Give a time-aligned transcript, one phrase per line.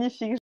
[0.00, 0.40] magnifique.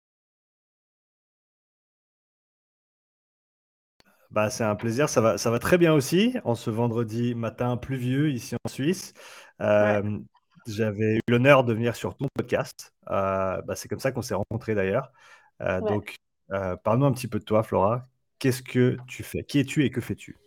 [4.30, 7.76] Bah, c'est un plaisir, ça va, ça va très bien aussi en ce vendredi matin
[7.76, 9.12] pluvieux ici en Suisse.
[9.61, 10.18] Euh,
[10.66, 12.95] j'avais eu l'honneur de venir sur ton podcast.
[13.11, 15.12] Euh, bah, c'est comme ça qu'on s'est rencontrés d'ailleurs.
[15.61, 16.16] Euh, donc,
[16.48, 18.09] parle-nous un petit peu de toi, Flora.
[18.39, 19.45] Qu'est-ce que tu fais?
[19.45, 20.39] Qui es-tu et que fais-tu?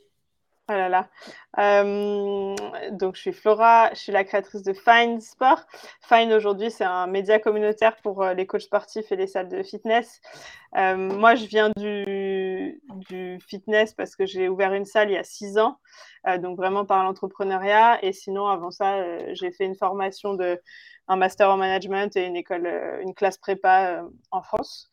[0.67, 1.09] Oh là là.
[1.59, 2.55] Euh,
[2.89, 5.61] donc, je suis Flora, je suis la créatrice de Find Sport.
[6.01, 9.61] Find aujourd'hui, c'est un média communautaire pour euh, les coachs sportifs et les salles de
[9.61, 10.21] fitness.
[10.75, 15.17] Euh, moi, je viens du, du, fitness parce que j'ai ouvert une salle il y
[15.17, 15.77] a six ans,
[16.39, 18.03] donc vraiment par l'entrepreneuriat.
[18.03, 20.59] Et sinon, avant ça, j'ai fait une formation de
[21.07, 22.67] un master en management et une école,
[23.03, 24.89] une classe prépa en France.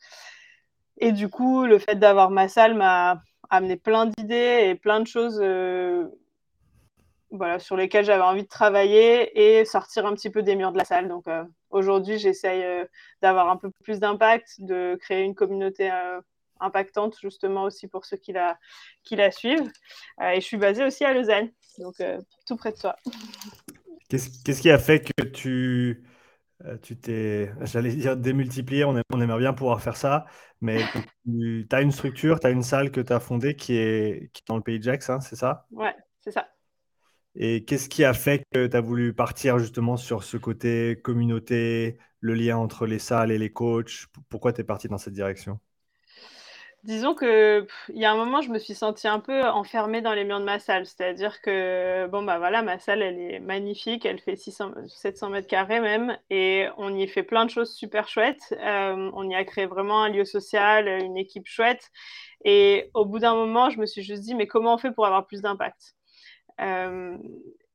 [0.98, 5.06] Et du coup, le fait d'avoir ma salle m'a amené plein d'idées et plein de
[5.06, 6.08] choses euh,
[7.30, 10.78] voilà, sur lesquelles j'avais envie de travailler et sortir un petit peu des murs de
[10.78, 11.06] la salle.
[11.06, 12.86] Donc euh, aujourd'hui, j'essaye euh,
[13.20, 15.90] d'avoir un peu plus d'impact, de créer une communauté
[16.60, 18.58] impactante justement aussi pour ceux qui la,
[19.04, 19.70] qui la suivent.
[20.22, 21.96] et je suis basée aussi à Lausanne, donc
[22.46, 22.96] tout près de toi.
[24.08, 26.04] Qu'est-ce qui a fait que tu
[26.64, 30.26] euh, tu t'es, j'allais dire démultiplié, on, on, aimerait bien pouvoir faire ça,
[30.60, 30.82] mais
[31.24, 34.42] tu as une structure, tu as une salle que tu as fondée qui est, qui
[34.42, 35.66] est dans le pays de Jax, hein, c'est ça?
[35.70, 36.48] Ouais, c'est ça.
[37.34, 41.98] Et qu'est-ce qui a fait que tu as voulu partir justement sur ce côté communauté,
[42.20, 44.06] le lien entre les salles et les coachs?
[44.28, 45.58] Pourquoi tu es parti dans cette direction?
[46.82, 50.14] Disons que il y a un moment, je me suis sentie un peu enfermée dans
[50.14, 50.84] les murs de ma salle.
[50.84, 55.46] C'est-à-dire que, bon, bah voilà, ma salle, elle est magnifique, elle fait 600, 700 mètres
[55.46, 58.52] carrés même, et on y fait plein de choses super chouettes.
[58.60, 61.88] Euh, on y a créé vraiment un lieu social, une équipe chouette.
[62.44, 65.06] Et au bout d'un moment, je me suis juste dit, mais comment on fait pour
[65.06, 65.94] avoir plus d'impact?
[66.60, 67.16] Euh,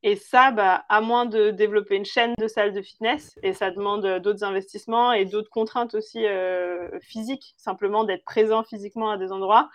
[0.04, 3.72] et ça, bah, à moins de développer une chaîne de salles de fitness, et ça
[3.72, 9.32] demande d'autres investissements et d'autres contraintes aussi euh, physiques, simplement d'être présent physiquement à des
[9.32, 9.68] endroits,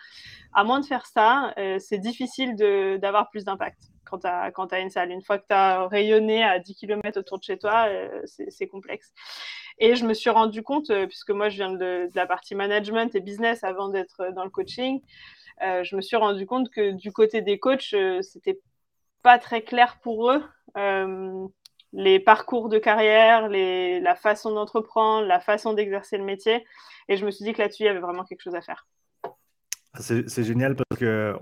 [0.53, 4.91] à moins de faire ça, euh, c'est difficile d'avoir plus d'impact quand tu as, une
[4.91, 5.09] salle.
[5.09, 8.67] Une fois que tu as rayonné à 10 km autour de chez toi, euh, c'est
[8.67, 9.11] complexe.
[9.79, 13.21] Et je me suis rendu compte, puisque moi je viens de, la partie management et
[13.21, 15.01] business avant d'être dans le coaching,
[15.59, 18.59] je me suis rendu compte que du côté des coachs, c'était
[19.23, 20.43] pas très clair pour eux.
[20.77, 21.47] Euh,
[21.93, 26.65] les parcours de carrière, les, la façon d'entreprendre, la façon d'exercer le métier.
[27.07, 28.87] Et je me suis dit que là-dessus, il y avait vraiment quelque chose à faire.
[29.99, 31.35] C'est génial parce que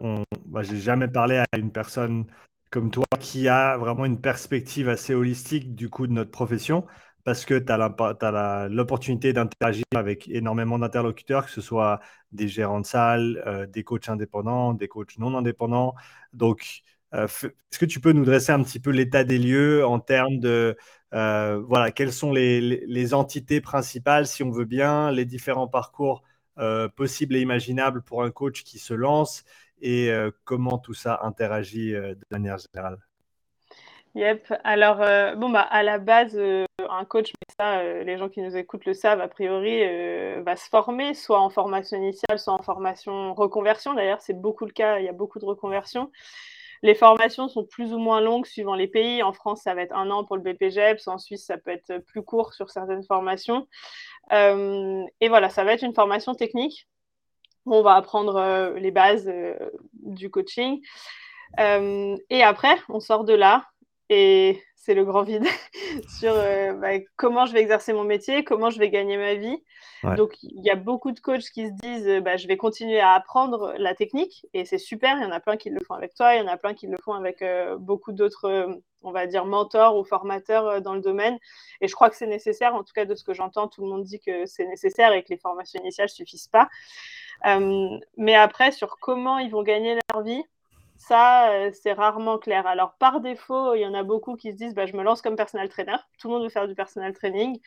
[0.45, 2.25] bah, j'ai jamais parlé à une personne
[2.69, 6.85] comme toi qui a vraiment une perspective assez holistique du coup de notre profession
[7.23, 11.99] parce que tu as l'opportunité d'interagir avec énormément d'interlocuteurs, que ce soit
[12.31, 15.93] des gérants de salle, euh, des coachs indépendants, des coachs non indépendants.
[16.33, 16.81] Donc,
[17.13, 20.77] est-ce que tu peux nous dresser un petit peu l'état des lieux en termes de
[21.13, 26.23] euh, voilà, quelles sont les, entités principales, si on veut bien, les différents parcours
[26.57, 29.43] euh, possibles et imaginables pour un coach qui se lance
[29.83, 30.11] et
[30.43, 32.99] comment tout ça interagit de manière générale?
[34.13, 34.53] Yep.
[34.63, 34.97] Alors,
[35.37, 39.21] bon, bah, à la base, un coach, ça, les gens qui nous écoutent le savent,
[39.21, 39.81] a priori,
[40.43, 43.95] va se former, soit en formation initiale, soit en formation reconversion.
[43.95, 46.11] D'ailleurs, c'est beaucoup le cas, il y a beaucoup de reconversions.
[46.83, 49.21] Les formations sont plus ou moins longues suivant les pays.
[49.21, 51.07] En France, ça va être un an pour le BPGEPS.
[51.07, 53.67] En Suisse, ça peut être plus court sur certaines formations.
[54.31, 56.87] Euh, et voilà, ça va être une formation technique.
[57.65, 59.55] On va apprendre euh, les bases euh,
[59.93, 60.81] du coaching.
[61.59, 63.65] et après, on sort de là
[64.11, 65.45] et c'est le grand vide
[66.19, 69.57] sur bah, comment je vais exercer mon métier, comment je vais gagner ma vie.
[70.03, 72.99] Donc, il y a beaucoup de coachs qui se disent euh, bah, je vais continuer
[72.99, 75.17] à apprendre la technique et c'est super.
[75.17, 76.73] Il y en a plein qui le font avec toi, il y en a plein
[76.73, 78.73] qui le font avec euh, beaucoup d'autres, euh,
[79.03, 81.37] on va dire, mentors ou formateurs dans le domaine.
[81.81, 82.73] Et je crois que c'est nécessaire.
[82.73, 85.23] En tout cas, de ce que j'entends, tout le monde dit que c'est nécessaire et
[85.23, 86.67] que les formations initiales ne suffisent pas.
[88.17, 90.43] mais après, sur comment ils vont gagner leur vie,
[91.01, 92.67] ça, c'est rarement clair.
[92.67, 95.21] Alors, par défaut, il y en a beaucoup qui se disent bah, je me lance
[95.21, 95.95] comme personal trainer.
[96.19, 97.59] Tout le monde veut faire du personal training.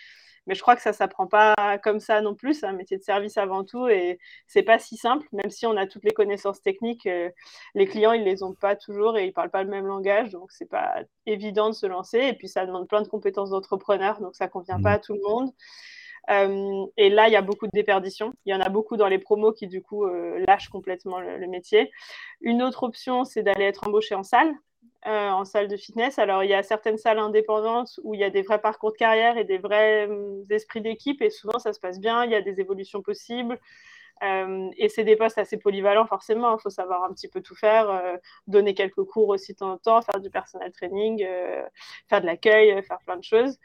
[0.47, 2.55] Mais je crois que ça ne s'apprend pas comme ça non plus.
[2.55, 5.27] C'est un métier de service avant tout et c'est pas si simple.
[5.33, 7.31] Même si on a toutes les connaissances techniques, euh,
[7.75, 10.53] les clients ils les ont pas toujours et ils parlent pas le même langage, donc
[10.53, 12.19] c'est pas évident de se lancer.
[12.19, 15.21] Et puis ça demande plein de compétences d'entrepreneur, donc ça convient pas à tout le
[15.27, 15.51] monde.
[16.31, 18.33] Euh, et là, il y a beaucoup de déperditions.
[18.47, 21.47] Il y en a beaucoup dans les promos qui, du coup, euh, lâchent complètement le,
[21.47, 21.91] métier.
[22.41, 24.55] Une autre option, c'est d'aller être embauché en salle.
[25.07, 26.19] Euh, en salle de fitness.
[26.19, 28.97] Alors, il y a certaines salles indépendantes où il y a des vrais parcours de
[28.97, 32.35] carrière et des vrais euh, esprits d'équipe, et souvent ça se passe bien, il y
[32.35, 33.61] a des évolutions possibles.
[34.23, 36.57] Et c'est des postes assez polyvalents, forcément.
[36.57, 39.77] Il faut savoir un petit peu tout faire, donner quelques cours aussi de temps en
[39.77, 41.27] temps, faire du personal training,
[42.09, 43.59] faire de l'accueil, faire plein de choses.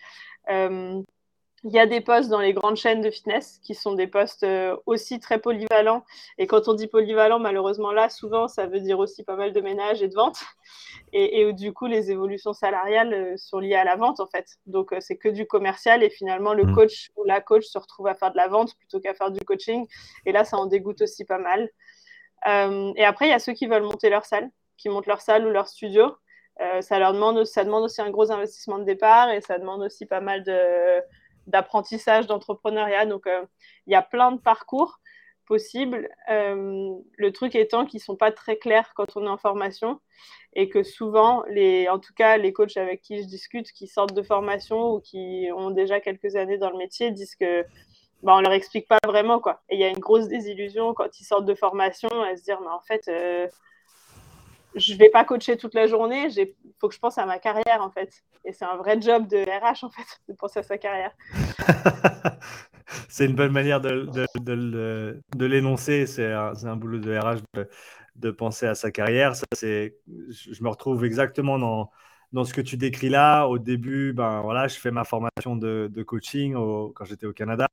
[1.65, 4.43] Il y a des postes dans les grandes chaînes de fitness qui sont des postes
[4.43, 6.05] euh, aussi très polyvalents.
[6.37, 9.59] Et quand on dit polyvalent, malheureusement là, souvent, ça veut dire aussi pas mal de
[9.59, 10.39] ménage et de vente.
[11.11, 14.45] Et, du coup, les évolutions salariales euh, sont liées à la vente, en fait.
[14.67, 16.01] Donc, euh, c'est que du commercial.
[16.03, 16.75] Et finalement, le mmh.
[16.75, 19.39] coach ou la coach se retrouve à faire de la vente plutôt qu'à faire du
[19.41, 19.85] coaching.
[20.25, 21.69] Et là, ça en dégoûte aussi pas mal.
[22.95, 25.45] et après, il y a ceux qui veulent monter leur salle, qui montent leur salle
[25.45, 26.15] ou leur studio.
[26.81, 30.05] ça leur demande, ça demande aussi un gros investissement de départ et ça demande aussi
[30.05, 31.01] pas mal de
[31.47, 33.05] d'apprentissage, d'entrepreneuriat.
[33.05, 33.45] Donc, euh,
[33.87, 34.99] il y a plein de parcours
[35.45, 36.09] possibles.
[36.29, 39.99] Euh, le truc étant qu'ils ne sont pas très clairs quand on est en formation
[40.53, 44.13] et que souvent, les, en tout cas, les coachs avec qui je discute, qui sortent
[44.13, 47.65] de formation ou qui ont déjà quelques années dans le métier, disent que
[48.23, 49.61] bah, on leur explique pas vraiment quoi.
[49.69, 52.59] Et il y a une grosse désillusion quand ils sortent de formation à se dire
[52.61, 53.47] mais en fait euh,
[54.75, 57.81] je vais pas coacher toute la journée, il faut que je pense à ma carrière
[57.81, 58.23] en fait.
[58.45, 61.11] Et c'est un vrai job de RH en fait, de penser à sa carrière.
[63.09, 64.07] c'est une bonne manière de,
[65.39, 67.41] l'énoncer, c'est un, boulot de RH
[68.15, 69.35] de, penser à sa carrière.
[69.35, 71.91] Ça, je me retrouve exactement dans,
[72.31, 73.45] dans ce que tu décris là.
[73.45, 77.67] Au début, ben, voilà, je fais ma formation de, coaching quand j'étais au Canada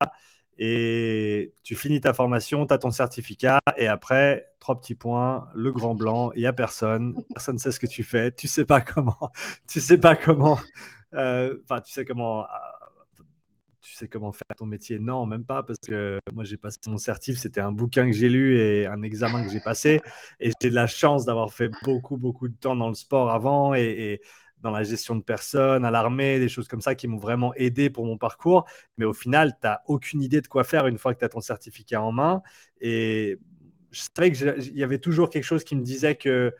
[0.58, 5.72] et tu finis ta formation, tu as ton certificat, et après, trois petits points, le
[5.72, 8.64] grand blanc, il n'y a personne, personne ne sait ce que tu fais, tu sais
[8.64, 9.30] pas comment,
[9.68, 10.58] tu sais pas comment,
[11.14, 13.22] euh, enfin, tu sais comment, euh,
[13.82, 16.98] tu sais comment faire ton métier, non, même pas, parce que moi, j'ai passé mon
[16.98, 20.00] certif, c'était un bouquin que j'ai lu et un examen que j'ai passé,
[20.40, 23.74] et j'ai de la chance d'avoir fait beaucoup, beaucoup de temps dans le sport avant,
[23.74, 24.20] et
[24.62, 27.90] dans la gestion de personnes, à l'armée, des choses comme ça qui m'ont vraiment aidé
[27.90, 28.64] pour mon parcours.
[28.96, 31.28] Mais au final, tu n'as aucune idée de quoi faire une fois que tu as
[31.28, 32.42] ton certificat en main.
[32.80, 33.38] Et
[33.90, 36.54] je savais qu'il y avait toujours quelque chose qui me disait que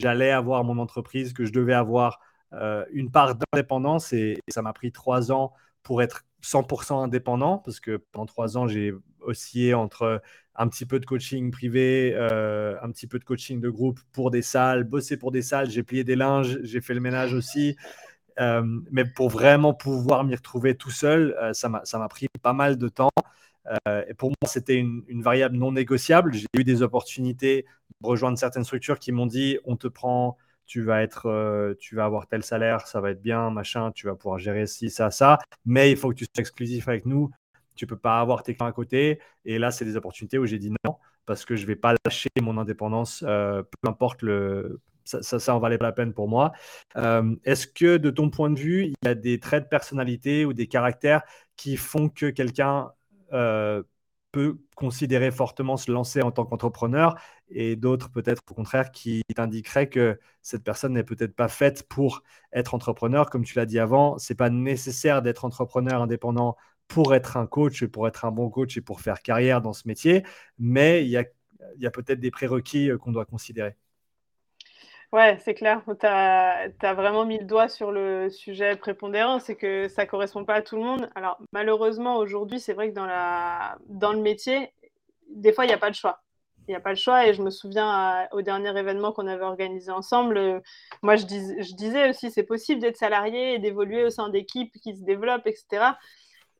[0.00, 2.20] j'allais avoir mon entreprise, que je devais avoir
[2.52, 4.12] euh, une part d'indépendance.
[4.12, 5.52] Et, ça m'a pris trois ans
[5.82, 10.22] pour être 100% indépendant, parce que pendant trois ans, j'ai oscillé entre
[10.54, 14.30] un petit peu de coaching privé, euh, un petit peu de coaching de groupe pour
[14.30, 17.76] des salles, bosser pour des salles, j'ai plié des linges, j'ai fait le ménage aussi.
[18.40, 22.78] Euh, mais pour vraiment pouvoir m'y retrouver tout seul, euh, ça m'a pris pas mal
[22.78, 23.10] de temps.
[24.08, 26.32] et pour moi, c'était une, une, variable non négociable.
[26.34, 27.66] J'ai eu des opportunités
[28.00, 32.04] de rejoindre certaines structures qui m'ont dit on te prend, tu vas, être, tu vas
[32.06, 35.38] avoir tel salaire, ça va être bien, machin, tu vas pouvoir gérer ci, ça, ça.
[35.64, 37.30] Mais il faut que tu sois exclusif avec nous
[37.74, 39.20] tu peux pas avoir tes clients à côté.
[39.44, 40.96] Et là, c'est des opportunités où j'ai dit non,
[41.26, 44.80] parce que je vais pas lâcher mon indépendance, euh, peu importe le.
[45.04, 46.52] Ça, ça, en valait pas la peine pour moi.
[46.96, 50.44] Euh, est-ce que, de ton point de vue, il y a des traits de personnalité
[50.44, 51.22] ou des caractères
[51.56, 52.92] qui font que quelqu'un
[53.32, 53.82] euh,
[54.32, 57.16] peut considérer fortement se lancer en tant qu'entrepreneur
[57.50, 62.22] et d'autres peut-être au contraire qui t'indiqueraient que cette personne n'est peut-être pas faite pour
[62.52, 63.28] être entrepreneur?
[63.28, 66.56] Comme tu l'as dit avant, c'est pas nécessaire d'être entrepreneur indépendant
[66.92, 69.88] pour être un coach, pour être un bon coach et pour faire carrière dans ce
[69.88, 70.24] métier,
[70.58, 73.76] mais il y a, peut-être des prérequis euh, qu'on doit considérer.
[75.12, 75.82] Ouais, c'est clair.
[76.00, 80.44] Tu as, vraiment mis le doigt sur le sujet prépondérant, c'est que ça ne correspond
[80.44, 81.10] pas à tout le monde.
[81.14, 84.72] Alors, malheureusement, aujourd'hui, c'est vrai que dans, le métier,
[85.30, 86.20] des fois, il n'y a pas de choix.
[86.66, 87.26] Il n'y a pas le choix.
[87.26, 90.60] Et je me souviens au dernier événement qu'on avait organisé ensemble, euh,
[91.02, 94.96] moi, je, je disais aussi, c'est possible d'être salarié et d'évoluer au sein d'équipes qui
[94.96, 95.92] se développent, etc.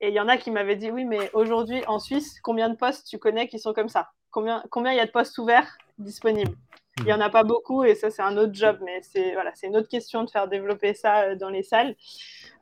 [0.02, 2.74] Et il y en a qui m'avaient dit oui, mais aujourd'hui en Suisse, combien de
[2.74, 4.10] postes tu connais qui sont comme ça?
[4.32, 6.56] Combien il y a de postes ouverts disponibles?
[6.98, 9.52] Il n'y en a pas beaucoup et ça c'est un autre job, mais c'est voilà,
[9.62, 11.94] une autre question de faire développer ça euh, dans les salles.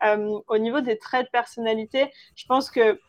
[0.04, 3.00] Euh, au niveau des traits de personnalité, je pense que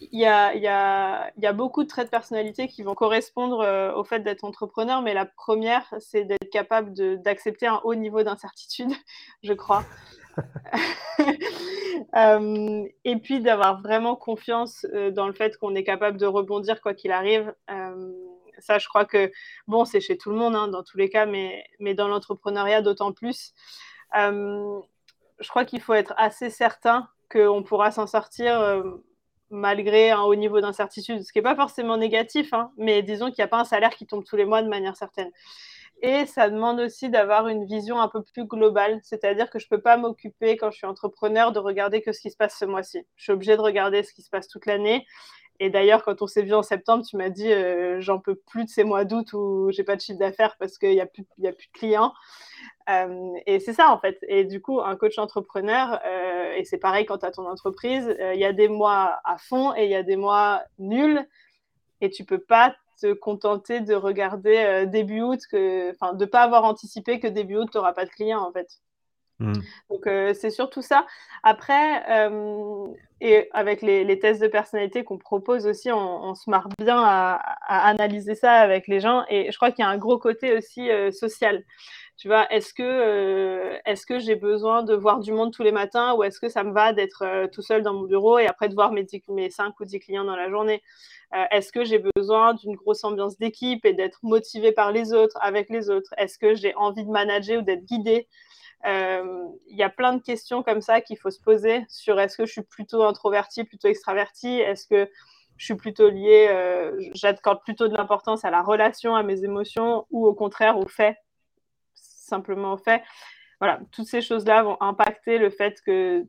[0.00, 2.82] il y, a, il, y a, il y a, beaucoup de traits de personnalité qui
[2.82, 7.82] vont correspondre euh, au fait d'être entrepreneur, mais la première, c'est d'être capable d'accepter un
[7.84, 8.90] haut niveau d'incertitude,
[9.42, 9.84] je crois.
[12.16, 16.80] Euh, et puis d'avoir vraiment confiance euh, dans le fait qu'on est capable de rebondir
[16.80, 17.54] quoi qu'il arrive.
[17.70, 18.12] Euh,
[18.58, 19.30] ça, je crois que,
[19.68, 22.82] bon, c'est chez tout le monde, hein, dans tous les cas, mais, mais dans l'entrepreneuriat
[22.82, 23.54] d'autant plus.
[24.12, 28.82] je crois qu'il faut être assez certain qu'on pourra s'en sortir
[29.50, 33.36] malgré un haut niveau d'incertitude, ce qui n'est pas forcément négatif, hein, mais disons qu'il
[33.38, 35.30] n'y a pas un salaire qui tombe tous les mois de manière certaine.
[36.02, 39.76] Et ça demande aussi d'avoir une vision un peu plus globale, c'est-à-dire que je ne
[39.76, 42.64] peux pas m'occuper quand je suis entrepreneur de regarder que ce qui se passe ce
[42.64, 43.06] mois-ci.
[43.16, 45.04] Je suis obligée de regarder ce qui se passe toute l'année.
[45.62, 48.64] Et d'ailleurs, quand on s'est vu en septembre, tu m'as dit euh, j'en peux plus
[48.64, 51.26] de ces mois d'août où j'ai pas de chiffre d'affaires parce qu'il n'y a, plus,
[51.44, 52.14] a plus de clients.
[52.88, 54.18] Euh, et c'est ça en fait.
[54.26, 58.16] Et du coup, un coach entrepreneur, euh, et c'est pareil quand tu as ton entreprise,
[58.18, 61.28] il y a des mois à fond et il y a des mois nuls.
[62.00, 66.42] Et tu peux pas te contenter de regarder euh, début août, que, enfin, de pas
[66.42, 68.68] avoir anticipé que début août, tu n'auras pas de clients, en fait.
[69.38, 69.54] Mmh.
[69.88, 71.06] Donc, euh, c'est surtout ça.
[71.42, 72.86] Après, euh,
[73.22, 76.98] et avec les, les, tests de personnalité qu'on propose aussi, on, on, se marre bien
[76.98, 79.24] à, à, analyser ça avec les gens.
[79.30, 81.64] Et je crois qu'il y a un gros côté aussi social.
[82.18, 86.12] Tu vois, est-ce que, est-ce que j'ai besoin de voir du monde tous les matins
[86.12, 88.74] ou est-ce que ça me va d'être tout seul dans mon bureau et après de
[88.74, 90.82] voir mes, mes 5 ou 10 clients dans la journée?
[91.52, 95.70] Est-ce que j'ai besoin d'une grosse ambiance d'équipe et d'être motivé par les autres, avec
[95.70, 96.12] les autres?
[96.16, 98.26] Est-ce que j'ai envie de manager ou d'être guidé
[98.84, 102.38] il euh, y a plein de questions comme ça qu'il faut se poser sur est-ce
[102.38, 105.10] que je suis plutôt introverti, plutôt extraverti, est-ce que
[105.58, 110.06] je suis plutôt lié, euh, j'accorde plutôt de l'importance à la relation, à mes émotions,
[110.10, 111.18] ou au contraire au fait,
[111.92, 113.02] simplement au fait.
[113.60, 116.24] Voilà, toutes ces choses-là vont impacter le fait que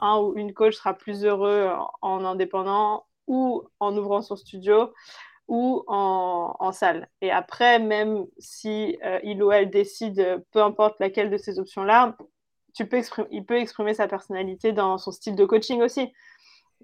[0.00, 1.70] un ou une coach sera plus heureux
[2.02, 4.92] en indépendant ou en ouvrant son studio
[5.46, 7.08] ou en, salle.
[7.20, 12.16] Et après, même si euh, il ou elle décide, peu importe laquelle de ces options-là,
[12.74, 16.12] tu peux il peut exprimer sa personnalité dans son style de coaching aussi.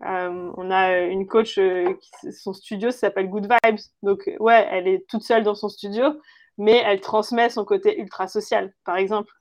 [0.05, 1.95] Euh, on a une coach, euh,
[2.33, 3.81] son studio s'appelle Good Vibes.
[4.03, 6.21] Donc, ouais, elle est toute seule dans son studio,
[6.59, 9.33] mais elle transmet son côté ultra social, par exemple.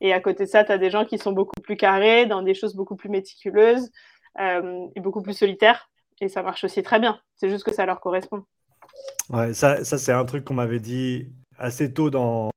[0.00, 2.42] Et à côté de ça, tu as des gens qui sont beaucoup plus carrés, dans
[2.42, 3.90] des choses beaucoup plus méticuleuses
[4.38, 5.88] et beaucoup plus solitaires.
[6.28, 7.20] Ça marche aussi très bien.
[7.36, 8.44] C'est juste que ça leur correspond.
[9.30, 12.50] Ouais, ça, ça c'est un truc qu'on m'avait dit assez tôt dans,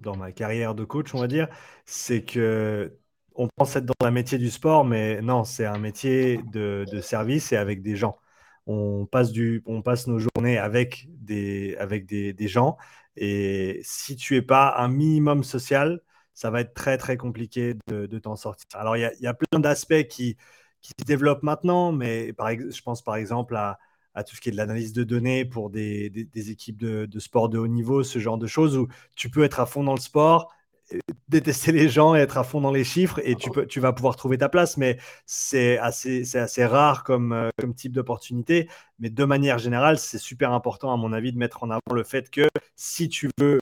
[0.00, 1.48] dans ma carrière de coach, on va dire.
[1.86, 2.98] C'est que
[3.34, 7.00] on pense être dans un métier du sport, mais non, c'est un métier de, de,
[7.00, 8.18] service et avec des gens.
[8.66, 12.76] On passe, du, on passe nos journées avec des, avec des, des gens.
[13.16, 16.00] Et si tu es pas un minimum social,
[16.34, 18.66] ça va être très, très compliqué de, de t'en sortir.
[18.74, 20.36] Alors, il y a, y a, plein d'aspects qui,
[20.80, 23.78] qui se développent maintenant, mais je pense par exemple à
[24.24, 27.68] tout ce qui est de l'analyse de données pour des, équipes de, sport de haut
[27.68, 30.52] niveau, ce genre de choses où tu peux être à fond dans le sport,
[30.92, 33.78] euh, détester les gens et être à fond dans les chiffres et tu, peux, tu
[33.78, 36.24] vas pouvoir trouver ta place, mais c'est assez,
[36.64, 38.68] rare comme, euh, comme type d'opportunité.
[38.98, 42.04] Mais de manière générale, c'est super important, à mon avis, de mettre en avant le
[42.04, 43.60] fait que si tu veux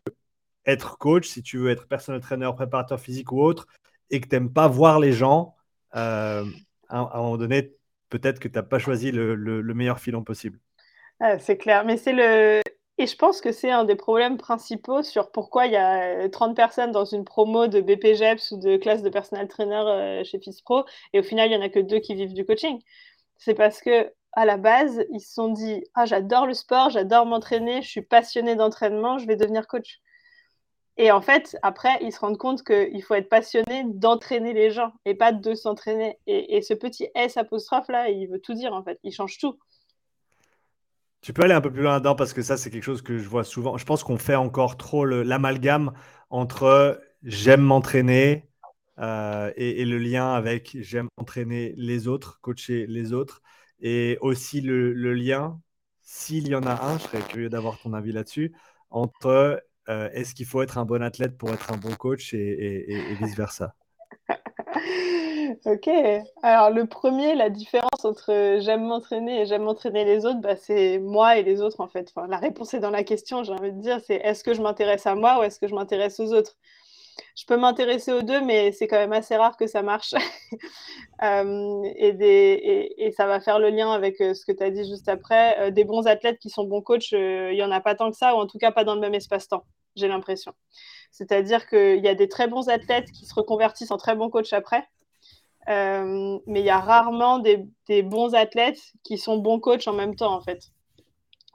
[0.64, 3.66] être coach, si tu veux être personnel trainer, préparateur physique ou autre,
[4.10, 5.54] et que tu n'aimes pas voir les gens,
[5.96, 6.44] euh,
[6.88, 7.74] à, un moment donné,
[8.10, 10.58] peut-être que tu n'as pas choisi le, le, meilleur filon possible.
[11.20, 12.60] Ah, c'est clair, mais c'est le.
[12.98, 16.56] Et je pense que c'est un des problèmes principaux sur pourquoi il y a 30
[16.56, 20.84] personnes dans une promo de BPGEPS ou de classe de personal trainer euh, chez FISPRO,
[21.12, 22.80] et au final, il n'y en a que deux qui vivent du coaching.
[23.36, 27.26] C'est parce que à la base, ils se sont dit Ah, j'adore le sport, j'adore
[27.26, 30.00] m'entraîner, je suis passionné d'entraînement, je vais devenir coach.
[30.98, 34.92] Et en fait, après, ils se rendent compte qu'il faut être passionné d'entraîner les gens
[35.04, 36.18] et pas de s'entraîner.
[36.26, 38.98] Et, ce petit S apostrophe là, il veut tout dire en fait.
[39.02, 39.58] Il change tout.
[41.20, 43.18] Tu peux aller un peu plus loin dedans parce que ça, c'est quelque chose que
[43.18, 43.76] je vois souvent.
[43.76, 45.92] Je pense qu'on fait encore trop l'amalgame
[46.30, 48.48] entre j'aime m'entraîner
[48.98, 53.42] euh, et, le lien avec j'aime entraîner les autres, coacher les autres.
[53.80, 55.60] Et aussi le lien,
[56.06, 58.54] s'il y en a un, je serais curieux d'avoir ton avis là-dessus,
[58.90, 63.14] entre euh, est-ce qu'il faut être un bon athlète pour être un bon coach et,
[63.20, 63.74] vice-versa?
[65.64, 65.88] Ok.
[66.42, 70.98] Alors, le premier, la différence entre j'aime m'entraîner et j'aime m'entraîner les autres, bah, c'est
[70.98, 72.12] moi et les autres, en fait.
[72.28, 75.06] La réponse est dans la question, j'ai envie de dire, c'est est-ce que je m'intéresse
[75.06, 76.56] à moi ou est-ce que je m'intéresse aux autres?
[77.34, 80.14] Je peux m'intéresser aux deux, mais c'est quand même assez rare que ça marche.
[81.22, 85.08] Euh, et, ça va faire le lien avec euh, ce que tu as dit juste
[85.08, 85.58] après.
[85.58, 88.16] Euh, des bons athlètes qui sont bons coachs, il n'y en a pas tant que
[88.18, 90.52] ça, ou en tout cas pas dans le même espace-temps, j'ai l'impression.
[91.10, 94.52] C'est-à-dire qu'il y a des très bons athlètes qui se reconvertissent en très bons coachs
[94.52, 94.86] après.
[95.66, 100.16] mais il y a rarement des, des, bons athlètes qui sont bons coachs en même
[100.16, 100.70] temps, en fait.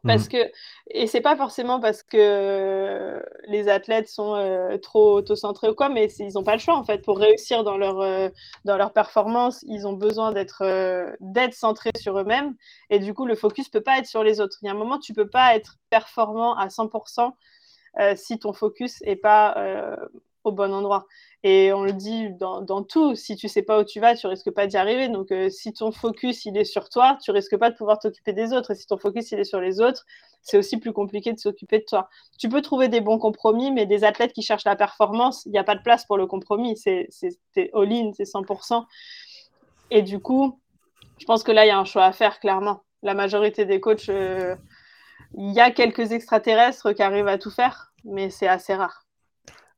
[0.03, 0.29] Parce mmh.
[0.29, 0.51] que,
[0.89, 6.11] et c'est pas forcément parce que les athlètes sont euh, trop autocentrés ou quoi, mais
[6.19, 7.03] ils n'ont pas le choix en fait.
[7.03, 8.29] Pour réussir dans leur, euh,
[8.65, 12.55] dans leur performance, ils ont besoin d'être euh, d'être centrés sur eux-mêmes.
[12.89, 14.57] Et du coup, le focus peut pas être sur les autres.
[14.63, 17.31] Il y a un moment, tu peux pas être performant à 100%
[18.15, 19.55] si ton focus est pas
[20.43, 21.05] au bon endroit.
[21.43, 24.51] Et on le dit dans, tout, si tu sais pas où tu vas, tu risques
[24.51, 25.09] pas d'y arriver.
[25.09, 28.33] Donc, euh, si ton focus il est sur toi, tu risques pas de pouvoir t'occuper
[28.33, 28.71] des autres.
[28.71, 30.05] Et si ton focus il est sur les autres,
[30.41, 32.09] c'est aussi plus compliqué de s'occuper de toi.
[32.39, 35.59] Tu peux trouver des bons compromis, mais des athlètes qui cherchent la performance, il n'y
[35.59, 36.77] a pas de place pour le compromis.
[36.77, 37.07] C'est
[37.73, 38.85] all-in, c'est 100%.
[39.91, 40.59] Et du coup,
[41.19, 42.83] je pense que là, il y a un choix à faire, clairement.
[43.03, 44.55] La majorité des coachs, euh,
[45.37, 49.05] il y a quelques extraterrestres qui arrivent à tout faire, mais c'est assez rare.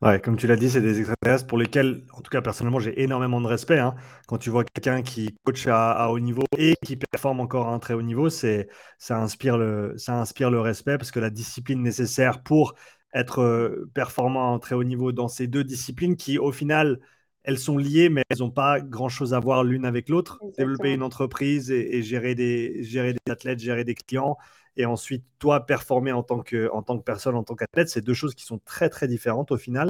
[0.03, 3.01] Ouais, comme tu l'as dit, c'est des extraterrestres pour lesquels, en tout cas personnellement, j'ai
[3.01, 3.79] énormément de respect.
[3.79, 3.95] Hein.
[4.27, 7.79] Quand tu vois quelqu'un qui coach à, haut niveau et qui performe encore à un
[7.79, 8.67] très haut niveau, c'est,
[8.97, 12.75] ça, inspire le, ça inspire le respect parce que la discipline nécessaire pour
[13.13, 16.99] être euh, performant à un très haut niveau dans ces deux disciplines qui, au final,
[17.43, 20.37] elles sont liées, mais elles n'ont pas grand-chose à voir l'une avec l'autre.
[20.57, 24.37] Développer une entreprise et, gérer, des, gérer des athlètes, gérer des clients,
[24.77, 28.01] et ensuite, toi, performer en tant que, en tant que personne, en tant qu'athlète, c'est
[28.01, 29.89] deux choses qui sont très, très différentes au final.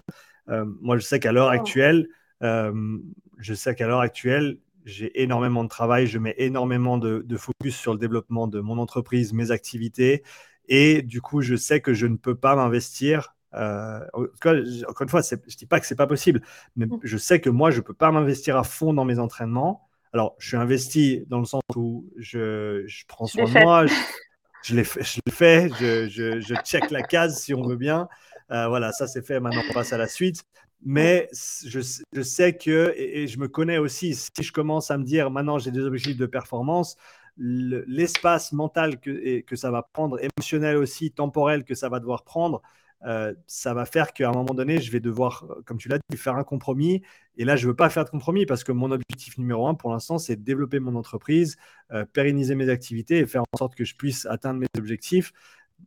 [0.49, 2.07] Euh, moi, je sais qu'à l'heure actuelle,
[2.43, 2.97] euh,
[3.37, 7.93] je sais qu'à l'heure actuelle, j'ai énormément de travail, je mets énormément de, focus sur
[7.93, 10.23] le développement de mon entreprise, mes activités,
[10.67, 13.35] et du coup, je sais que je ne peux pas m'investir.
[13.53, 16.41] Euh, encore une fois, je ne dis pas que c'est pas possible,
[16.75, 16.99] mais mm.
[17.03, 19.87] je sais que moi, je ne peux pas m'investir à fond dans mes entraînements.
[20.11, 23.93] Alors, je suis investi dans le sens où je, prends soin de moi, je,
[24.71, 28.07] l'ai fait, je, fais, je, je, check la case si on veut bien.
[28.51, 30.43] Euh, voilà, ça c'est fait, maintenant on passe à la suite.
[30.85, 31.29] Mais
[31.65, 31.79] je,
[32.11, 35.57] je sais que, et, je me connais aussi, si je commence à me dire maintenant
[35.59, 36.97] j'ai des objectifs de performance,
[37.37, 42.61] l'espace mental que, que ça va prendre, émotionnel aussi, temporel que ça va devoir prendre,
[43.05, 45.99] euh, ça va faire qu'à un moment donné, je vais devoir, euh, comme tu l'as
[46.09, 47.01] dit, faire un compromis.
[47.37, 49.73] Et là, je ne veux pas faire de compromis parce que mon objectif numéro un
[49.73, 51.57] pour l'instant, c'est de développer mon entreprise,
[51.91, 55.33] euh, pérenniser mes activités et faire en sorte que je puisse atteindre mes objectifs.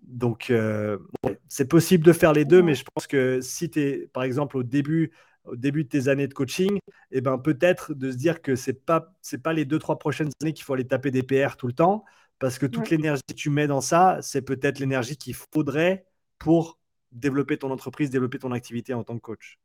[0.03, 0.53] Donc,
[1.49, 4.59] c'est possible de faire les deux, mais je pense que si tu es, par exemple,
[4.59, 5.11] au début,
[5.45, 6.79] au début de tes années de coaching,
[7.13, 10.29] eh ben, peut-être de se dire que ce n'est pas, pas les deux, trois prochaines
[10.43, 12.05] années qu'il faut aller taper des PR tout le temps,
[12.39, 16.07] parce que toute l'énergie que tu mets dans ça, c'est peut-être l'énergie qu'il faudrait
[16.39, 16.79] pour
[17.17, 19.59] développer ton entreprise, développer ton activité en tant que coach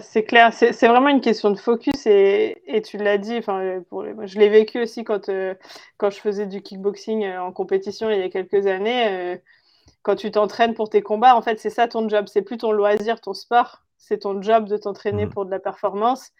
[0.00, 4.38] C'est clair, c'est vraiment une question de focus et, et tu l'as dit, pour je
[4.38, 5.54] l'ai vécu aussi quand, euh,
[5.98, 9.08] quand je faisais du kickboxing euh, en compétition il y a quelques années.
[9.08, 9.36] Euh,
[10.02, 12.72] quand tu t'entraînes pour tes combats, en fait, c'est ça ton job, c'est plus ton
[12.72, 15.30] loisir, ton sport, c'est ton job de t'entraîner mmh.
[15.30, 16.30] pour de la performance.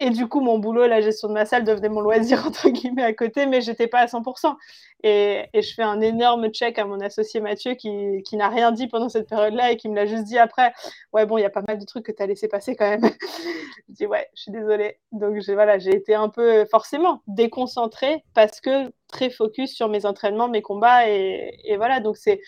[0.00, 3.04] Et du coup, mon boulot, la gestion de ma salle, devenait mon loisir, entre guillemets,
[3.04, 4.56] à côté, mais j'étais pas à 100%.
[5.04, 8.88] Et, je fais un énorme check à mon associé Mathieu qui, qui n'a rien dit
[8.88, 10.72] pendant cette période-là et qui me l'a juste dit après.
[11.12, 12.88] Ouais, bon, il y a pas mal de trucs que tu as laissé passer quand
[12.88, 13.02] même.
[13.88, 14.98] je dis, ouais, je suis désolée.
[15.12, 20.48] Donc, j'ai voilà, été un peu forcément déconcentrée parce que très focus sur mes entraînements,
[20.48, 21.08] mes combats.
[21.08, 22.40] Et, et voilà, donc c'est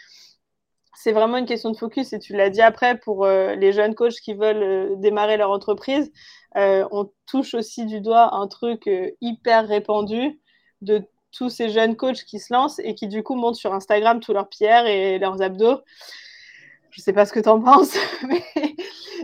[0.96, 3.94] c'est vraiment une question de focus et tu l'as dit après pour euh, les jeunes
[3.94, 6.10] coachs qui veulent euh, démarrer leur entreprise.
[6.56, 8.88] Euh, on touche aussi du doigt un truc
[9.20, 10.40] hyper répandu
[10.80, 14.20] de tous ces jeunes coachs qui se lancent et qui du coup montent sur Instagram
[14.20, 15.80] tous leurs pierres et leurs abdos.
[16.90, 17.94] Je ne sais pas ce que tu en penses,
[18.28, 18.42] mais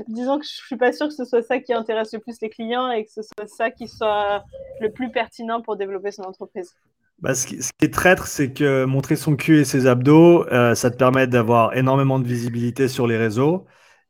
[0.08, 2.36] disons que je ne suis pas sûre que ce soit ça qui intéresse le plus
[2.42, 4.44] les clients et que ce soit ça qui soit
[4.80, 6.74] le plus pertinent pour développer son entreprise.
[7.18, 10.90] Bah, ce, qui, est traître, c'est que montrer son cul et ses abdos, euh, ça
[10.90, 13.64] te permet d'avoir énormément de visibilité sur les réseaux.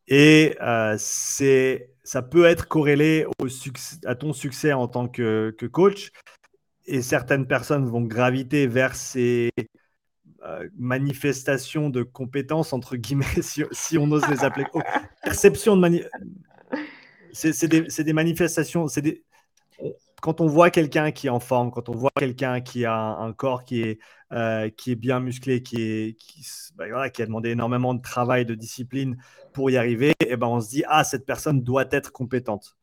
[0.08, 0.96] Et euh,
[2.05, 3.27] ça peut être corrélé
[4.05, 6.11] à ton succès en tant que, coach.
[6.87, 9.51] Et certaines personnes vont graviter vers ces
[10.45, 14.67] euh, manifestations de compétences, entre guillemets, si, on ose les appeler.
[14.75, 14.81] Oh,
[15.23, 16.09] perception de
[17.33, 19.25] c'est des, des, manifestations, c'est des,
[20.22, 23.32] quand on voit quelqu'un qui est en forme, quand on voit quelqu'un qui a un,
[23.32, 23.98] corps qui est,
[24.32, 26.44] euh, qui est bien musclé, qui, est, qui,
[27.22, 29.16] a demandé énormément de travail, de discipline
[29.52, 32.76] pour y arriver, et eh ben on se dit, ah, cette personne doit être compétente.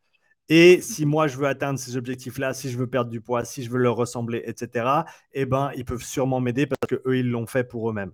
[0.49, 3.63] Et si moi, je veux atteindre ces objectifs-là, si je veux perdre du poids, si
[3.63, 7.47] je veux leur ressembler, etc., eh ben, ils peuvent sûrement m'aider parce qu'eux, ils l'ont
[7.47, 8.12] fait pour eux-mêmes.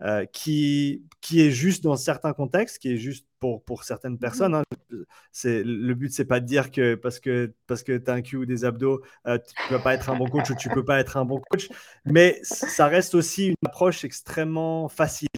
[0.00, 4.18] Euh, qui, qui est juste dans certains contextes, qui est juste pour, pour certaines mmh
[4.18, 4.54] personnes.
[4.54, 4.62] Hein.
[5.32, 8.22] C'est, le but, c'est pas de dire que parce que, parce que tu as un
[8.22, 10.68] cul ou des abdos, euh, tu ne vas pas être un bon coach ou tu
[10.68, 11.68] peux pas être un bon coach.
[12.04, 15.28] Mais ça reste aussi une approche extrêmement facile,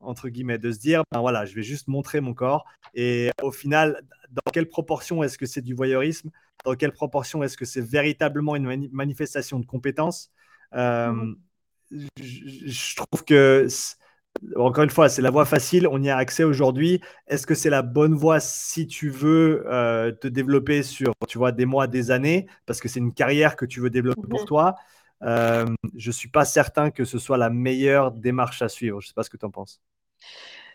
[0.00, 2.64] entre guillemets, de se dire, ben voilà, je vais juste montrer mon corps.
[2.94, 6.30] Et au final, dans quelle proportion est-ce que c'est du voyeurisme
[6.64, 10.32] Dans quelle proportion est-ce que c'est véritablement une manifestation de compétence
[10.74, 11.36] euh, mmh
[12.16, 13.66] je trouve que,
[14.56, 17.00] encore une fois, c'est la voie facile, on y a accès aujourd'hui.
[17.28, 21.52] Est-ce que c'est la bonne voie si tu veux euh, te développer sur, tu vois,
[21.52, 24.76] des mois, des années, parce que c'est une carrière que tu veux développer pour toi
[25.22, 29.00] euh, Je ne suis pas certain que ce soit la meilleure démarche à suivre.
[29.00, 29.80] Je ne sais pas ce que tu en penses.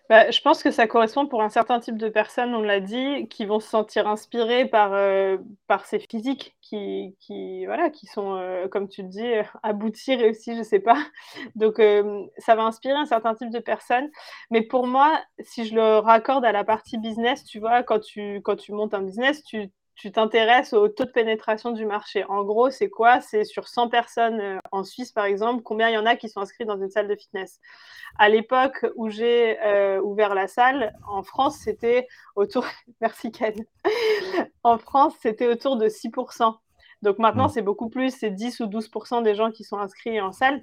[0.09, 3.27] Bah, je pense que ça correspond pour un certain type de personnes, on l'a dit,
[3.29, 8.35] qui vont se sentir inspirées par, euh, par ces physiques qui, qui, voilà, qui sont,
[8.37, 10.95] euh, comme tu dis, euh, aboutis, réussis, je ne sais pas.
[11.55, 11.81] Donc,
[12.37, 14.09] ça va inspirer un certain type de personnes.
[14.49, 18.41] Mais pour moi, si je le raccorde à la partie business, tu vois, quand tu,
[18.43, 22.23] quand tu montes un business, tu tu t'intéresses au taux de pénétration du marché.
[22.25, 23.19] En gros, c'est quoi?
[23.19, 26.29] C'est sur 100 personnes euh, en Suisse, par exemple, combien il y en a qui
[26.29, 27.59] sont inscrits dans une salle de fitness?
[28.19, 32.63] À l'époque où j'ai euh, ouvert la salle, en France, c'était autour...
[33.01, 33.55] Merci Ken.
[34.63, 36.55] en France, c'était autour de 6%.
[37.01, 37.49] Donc maintenant, mmh.
[37.49, 40.61] c'est beaucoup plus, c'est 10 ou 12% des gens qui sont inscrits en salle.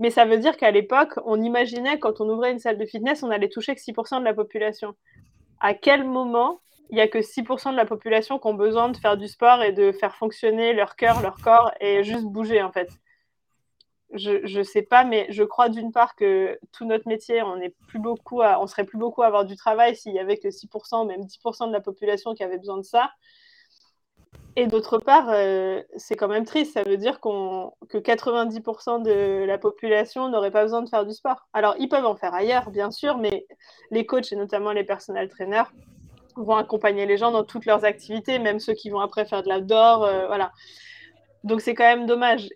[0.00, 3.22] Mais ça veut dire qu'à l'époque, on imaginait, quand on ouvrait une salle de fitness,
[3.22, 4.96] on allait toucher que 6% de la population.
[5.60, 8.96] À quel moment il n'y a que 6% de la population qui ont besoin de
[8.96, 12.72] faire du sport et de faire fonctionner leur cœur, leur corps et juste bouger en
[12.72, 12.88] fait.
[14.12, 17.74] Je ne sais pas, mais je crois d'une part que tout notre métier, on est
[17.88, 21.06] plus beaucoup on serait plus beaucoup à avoir du travail s'il y avait que 6%,
[21.06, 23.10] même 10% de la population qui avait besoin de ça.
[24.56, 26.74] Et d'autre part, euh, c'est quand même triste.
[26.74, 31.48] Ça veut dire que 90% de la population n'aurait pas besoin de faire du sport.
[31.52, 33.46] Alors, ils peuvent en faire ailleurs, bien sûr, mais
[33.90, 35.72] les coachs et notamment les personnels traîneurs
[36.36, 39.48] vont accompagner les gens dans toutes leurs activités, même ceux qui vont après faire de
[39.48, 40.04] l'outdoor.
[40.04, 40.52] Euh, voilà.
[41.44, 42.48] Donc, c'est quand même dommage.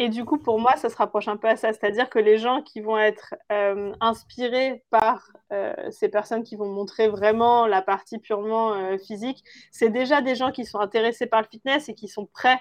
[0.00, 1.74] Et du coup, pour moi, ça se rapproche un peu à ça.
[1.74, 6.72] C'est-à-dire que les gens qui vont être euh, inspirés par euh, ces personnes qui vont
[6.72, 11.42] montrer vraiment la partie purement euh, physique, c'est déjà des gens qui sont intéressés par
[11.42, 12.58] le fitness et qui sont prêts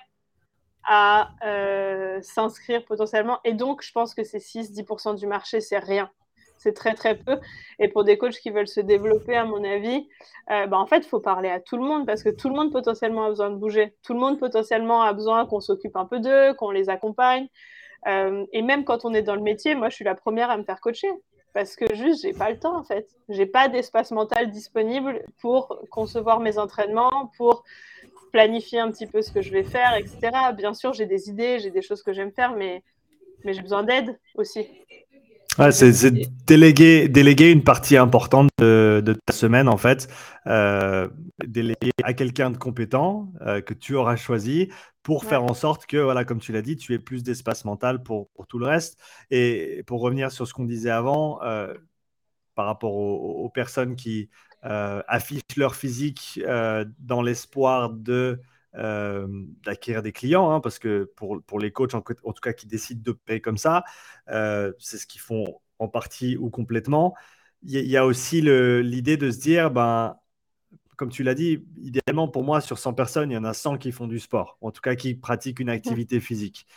[0.86, 1.30] à
[2.22, 3.40] s'inscrire potentiellement.
[3.46, 6.12] Et donc, je pense que ces 6-10% du marché, c'est rien
[6.60, 7.40] c'est très très peu.
[7.80, 10.08] Et pour des coachs qui veulent se développer, à mon avis,
[10.52, 12.56] euh, bah, en fait, il faut parler à tout le monde parce que tout le
[12.56, 13.96] monde potentiellement a besoin de bouger.
[14.04, 17.48] Tout le monde potentiellement a besoin qu'on s'occupe un peu d'eux, qu'on les accompagne.
[18.08, 20.58] Euh, et même quand on est dans le métier, moi, je suis la première à
[20.58, 21.10] me faire coacher
[21.54, 23.10] parce que juste, j'ai pas le temps en fait.
[23.28, 27.64] J'ai pas d'espace mental disponible pour concevoir mes entraînements, pour
[28.32, 30.30] planifier un petit peu ce que je vais faire, etc.
[30.56, 32.84] Bien sûr, j'ai des idées, j'ai des choses que j'aime faire, mais,
[33.44, 34.68] mais j'ai besoin d'aide aussi
[35.72, 36.12] c'est
[36.48, 40.08] déléguer, déléguer une partie importante de, ta semaine, en fait.
[40.48, 41.10] Euh,
[41.46, 44.70] déléguer à quelqu'un de compétent euh, que tu auras choisi
[45.04, 48.04] pour faire en sorte que, voilà, comme tu l'as dit, tu aies plus d'espace mental
[48.04, 49.00] pour, pour, tout le reste.
[49.32, 51.74] Et pour revenir sur ce qu'on disait avant, euh,
[52.56, 54.30] par rapport aux, personnes qui
[54.62, 56.42] affichent leur physique
[57.00, 58.42] dans l'espoir de
[58.76, 59.28] euh,
[59.64, 63.02] d'acquérir des clients, hein, parce que pour, pour les coachs, en, tout cas, qui décident
[63.04, 63.84] de payer comme ça,
[64.30, 67.16] euh, c'est ce qu'ils font en partie ou complètement.
[67.64, 70.16] Il y, a aussi l'idée de se dire, ben,
[70.98, 73.78] comme tu l'as dit, idéalement pour moi, sur 100 personnes, il y en a 100
[73.78, 76.68] qui font du sport, en tout cas qui pratiquent une activité physique.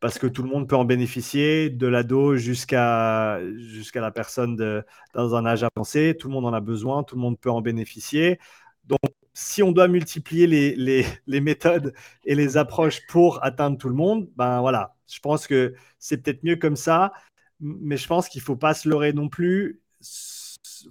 [0.00, 4.84] Parce que tout le monde peut en bénéficier, de l'ado jusqu'à jusqu'à la personne de,
[5.14, 7.60] dans un âge avancé, tout le monde en a besoin, tout le monde peut en
[7.60, 8.40] bénéficier.
[8.84, 9.00] Donc,
[9.34, 14.60] si on doit multiplier les, méthodes et les approches pour atteindre tout le monde, ben
[14.60, 17.12] voilà, je pense que c'est peut-être mieux comme ça,
[17.60, 19.80] mais je pense qu'il ne faut pas se leurrer non plus.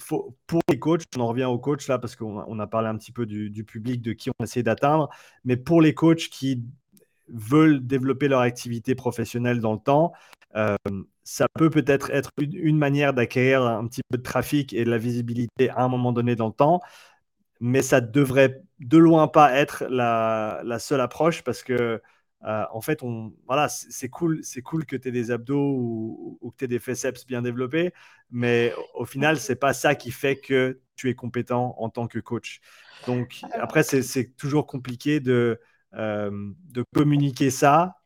[0.07, 3.11] pour les coachs, on en revient aux coachs là parce qu'on a parlé un petit
[3.11, 5.09] peu du, public de qui on essaie d'atteindre,
[5.45, 6.63] mais pour les coachs qui
[7.27, 10.13] veulent développer leur activité professionnelle dans le temps,
[10.55, 10.75] euh,
[11.23, 14.97] ça peut peut-être être une manière d'acquérir un petit peu de trafic et de la
[14.97, 16.81] visibilité à un moment donné dans le temps
[17.61, 22.01] mais ça devrait de loin pas être la, seule approche parce que
[22.43, 25.75] euh, en fait, on, voilà, c'est cool, c'est cool que tu aies des abdos
[26.41, 27.93] ou, que tu aies des forceps bien développés,
[28.31, 32.17] mais au final, c'est pas ça qui fait que tu es compétent en tant que
[32.17, 32.61] coach.
[33.05, 35.59] Donc après, c'est toujours compliqué de,
[35.93, 36.31] euh,
[36.69, 37.97] de communiquer ça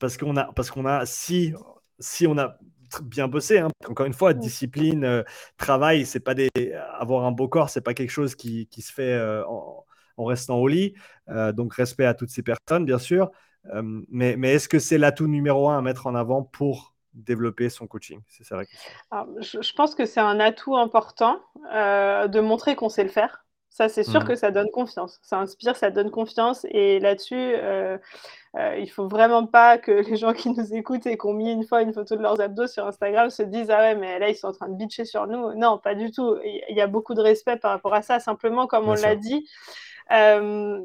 [0.00, 1.54] parce qu'on a, parce qu'on a, si,
[2.00, 2.58] si on a
[3.02, 3.58] bien bossé.
[3.58, 3.68] Hein.
[3.88, 5.22] Encore une fois, discipline, euh,
[5.56, 6.50] travail, c'est pas des
[6.98, 9.84] avoir un beau corps, c'est pas quelque chose qui, qui se fait euh, en,
[10.18, 10.94] restant au lit.
[11.28, 13.30] Euh, donc respect à toutes ces personnes, bien sûr.
[13.72, 17.86] mais, mais est-ce que c'est l'atout numéro un à mettre en avant pour développer son
[17.86, 18.20] coaching?
[18.28, 18.90] C'est ça la question.
[19.40, 23.44] je, pense que c'est un atout important de montrer qu'on sait le faire.
[23.70, 24.24] Ça, c'est sûr mmh.
[24.24, 25.20] que ça donne confiance.
[25.22, 26.66] Ça inspire, ça donne confiance.
[26.70, 27.96] Et là-dessus, euh,
[28.54, 31.64] il faut vraiment pas que les gens qui nous écoutent et qui ont mis une
[31.64, 34.34] fois une photo de leurs abdos sur Instagram se disent ah ouais mais là ils
[34.34, 35.54] sont en train de bitcher sur nous.
[35.54, 36.36] Non, pas du tout.
[36.44, 38.18] Il y a beaucoup de respect par rapport à ça.
[38.18, 39.48] Simplement, comme on l'a dit,
[40.10, 40.80] euh,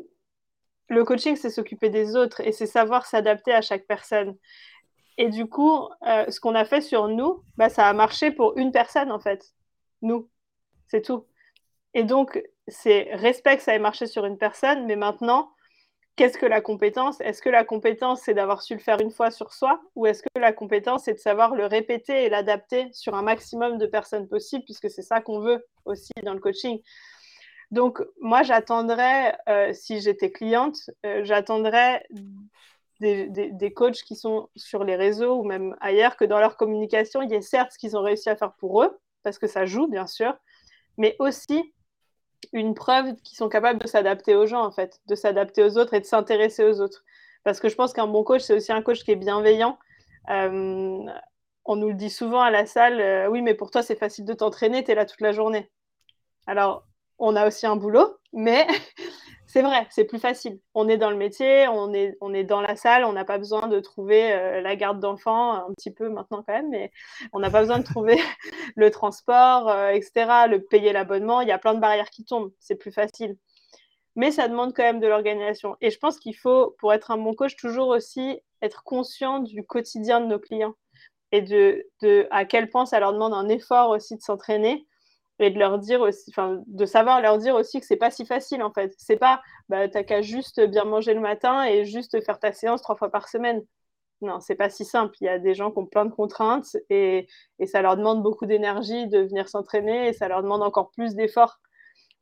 [0.89, 4.36] le coaching c'est s'occuper des autres et c'est savoir s'adapter à chaque personne.
[5.17, 8.58] Et du coup, euh, ce qu'on a fait sur nous, bah, ça a marché pour
[8.58, 9.54] une personne en fait.
[10.04, 10.30] Nous,
[10.88, 11.26] c'est tout.
[11.95, 15.49] Et donc, c'est respect que ça ait marché sur une personne, mais maintenant,
[16.17, 17.21] qu'est-ce que la compétence?
[17.21, 19.81] Est-ce que la compétence, c'est d'avoir su le faire une fois sur soi?
[19.95, 23.77] Ou est-ce que la compétence, c'est de savoir le répéter et l'adapter sur un maximum
[23.77, 26.81] de personnes possibles, puisque c'est ça qu'on veut aussi dans le coaching?
[27.71, 32.05] Donc, moi, j'attendrais, euh, si j'étais cliente, euh, j'attendrais
[32.99, 37.21] des, des, coachs qui sont sur les réseaux ou même ailleurs, que dans leur communication,
[37.21, 39.65] il y ait certes ce qu'ils ont réussi à faire pour eux, parce que ça
[39.65, 40.38] joue, bien sûr,
[40.97, 41.73] mais aussi
[42.53, 45.93] une preuve qu'ils sont capables de s'adapter aux gens, en fait, de s'adapter aux autres
[45.93, 47.03] et de s'intéresser aux autres.
[47.43, 49.77] Parce que je pense qu'un bon coach, c'est aussi un coach qui est bienveillant.
[50.29, 51.05] Euh,
[51.65, 54.25] on nous le dit souvent à la salle, euh, oui, mais pour toi, c'est facile
[54.25, 55.69] de t'entraîner, tu es là toute la journée.
[56.47, 56.86] Alors,
[57.19, 58.67] on a aussi un boulot, mais
[59.55, 60.59] c'est vrai, c'est plus facile.
[60.73, 63.79] On est dans le métier, on est, dans la salle, on n'a pas besoin de
[63.79, 66.91] trouver euh, la garde d'enfants, un petit peu maintenant quand même, mais
[67.31, 68.17] on n'a pas besoin de trouver
[68.75, 71.39] le transport, euh, etc., le payer l'abonnement.
[71.39, 73.37] Il y a plein de barrières qui tombent, c'est plus facile.
[74.17, 75.77] Mais ça demande quand même de l'organisation.
[75.79, 79.63] Et je pense qu'il faut, pour être un bon coach, toujours aussi être conscient du
[79.65, 80.75] quotidien de nos clients
[81.31, 84.85] et de, de à quel point ça leur demande un effort aussi de s'entraîner
[85.39, 88.63] et de leur dire enfin, de savoir leur dire aussi que c'est pas si facile
[88.63, 88.93] en fait.
[88.98, 92.82] C'est pas, bah, t'as qu'à juste bien manger le matin et juste faire ta séance
[92.82, 93.63] trois fois par semaine.
[94.21, 95.15] Non, c'est pas si simple.
[95.19, 97.28] Il y a des gens qui ont plein de contraintes et,
[97.60, 101.15] et ça leur demande beaucoup d'énergie de venir s'entraîner et ça leur demande encore plus
[101.15, 101.60] d'efforts.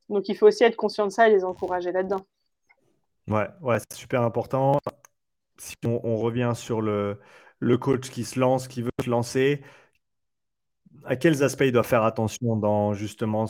[0.08, 2.20] Donc il faut aussi être conscient de ça et les encourager là-dedans.
[3.28, 4.78] Ouais, ouais, c'est super important.
[5.56, 7.20] Si on, on revient sur le,
[7.60, 9.62] le coach qui se lance, qui veut se lancer,
[11.06, 13.46] à quels aspects il doit faire attention dans justement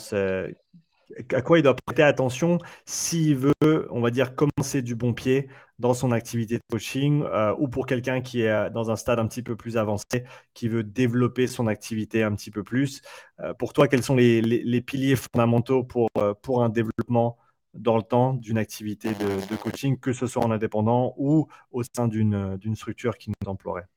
[1.33, 5.47] à quoi il doit prêter attention s'il veut, on va dire, commencer du bon pied
[5.79, 9.27] dans son activité de coaching euh, ou pour quelqu'un qui est dans un stade un
[9.27, 13.01] petit peu plus avancé, qui veut développer son activité un petit peu plus.
[13.41, 17.37] Euh, pour toi, quels sont les, piliers fondamentaux pour, euh, pour un développement
[17.73, 21.83] dans le temps d'une activité de, de, coaching, que ce soit en indépendant ou au
[21.83, 23.87] sein d'une structure qui nous emploierait?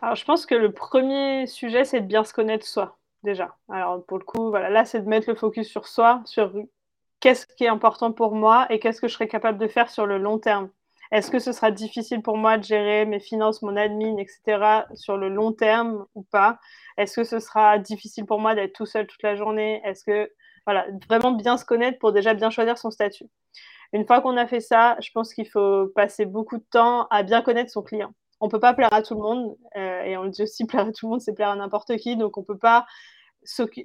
[0.00, 3.56] Alors, je pense que le premier sujet, c'est de bien se connaître soi, déjà.
[3.68, 6.52] Alors, pour le coup, voilà, là, c'est de mettre le focus sur soi, sur
[7.20, 10.06] qu'est-ce qui est important pour moi et qu'est-ce que je serais capable de faire sur
[10.06, 10.70] le long terme.
[11.10, 14.86] Est-ce que ce sera difficile pour moi de gérer mes finances, mon admin, etc.
[14.94, 16.58] sur le long terme ou pas?
[16.98, 19.80] Est-ce que ce sera difficile pour moi d'être tout seul toute la journée?
[19.84, 20.30] Est-ce que,
[20.66, 23.26] voilà, vraiment bien se connaître pour déjà bien choisir son statut?
[23.94, 27.22] Une fois qu'on a fait ça, je pense qu'il faut passer beaucoup de temps à
[27.22, 29.56] bien connaître son client on peut pas plaire à tout le monde.
[29.76, 31.96] Euh, et on le dit aussi, plaire à tout le monde, c'est plaire à n'importe
[31.96, 32.16] qui.
[32.16, 32.86] Donc, on peut pas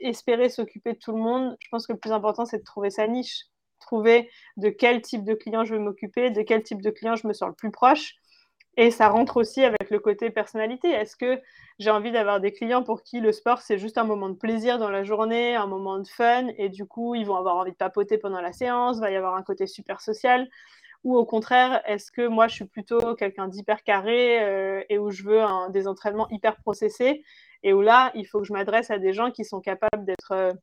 [0.01, 1.55] espérer s'occuper de tout le monde.
[1.59, 3.45] Je pense que le plus important, c'est de trouver sa niche.
[3.79, 7.27] Trouver de quel type de client je veux m'occuper, de quel type de client je
[7.27, 8.15] me sens le plus proche.
[8.75, 10.89] Et ça rentre aussi avec le côté personnalité.
[10.89, 11.39] Est-ce que
[11.77, 14.79] j'ai envie d'avoir des clients pour qui le sport, c'est juste un moment de plaisir
[14.79, 17.77] dans la journée, un moment de fun, et du coup, ils vont avoir envie de
[17.77, 20.49] papoter pendant la séance, va y avoir un côté super social?
[21.03, 25.11] Ou au contraire, est-ce que moi, je suis plutôt quelqu'un d'hyper carré euh, et où
[25.11, 27.23] je veux des entraînements hyper processés
[27.61, 30.31] et où là, il faut que je m'adresse à des gens qui sont capables d'être
[30.31, 30.53] euh,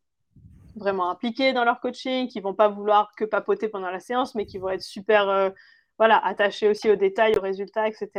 [0.76, 4.46] vraiment impliqués dans leur coaching, qui vont pas vouloir que papoter pendant la séance, mais
[4.46, 5.50] qui vont être super euh,
[5.98, 8.10] voilà, attachés aussi aux détails, aux résultats, etc.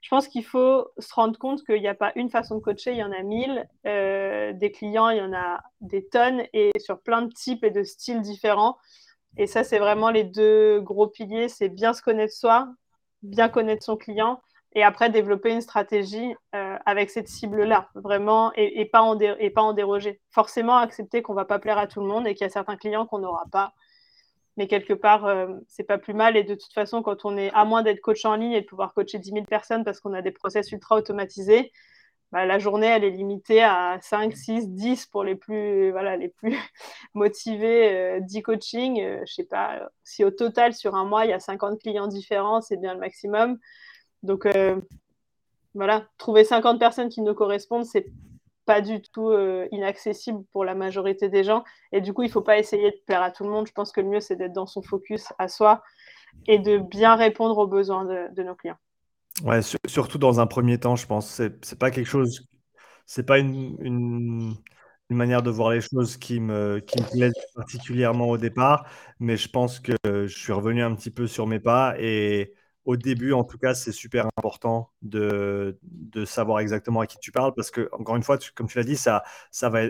[0.00, 2.92] Je pense qu'il faut se rendre compte qu'il n'y a pas une façon de coacher,
[2.92, 3.68] il y en a mille.
[3.84, 7.84] des clients, il y en a des tonnes et sur plein de types et de
[7.84, 8.78] styles différents.
[9.36, 12.68] Et ça, c'est vraiment les deux gros piliers, c'est bien se connaître soi,
[13.22, 14.40] bien connaître son client,
[14.74, 19.62] et après développer une stratégie euh, avec cette cible-là, vraiment, et, pas en et pas
[19.62, 20.20] en déroger.
[20.30, 22.76] Forcément, accepter qu'on va pas plaire à tout le monde et qu'il y a certains
[22.76, 23.74] clients qu'on n'aura pas.
[24.56, 26.36] Mais quelque part, euh, c'est pas plus mal.
[26.36, 28.66] Et de toute façon, quand on est, à moins d'être coach en ligne et de
[28.66, 31.72] pouvoir coacher 10 000 personnes parce qu'on a des process ultra automatisés,
[32.32, 36.28] bah, la journée, elle est limitée à 5, 6, 10 pour les plus, voilà, les
[36.28, 36.56] plus
[37.14, 39.02] motivés, 10 euh, coachings.
[39.02, 42.08] Euh, je sais pas, si au total, sur un mois, il y a 50 clients
[42.08, 43.58] différents, c'est bien le maximum.
[44.22, 44.80] Donc, euh,
[45.74, 48.06] voilà, trouver 50 personnes qui nous correspondent, c'est
[48.64, 49.32] pas du tout
[49.72, 51.64] inaccessible pour la majorité des gens.
[51.90, 53.66] Et du coup, il ne faut pas essayer de plaire à tout le monde.
[53.66, 55.82] Je pense que le mieux, c'est d'être dans son focus à soi
[56.46, 58.78] et de bien répondre aux besoins de nos clients.
[59.44, 61.28] Ouais, surtout dans un premier temps, je pense.
[61.30, 62.46] C'est c'est pas quelque chose
[63.06, 63.76] c'est pas une
[65.10, 68.86] une manière de voir les choses qui me qui me plaise particulièrement au départ,
[69.20, 72.54] mais je pense que je suis revenu un petit peu sur mes pas et
[72.86, 77.32] au début, en tout cas, c'est super important de de savoir exactement à qui tu
[77.32, 79.82] parles parce que encore une fois, comme tu l'as dit, ça ça va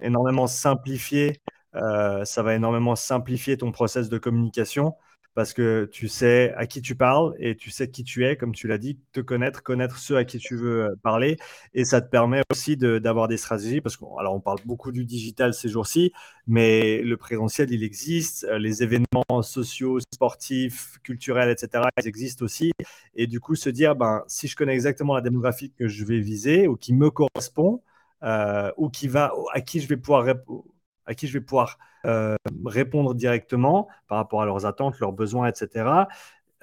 [0.00, 1.40] énormément simplifier,
[1.74, 4.94] euh, ça va énormément simplifier ton process de communication
[5.34, 8.54] parce que tu sais à qui tu parles et tu sais qui tu es, comme
[8.54, 11.36] tu l'as dit, te connaître, connaître ceux à qui tu veux euh, parler.
[11.74, 15.54] Et ça te permet aussi d'avoir des stratégies, parce qu'on on parle beaucoup du digital
[15.54, 16.12] ces jours-ci,
[16.46, 18.44] mais le présentiel, il existe.
[18.44, 22.72] Euh, les événements sociaux, sportifs, culturels, etc., ils existent aussi.
[23.14, 26.20] Et du coup, se dire, ben, si je connais exactement la démographie que je vais
[26.20, 27.82] viser ou qui me correspond,
[28.24, 30.64] euh, ou qui va, à qui je vais pouvoir répondre
[31.08, 35.48] à qui je vais pouvoir euh, répondre directement par rapport à leurs attentes, leurs besoins,
[35.48, 36.06] etc.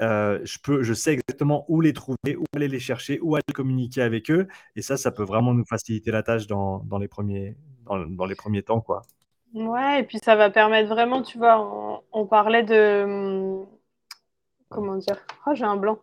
[0.02, 3.54] Euh, je, peux, je sais exactement où les trouver, où aller les chercher, où aller
[3.54, 4.48] communiquer avec eux.
[4.76, 8.36] Et ça, ça peut vraiment nous faciliter la tâche dans, dans les, premiers, dans, les
[8.36, 8.82] premiers temps.
[8.82, 9.02] Quoi.
[9.54, 13.64] Ouais, et puis ça va permettre vraiment, tu vois, on, parlait de.
[14.70, 15.18] Comment dire?
[15.48, 15.98] Oh, j'ai un blanc.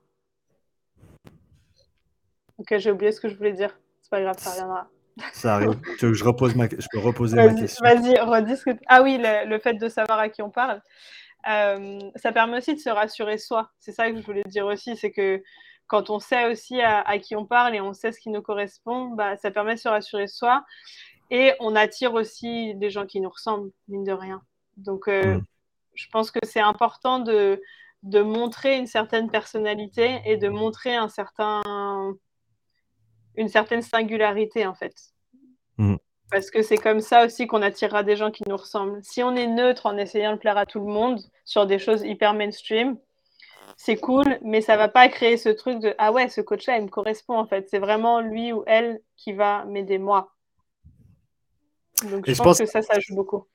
[2.59, 3.79] Ok, j'ai oublié ce que je voulais dire.
[4.01, 4.89] C'est pas grave, ça reviendra.
[5.33, 5.79] Ça arrive.
[5.99, 6.69] Tu veux que je, repose ma...
[6.69, 7.85] je peux reposer ma question?
[7.85, 8.71] Vas-y, redis ce que...
[8.87, 10.81] Ah oui, le, fait de savoir à qui on parle.
[11.45, 13.71] ça permet aussi de se rassurer soi.
[13.79, 15.43] C'est ça que je voulais dire aussi, c'est que
[15.87, 19.09] quand on sait aussi à, qui on parle et on sait ce qui nous correspond,
[19.09, 20.65] bah, ça permet de se rassurer soi.
[21.31, 24.43] Et on attire aussi des gens qui nous ressemblent, mine de rien.
[24.77, 25.43] Donc, mm.
[25.95, 27.61] je pense que c'est important de,
[28.03, 31.63] de montrer une certaine personnalité et de montrer un certain,
[33.37, 34.95] une certaine singularité, en fait.
[35.79, 35.97] Mm.
[36.31, 39.01] Parce que c'est comme ça aussi qu'on attirera des gens qui nous ressemblent.
[39.03, 42.03] Si on est neutre en essayant de plaire à tout le monde sur des choses
[42.03, 42.97] hyper mainstream,
[43.77, 46.85] c'est cool, mais ça va pas créer ce truc de ah ouais, ce coach-là, il
[46.85, 47.69] me correspond en fait.
[47.69, 50.33] C'est vraiment lui ou elle qui va m'aider moi.
[52.11, 53.47] Donc je, pense, que ça, ça joue beaucoup.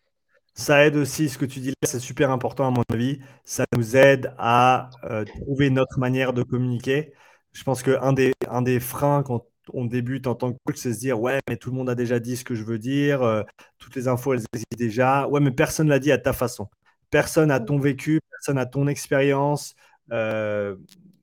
[0.54, 3.20] Ça aide aussi, ce que tu dis là, c'est super important à mon avis.
[3.44, 7.13] Ça nous aide à euh, trouver notre manière de communiquer.
[7.54, 10.93] Je pense qu'un des, un des freins quand on débute en tant que coach, c'est
[10.93, 13.23] se dire ouais, mais tout le monde a déjà dit ce que je veux dire,
[13.23, 13.43] euh,
[13.77, 15.27] toutes les infos elles existent déjà.
[15.27, 16.69] Ouais, mais personne l'a dit à ta façon.
[17.10, 19.75] Personne a ton vécu, personne a ton expérience.
[20.12, 20.75] Euh,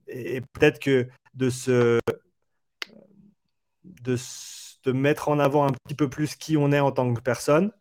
[0.07, 1.99] et, peut-être que de se,
[3.83, 7.21] de se mettre en avant un petit peu plus qui on est en tant que
[7.21, 7.71] personne,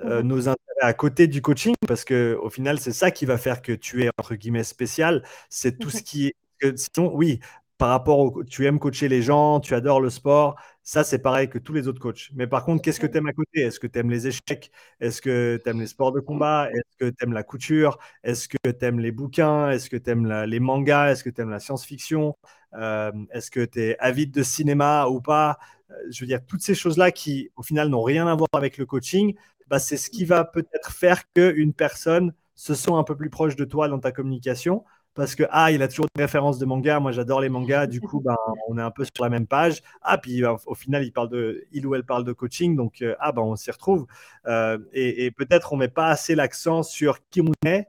[0.00, 0.28] euh, mhm.
[0.28, 3.62] nos intérêts à côté du coaching, parce que au final, c'est ça qui va faire
[3.62, 5.24] que tu es entre guillemets spécial.
[5.50, 6.02] C'est tout ce mhm.
[6.02, 6.34] qui est.
[6.76, 7.40] Sinon, oui,
[7.78, 11.48] par rapport au, tu aimes coacher les gens, tu adores le sport, ça c'est pareil
[11.48, 12.30] que tous les autres coachs.
[12.34, 13.60] Mais par contre, qu'est-ce que tu aimes à côté?
[13.62, 14.70] Est-ce que tu aimes les échecs?
[15.00, 16.70] Est-ce que tu aimes les sports de combat?
[16.70, 17.98] Est-ce que tu aimes la couture?
[18.22, 19.70] Est-ce que tu aimes les bouquins?
[19.70, 21.10] Est-ce que tu aimes les mangas?
[21.12, 22.36] Est-ce que tu aimes la science-fiction?
[22.74, 25.58] Euh, Est-ce que tu es avide de cinéma ou pas?
[25.90, 28.78] Euh, Je veux dire, toutes ces choses-là qui au final n'ont rien à voir avec
[28.78, 29.34] le coaching,
[29.68, 33.56] bah, c'est ce qui va peut-être faire qu'une personne se sent un peu plus proche
[33.56, 34.84] de toi dans ta communication
[35.14, 37.86] parce que ah il a toujours des références de manga moi j'adore les mangas.
[37.86, 38.36] Du coup ben,
[38.68, 39.82] on est un peu sur la même page.
[40.02, 42.76] Ah puis ben, au final il parle de il ou elle parle de coaching.
[42.76, 44.06] Donc euh, ah ben on s'y retrouve.
[44.46, 47.86] Euh, et, peut-être on met pas assez l'accent sur qui on est.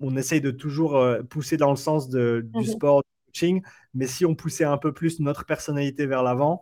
[0.00, 2.66] On essaye de toujours euh, pousser dans le sens de, du mhm.
[2.66, 3.62] sport du coaching.
[3.94, 6.60] Mais si on poussait un peu plus notre personnalité vers l'avant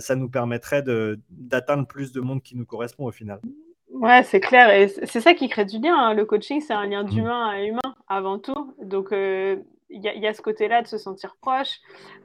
[0.00, 0.84] ça nous permettrait
[1.30, 3.40] d'atteindre plus de monde qui nous correspond au final.
[3.92, 4.70] Ouais, c'est clair.
[4.70, 5.96] Et c'est ça qui crée du lien.
[5.96, 6.14] Hein.
[6.14, 7.10] Le coaching, c'est un lien mmh.
[7.10, 8.74] d'humain à humain avant tout.
[8.82, 9.56] Donc, euh,
[9.90, 11.80] il y, a ce côté-là de se sentir proche.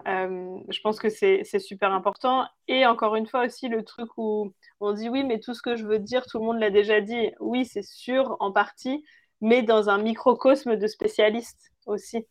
[0.08, 2.46] Euh, je pense que c'est super important.
[2.68, 5.76] Et encore une fois aussi, le truc où on dit oui, mais tout ce que
[5.76, 7.32] je veux dire, tout le monde l'a déjà dit.
[7.40, 9.04] Oui, c'est sûr, en partie,
[9.42, 12.28] mais dans un microcosme de spécialistes aussi.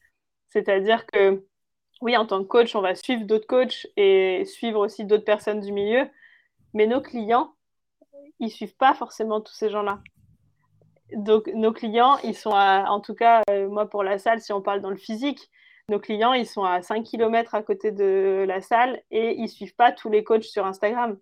[0.50, 1.44] C'est-à-dire que
[2.00, 5.60] oui, en tant que coach, on va suivre d'autres coachs et suivre aussi d'autres personnes
[5.60, 6.08] du milieu.
[6.74, 7.53] Mais nos clients,
[8.40, 10.00] ils suivent pas forcément tous ces gens-là.
[11.12, 14.52] Donc, nos clients, ils sont à, en tout cas, euh, moi pour la salle, si
[14.52, 15.50] on parle dans le physique,
[15.88, 19.74] nos clients, ils sont à 5 km à côté de la salle et ils suivent
[19.74, 21.18] pas tous les coachs sur Instagram.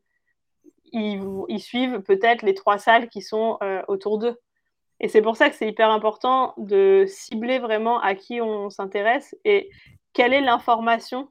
[0.92, 4.38] Ils, suivent peut-être les trois salles qui sont euh, autour d'eux.
[5.00, 9.34] Et c'est pour ça que c'est hyper important de cibler vraiment à qui on s'intéresse
[9.44, 9.70] et
[10.12, 11.28] quelle est l'information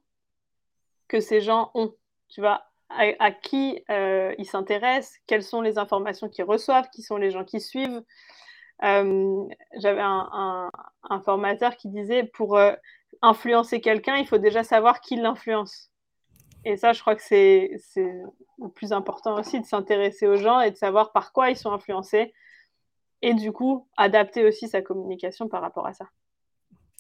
[1.08, 1.94] que ces gens ont.
[2.28, 7.18] Tu vois, à, qui euh, ils s'intéressent, quelles sont les informations qu'ils reçoivent, qui sont
[7.18, 8.04] les gens qui suivent.
[8.84, 9.44] Euh,
[9.78, 10.72] j'avais un,
[11.26, 12.74] formateur qui disait pour euh,
[13.22, 15.92] influencer quelqu'un, il faut déjà savoir qui l'influence.
[16.64, 20.72] Et ça, je crois que c'est le plus important aussi de s'intéresser aux gens et
[20.72, 22.34] de savoir par quoi ils sont influencés.
[23.24, 26.06] Et du coup, adapter aussi sa communication par rapport à ça.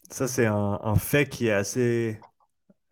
[0.09, 2.19] Ça, c'est un, fait qui est assez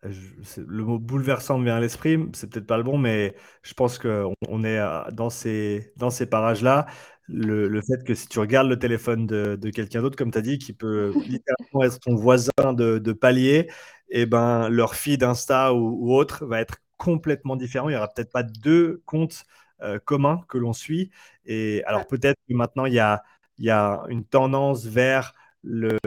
[0.02, 3.98] le mot bouleversant me vient à l'esprit, c'est peut-être pas le bon, mais je pense
[3.98, 4.80] qu'on on est
[5.12, 6.86] dans ces, dans ces parages-là.
[7.28, 10.38] Le, le, fait que si tu regardes le téléphone de, de quelqu'un d'autre, comme tu
[10.38, 13.68] as dit, qui peut littéralement être ton voisin de, de palier,
[14.10, 17.88] et eh ben leur feed Insta ou, autre va être complètement différent.
[17.88, 19.44] Il n'y aura peut-être pas deux comptes
[19.82, 21.10] euh, communs que l'on suit.
[21.46, 23.22] Et alors peut-être que maintenant il y a,
[23.58, 25.32] il y a une tendance vers
[25.62, 25.98] le,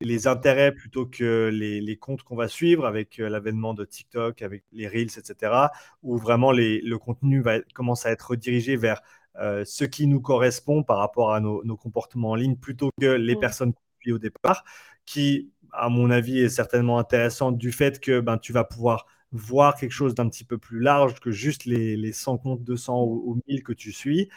[0.00, 4.64] les intérêts plutôt que les, comptes qu'on va suivre avec euh, l'avènement de TikTok, avec
[4.72, 5.68] les Reels, etc.,
[6.02, 9.02] où vraiment le contenu va, commence à être redirigé vers
[9.36, 13.36] euh, ce qui nous correspond par rapport à nos, comportements en ligne plutôt que les
[13.36, 13.40] mmh.
[13.40, 14.64] personnes qu'on suit au départ,
[15.04, 19.76] qui, à mon avis, est certainement intéressant du fait que ben, tu vas pouvoir voir
[19.76, 23.22] quelque chose d'un petit peu plus large que juste les, les 100 comptes, 200 ou,
[23.26, 24.30] ou 1000 que tu suis.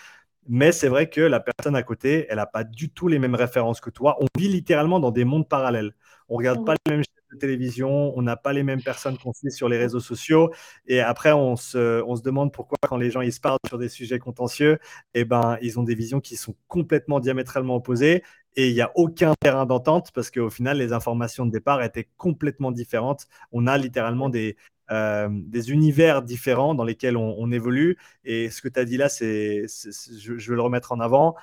[0.48, 3.36] Mais c'est vrai que la personne à côté, elle n'a pas du tout les mêmes
[3.36, 4.18] références que toi.
[4.22, 5.94] On vit littéralement dans des mondes parallèles.
[6.30, 9.18] On ne regarde pas les mêmes chaînes de télévision, on n'a pas les mêmes personnes
[9.18, 10.52] qu'on suit sur les réseaux sociaux.
[10.88, 13.78] Et après, on se, on se demande pourquoi, quand les gens ils se parlent sur
[13.78, 14.80] des sujets contentieux,
[15.14, 18.24] eh ben, ils ont des visions qui sont complètement diamétralement opposées.
[18.56, 22.10] Et il n'y a aucun terrain d'entente parce qu'au final, les informations de départ étaient
[22.18, 23.28] complètement différentes.
[23.52, 24.58] On a littéralement des,
[24.92, 27.98] euh, des univers différents dans lesquels on, évolue.
[28.26, 31.36] Et ce que tu as dit là, c'est, je, veux le remettre en avant.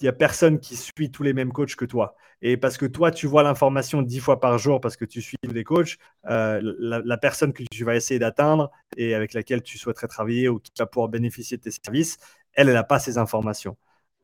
[0.00, 2.16] il n'y a personne qui suit tous les mêmes coachs que toi.
[2.42, 5.36] Et parce que toi, tu vois l'information dix fois par jour parce que tu suis
[5.42, 10.08] les coachs, euh, la, personne que tu vas essayer d'atteindre et avec laquelle tu souhaiterais
[10.08, 12.16] travailler ou qui va pouvoir bénéficier de tes services,
[12.54, 13.76] elle, n'a pas ces informations.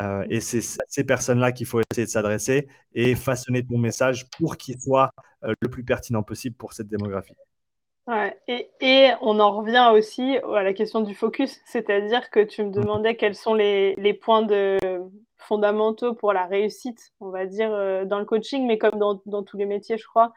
[0.02, 4.56] Euh, et c'est ces personnes-là qu'il faut essayer de s'adresser et façonner ton message pour
[4.56, 5.10] qu'il soit
[5.42, 7.34] le plus pertinent possible pour cette démographie.
[8.06, 12.62] Ouais, et, et, on en revient aussi à la question du focus, c'est-à-dire que tu
[12.62, 14.78] me demandais quels sont les, les points de,
[15.38, 19.42] fondamentaux pour la réussite, on va dire, euh, dans le coaching, mais comme dans, dans
[19.42, 20.32] tous les métiers, je crois,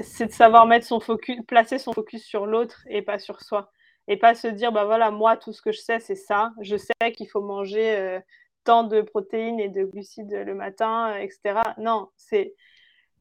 [0.00, 3.72] c'est de savoir mettre son focus, placer son focus sur l'autre et pas sur soi.
[4.08, 6.52] Et pas se dire, bah voilà, moi, tout ce que je sais, c'est ça.
[6.60, 8.20] Je sais qu'il faut manger
[8.66, 11.60] tant de protéines et de glucides le matin, euh, etc.
[11.78, 12.54] Non, c'est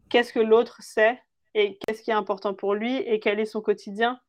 [0.10, 1.22] qu'est-ce que l'autre sait
[1.56, 4.20] et qu'est-ce qui est important pour lui et quel est son quotidien.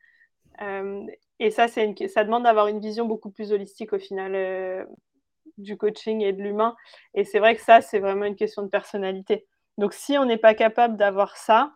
[0.63, 1.05] Euh,
[1.39, 4.85] et ça, une, ça demande d'avoir une vision beaucoup plus holistique au final euh,
[5.59, 6.75] du coaching et de l'humain.
[7.13, 9.47] Et c'est vrai que ça, c'est vraiment une question de personnalité.
[9.77, 11.75] Donc si on n'est pas capable d'avoir ça,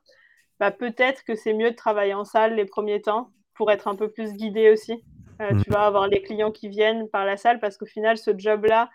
[0.60, 3.96] bah, peut-être que c'est mieux de travailler en salle les premiers temps pour être un
[3.96, 5.04] peu plus guidé aussi.
[5.40, 5.62] Mm.
[5.62, 8.88] Tu vas avoir les clients qui viennent par la salle parce qu'au final, ce job-là,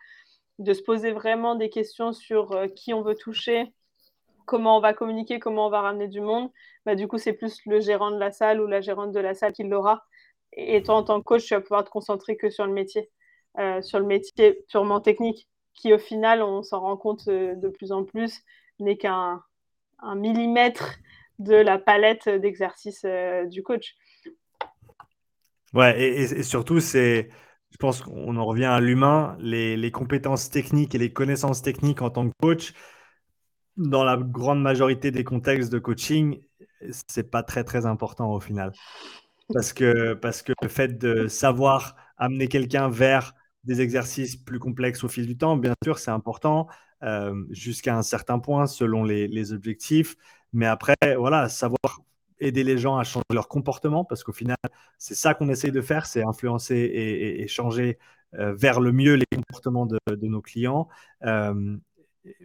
[0.60, 3.74] de se poser vraiment des questions sur euh, qui on veut toucher,
[4.46, 6.50] comment on va communiquer, comment on va ramener du monde,
[6.86, 9.34] bah, du coup, c'est plus le gérant de la salle ou la gérante de la
[9.34, 10.06] salle qui l'aura.
[10.54, 13.10] Et toi, en tant que coach, tu vas pouvoir te concentrer que sur le métier,
[13.60, 17.68] euh, sur le métier purement technique, qui au final, on s'en rend compte euh, de
[17.68, 18.42] plus en plus,
[18.80, 19.42] n'est qu'un
[20.16, 20.96] millimètre
[21.40, 23.06] de la palette d'exercices
[23.46, 23.96] du coach.
[25.74, 27.30] Ouais, et surtout, c'est
[27.76, 32.10] je pense qu'on en revient à l'humain, les, compétences techniques et les connaissances techniques en
[32.10, 32.74] tant que coach,
[33.78, 36.42] dans la grande majorité des contextes de coaching,
[37.08, 38.72] c'est pas très très important au final.
[39.54, 45.04] Parce que, parce que le fait de savoir amener quelqu'un vers des exercices plus complexes
[45.04, 46.68] au fil du temps, bien sûr, c'est important
[47.04, 50.16] euh, jusqu'à un certain point selon les, objectifs.
[50.54, 52.02] Mais après, voilà, savoir
[52.40, 54.58] aider les gens à changer leur comportement, parce qu'au final,
[54.98, 57.98] c'est ça qu'on essaye de faire, c'est influencer et, changer
[58.36, 60.88] euh, vers le mieux les comportements de, nos clients.
[61.24, 61.78] Euh,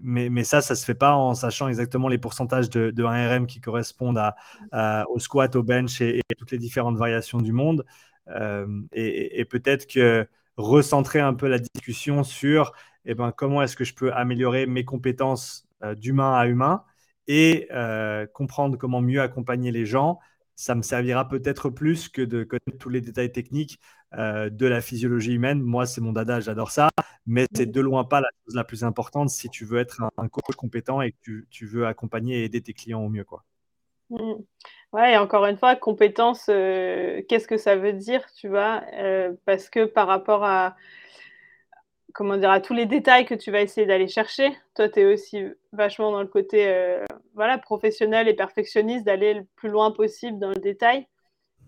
[0.02, 3.60] mais, ça, ça ne se fait pas en sachant exactement les pourcentages de, 1RM qui
[3.60, 4.20] correspondent
[4.72, 7.84] au squat, au bench et, toutes les différentes variations du monde.
[8.28, 10.26] Euh, et, peut-être que
[10.56, 12.72] recentrer un peu la discussion sur
[13.06, 15.66] eh ben, comment est-ce que je peux améliorer mes compétences
[15.96, 16.84] d'humain à humain
[17.30, 20.18] et euh, comprendre comment mieux accompagner les gens,
[20.60, 23.80] ça me servira peut-être plus que de connaître tous les détails techniques
[24.12, 25.62] euh, de la physiologie humaine.
[25.62, 26.90] Moi, c'est mon dada, j'adore ça,
[27.24, 30.28] mais c'est de loin pas la chose la plus importante si tu veux être un,
[30.28, 33.24] coach compétent et que tu, veux accompagner et aider tes clients au mieux.
[33.24, 33.42] Quoi.
[34.10, 34.32] Mmh.
[34.92, 38.82] Ouais, et encore une fois, compétence, euh, qu'est-ce que ça veut dire, tu vois
[39.46, 40.76] Parce que par rapport à
[42.14, 44.56] comment dire, à tous les détails que tu vas essayer d'aller chercher.
[44.74, 47.04] Toi, tu es aussi vachement dans le côté euh,
[47.34, 51.06] voilà, professionnel et perfectionniste, d'aller le plus loin possible dans le détail.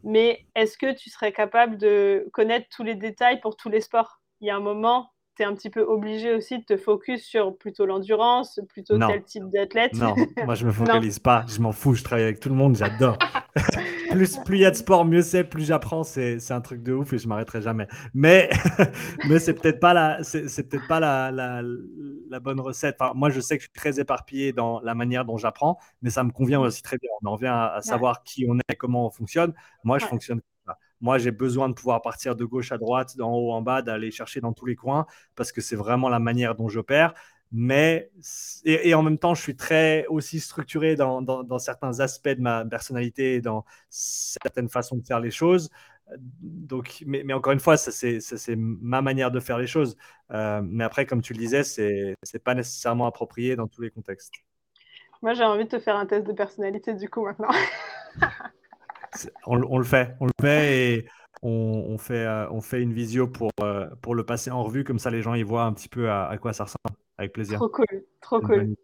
[0.04, 4.20] Mais est-ce que tu serais capable de connaître tous les détails pour tous les sports?
[4.40, 7.24] Il y a un moment, tu es un petit peu obligé aussi de te focus
[7.24, 9.94] sur plutôt l'endurance, plutôt quel type d'athlète?
[9.94, 10.14] Non,
[10.44, 13.16] moi je me focalise pas, je m'en fous, je travaille avec tout le monde, j'adore.
[14.44, 17.12] plus il y a de sport, mieux c'est, plus j'apprends, c'est un truc de ouf
[17.12, 17.86] et je m'arrêterai jamais.
[18.14, 18.50] Mais,
[19.28, 21.62] mais c'est peut-être pas, la, c'est peut pas la, la,
[22.30, 22.96] la, bonne recette.
[23.00, 26.10] Enfin, moi je sais que je suis très éparpillé dans la manière dont j'apprends, mais
[26.10, 27.10] ça me convient aussi très bien.
[27.22, 29.52] On en revient à, savoir qui on est, comment on fonctionne.
[29.84, 30.40] Moi je fonctionne
[31.02, 34.12] moi, j'ai besoin de pouvoir partir de gauche à droite, d'en haut en bas, d'aller
[34.12, 35.04] chercher dans tous les coins,
[35.34, 37.12] parce que c'est vraiment la manière dont j'opère.
[37.52, 38.10] Mais,
[38.64, 42.64] et, en même temps, je suis très aussi structuré dans, dans, certains aspects de ma
[42.64, 45.70] personnalité, dans certaines façons de faire les choses.
[46.18, 49.96] Donc, mais, mais encore une fois, ça c'est ma manière de faire les choses.
[50.30, 53.90] Euh, mais après, comme tu le disais, c'est n'est pas nécessairement approprié dans tous les
[53.90, 54.32] contextes.
[55.20, 57.50] Moi, j'ai envie de te faire un test de personnalité du coup maintenant.
[59.46, 61.06] on, le fait, on le fait et
[61.42, 64.98] on, fait, euh, on fait une visio pour, euh, pour le passer en revue, comme
[64.98, 67.58] ça les gens ils voient un petit peu à, quoi ça ressemble, avec plaisir.
[67.58, 68.74] Trop cool, trop cool.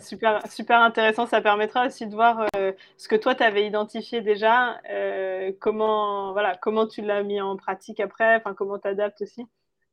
[0.00, 4.20] Super, super intéressant, ça permettra aussi de voir euh, ce que toi tu avais identifié
[4.20, 4.80] déjà,
[5.60, 9.46] comment, voilà, comment tu l'as mis en pratique après, enfin comment tu adaptes aussi.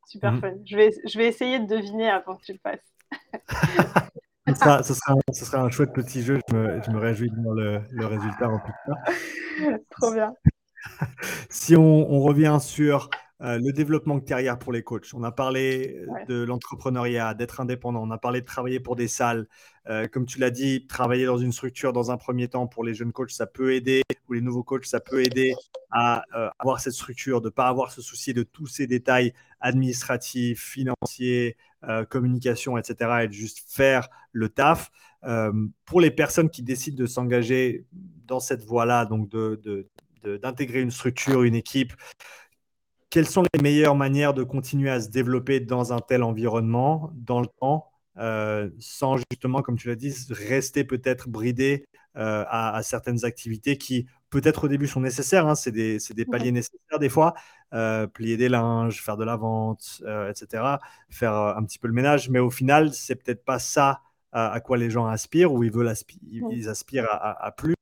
[0.07, 0.41] Super mhm.
[0.41, 0.53] fun.
[0.65, 2.79] Je vais, je vais essayer de deviner avant que tu le fasses.
[4.47, 6.39] ce, sera, un chouette petit jeu.
[6.49, 9.77] Je me, je me réjouis de voir le, le, résultat en tout cas.
[9.91, 10.33] Trop bien.
[11.49, 13.09] si on, on, revient sur
[13.41, 18.01] euh, le développement de carrière pour les coachs, on a parlé de l'entrepreneuriat, d'être indépendant,
[18.01, 19.47] on a parlé de travailler pour des salles.
[19.89, 22.95] Euh, comme tu l'as dit, travailler dans une structure dans un premier temps pour les
[22.95, 25.53] jeunes coachs, ça peut aider, ou les nouveaux coachs, ça peut aider
[25.91, 29.33] à euh, avoir cette structure, de ne pas avoir ce souci de tous ces détails
[29.61, 31.57] administratifs, financiers,
[32.09, 34.91] communication, etc., et de juste faire le taf.
[35.85, 37.85] pour les personnes qui décident de s'engager
[38.25, 39.29] dans cette voie-là, donc
[40.23, 41.93] d'intégrer une structure, une équipe,
[43.09, 47.39] quelles sont les meilleures manières de continuer à se développer dans un tel environnement, dans
[47.39, 51.85] le temps, euh, sans justement, comme tu l'as dit, rester peut-être bridé
[52.17, 56.51] euh, à, certaines activités qui peut-être au début sont nécessaires, hein, c'est des, des, paliers
[56.51, 57.33] nécessaires des fois,
[57.73, 60.63] euh, plier des linges, faire de la vente, etc.,
[61.09, 64.01] faire un petit peu le ménage, mais au final, c'est peut-être pas ça
[64.33, 65.91] à, quoi les gens aspirent ou ils, veulent
[66.29, 67.75] ils aspirent à, plus.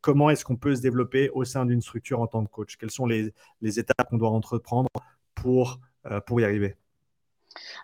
[0.00, 2.76] Comment est-ce qu'on peut se développer au sein d'une structure en tant que coach?
[2.76, 4.88] Quelles sont les, les étapes qu'on doit entreprendre
[5.34, 5.80] pour,
[6.26, 6.76] pour y arriver?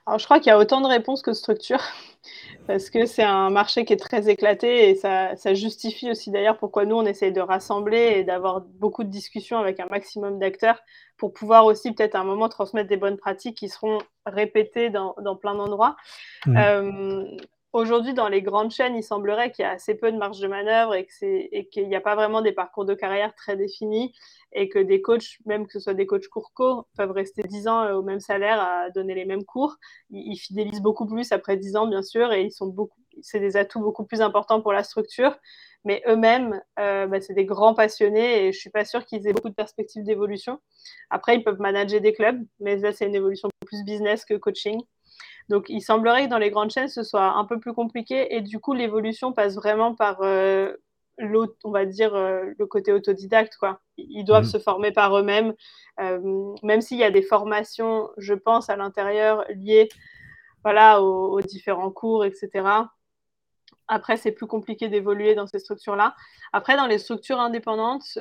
[0.07, 1.83] Alors, je crois qu'il y a autant de réponses que de structures,
[2.67, 6.85] parce que c'est un marché qui est très éclaté et ça, justifie aussi d'ailleurs pourquoi
[6.85, 10.81] nous, on essaye de rassembler et d'avoir beaucoup de discussions avec un maximum d'acteurs
[11.17, 15.15] pour pouvoir aussi peut-être à un moment transmettre des bonnes pratiques qui seront répétées dans,
[15.41, 15.97] plein d'endroits.
[16.47, 16.57] Mmh.
[16.57, 17.25] Euh,
[17.77, 20.49] Aujourd'hui, dans les grandes chaînes, il semblerait qu'il y a assez peu de marge de
[20.49, 24.15] manœuvre et qu'il n'y a pas vraiment des parcours de carrière très définis
[24.55, 27.83] et que des coachs, même que ce soit des coachs court peuvent rester 10 ans
[27.83, 29.77] euh, au même salaire à donner les mêmes cours.
[30.09, 33.59] Ils, fidélisent beaucoup plus après 10 ans, bien sûr, et ils sont beaucoup, c'est des
[33.59, 35.37] atouts beaucoup plus importants pour la structure.
[35.85, 39.35] Mais eux-mêmes, euh, bah, c'est des grands passionnés et je suis pas sûre qu'ils aient
[39.35, 40.61] beaucoup de perspectives d'évolution.
[41.11, 44.81] Après, ils peuvent manager des clubs, mais là, c'est une évolution plus business que coaching.
[45.49, 48.41] Donc, il semblerait que dans les grandes chaînes, ce soit un peu plus compliqué et
[48.41, 50.73] du coup, l'évolution passe vraiment par euh,
[51.19, 53.57] l'autre, on va dire, euh, le côté autodidacte.
[53.57, 53.81] Quoi.
[53.97, 54.49] Ils doivent mmh.
[54.49, 55.55] se former par eux-mêmes,
[56.01, 59.89] euh, même s'il y a des formations, je pense, à l'intérieur liées
[60.65, 62.67] voilà, aux, différents cours, etc.
[63.87, 66.17] Après, c'est plus compliqué d'évoluer dans ces structures-là.
[66.53, 68.19] Après, dans les structures indépendantes,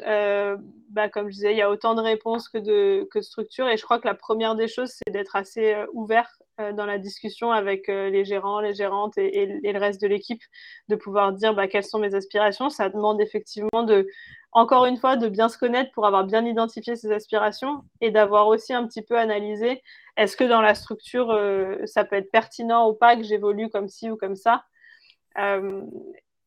[0.91, 3.67] bah, comme je disais, il y a autant de réponses que de, que de structures.
[3.67, 6.97] Et je crois que la première des choses, c'est d'être assez ouvert euh, dans la
[6.97, 10.41] discussion avec euh, les gérants, les gérantes et, le reste de l'équipe,
[10.87, 12.69] de pouvoir dire bah, quelles sont mes aspirations.
[12.69, 14.07] Ça demande effectivement de,
[14.53, 18.47] encore une fois, de bien se connaître pour avoir bien identifié ses aspirations et d'avoir
[18.47, 19.81] aussi un petit peu analysé
[20.17, 23.89] est-ce que dans la structure, euh, ça peut être pertinent ou pas que j'évolue comme
[23.89, 24.63] ci ou comme ça.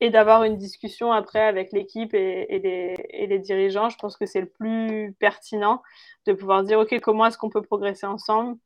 [0.01, 2.97] et d'avoir une discussion après avec l'équipe et,
[3.29, 5.83] les, dirigeants, je pense que c'est le plus pertinent
[6.27, 8.57] de pouvoir dire, OK, comment est-ce qu'on peut progresser ensemble?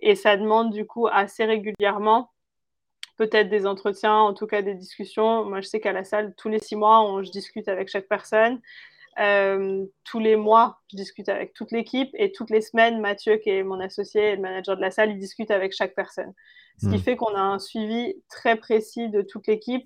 [0.00, 2.30] Et ça demande du coup assez régulièrement
[3.20, 5.44] peut-être des entretiens, en tout cas des discussions.
[5.44, 8.08] Moi, je sais qu'à la salle, tous les six mois, on, je discute avec chaque
[8.08, 8.62] personne.
[9.18, 13.50] Euh, tous les mois, je discute avec toute l'équipe et toutes les semaines, Mathieu, qui
[13.50, 16.32] est mon associé et le manager de la salle, il discute avec chaque personne.
[16.78, 17.02] Ce qui hmm.
[17.02, 19.84] fait qu'on a un suivi très précis de toute l'équipe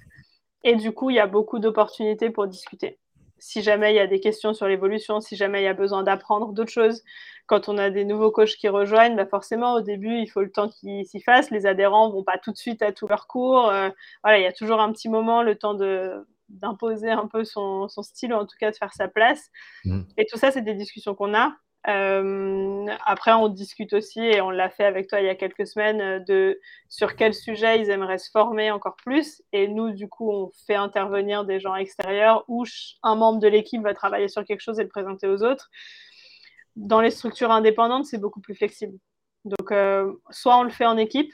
[0.63, 3.01] et du coup, il y a beaucoup d'opportunités pour discuter
[3.39, 6.03] si jamais il y a des questions sur l'évolution, si jamais il y a besoin
[6.03, 7.03] d'apprendre d'autres choses.
[7.47, 10.51] Quand on a des nouveaux coachs qui rejoignent, bah forcément, au début, il faut le
[10.51, 11.51] temps qu'ils s'y fassent.
[11.51, 13.69] Les adhérents vont pas tout de suite à tous leurs cours.
[13.69, 13.91] Euh,
[14.23, 17.89] voilà, il y a toujours un petit moment, le temps de d'imposer un peu son,
[17.89, 19.51] son, style, ou en tout cas de faire sa place.
[19.85, 20.03] Mmh.
[20.19, 21.57] Et tout ça, c'est des discussions qu'on a.
[21.87, 25.67] Euh, après, on discute aussi, et on l'a fait avec toi il y a quelques
[25.67, 29.43] semaines, euh, de sur quel sujet ils aimeraient se former encore plus.
[29.53, 32.65] Et nous, du coup, on fait intervenir des gens extérieurs où
[33.03, 35.71] un membre de l'équipe va travailler sur quelque chose et le présenter aux autres.
[36.77, 38.99] Dans les structures indépendantes, c'est beaucoup plus flexible.
[39.45, 41.33] Donc, euh, soit on le fait en équipe,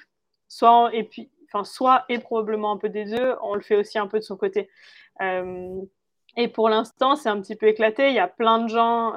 [0.48, 3.98] soit et puis, enfin, soit et probablement un peu des deux, on le fait aussi
[3.98, 4.68] un peu de son côté.
[6.36, 8.08] Et pour l'instant, c'est un petit peu éclaté.
[8.08, 9.14] Il y a plein de gens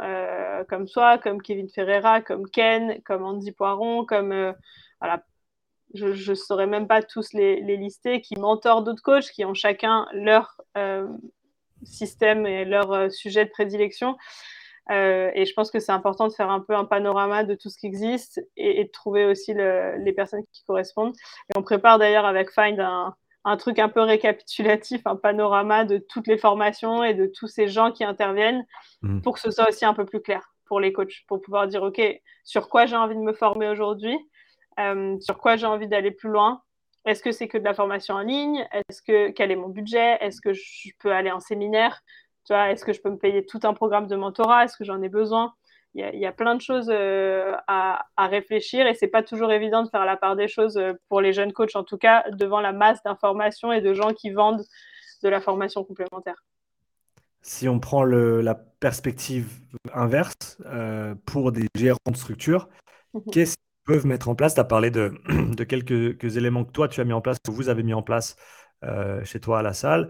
[0.64, 4.53] comme toi, comme Kevin Ferreira, comme Ken, comme Andy Poiron, comme euh,
[4.99, 5.24] voilà,
[5.93, 10.07] je ne saurais même pas tous les, lister, qui mentorent d'autres coachs, qui ont chacun
[10.14, 11.07] leur euh,
[11.84, 14.16] système et leur sujet de prédilection.
[14.89, 17.78] et je pense que c'est important de faire un peu un panorama de tout ce
[17.78, 21.14] qui existe et, de trouver aussi les personnes qui correspondent.
[21.49, 25.97] Et on prépare d'ailleurs avec Find un, un truc un peu récapitulatif, un panorama de
[25.97, 28.66] toutes les formations et de tous ces gens qui interviennent
[29.01, 29.22] mmh.
[29.22, 31.84] pour que ce soit aussi un peu plus clair pour les coachs, pour pouvoir dire,
[31.84, 32.01] OK,
[32.43, 34.18] sur quoi j'ai envie de me former aujourd'hui,
[34.80, 36.61] euh, sur quoi j'ai envie d'aller plus loin?
[37.05, 38.66] Est-ce que c'est que de la formation en ligne?
[38.72, 40.18] Est-ce que quel est mon budget?
[40.22, 42.01] Est-ce que je peux aller en séminaire?
[42.49, 44.66] Est-ce que je peux me payer tout un programme de mentorat?
[44.66, 45.53] Est-ce que j'en ai besoin?
[45.95, 49.89] Il y, a plein de choses euh, à, réfléchir et c'est pas toujours évident de
[49.89, 52.74] faire la part des choses euh, pour les jeunes coachs, en tout cas devant la
[52.74, 54.64] masse d'informations et de gens qui vendent
[55.22, 56.43] de la formation complémentaire.
[57.45, 59.59] Si on prend la perspective
[59.93, 62.69] inverse euh, pour des gérants de structure,
[63.13, 63.21] mhm.
[63.33, 64.55] qu'est-ce qu'ils peuvent mettre en place?
[64.55, 65.13] Tu as parlé de,
[65.67, 68.37] quelques, éléments que toi tu as mis en place, que vous avez mis en place
[69.23, 70.09] chez toi à la salle.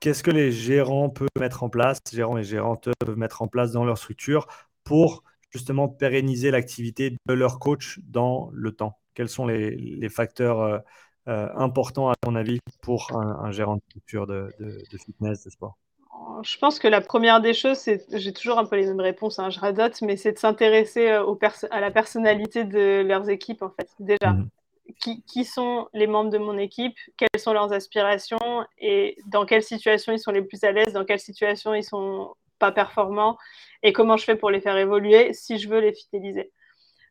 [0.00, 3.70] Qu'est-ce que les gérants peuvent mettre en place, gérants et gérantes peuvent mettre en place
[3.70, 4.48] dans leur structure
[4.82, 8.98] pour justement pérenniser l'activité de leur coach dans le temps?
[9.14, 10.82] Quels sont les, facteurs
[11.26, 14.50] importants, à ton avis, pour un, gérant de culture de,
[14.98, 15.78] fitness, de sport?
[16.42, 19.38] Je pense que la première des choses, c'est, j'ai toujours un peu les mêmes réponses,
[19.38, 23.88] hein, je radote, mais c'est de s'intéresser à la personnalité de leurs équipes, en fait,
[23.98, 24.32] déjà.
[24.32, 24.48] Mhm
[25.26, 30.12] qui, sont les membres de mon équipe, quelles sont leurs aspirations et dans quelles situations
[30.12, 33.36] ils sont les plus à l'aise, dans quelles situations ils sont pas performants
[33.82, 36.50] et comment je fais pour les faire évoluer si je veux les fidéliser.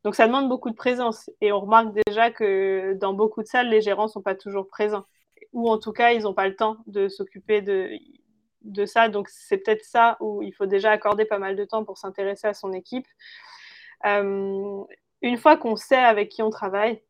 [0.03, 3.69] Donc ça demande beaucoup de présence et on remarque déjà que dans beaucoup de salles,
[3.69, 5.05] les gérants sont pas toujours présents
[5.51, 7.91] ou en tout cas, ils n'ont pas le temps de s'occuper de,
[8.63, 9.09] de ça.
[9.09, 12.47] Donc c'est peut-être ça où il faut déjà accorder pas mal de temps pour s'intéresser
[12.47, 13.07] à son équipe.
[14.05, 14.83] Euh,
[15.21, 17.01] une fois qu'on sait avec qui on travaille,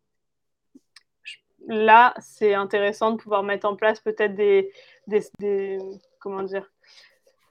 [1.67, 4.71] là, c'est intéressant de pouvoir mettre en place peut-être des,
[6.19, 6.71] comment dire,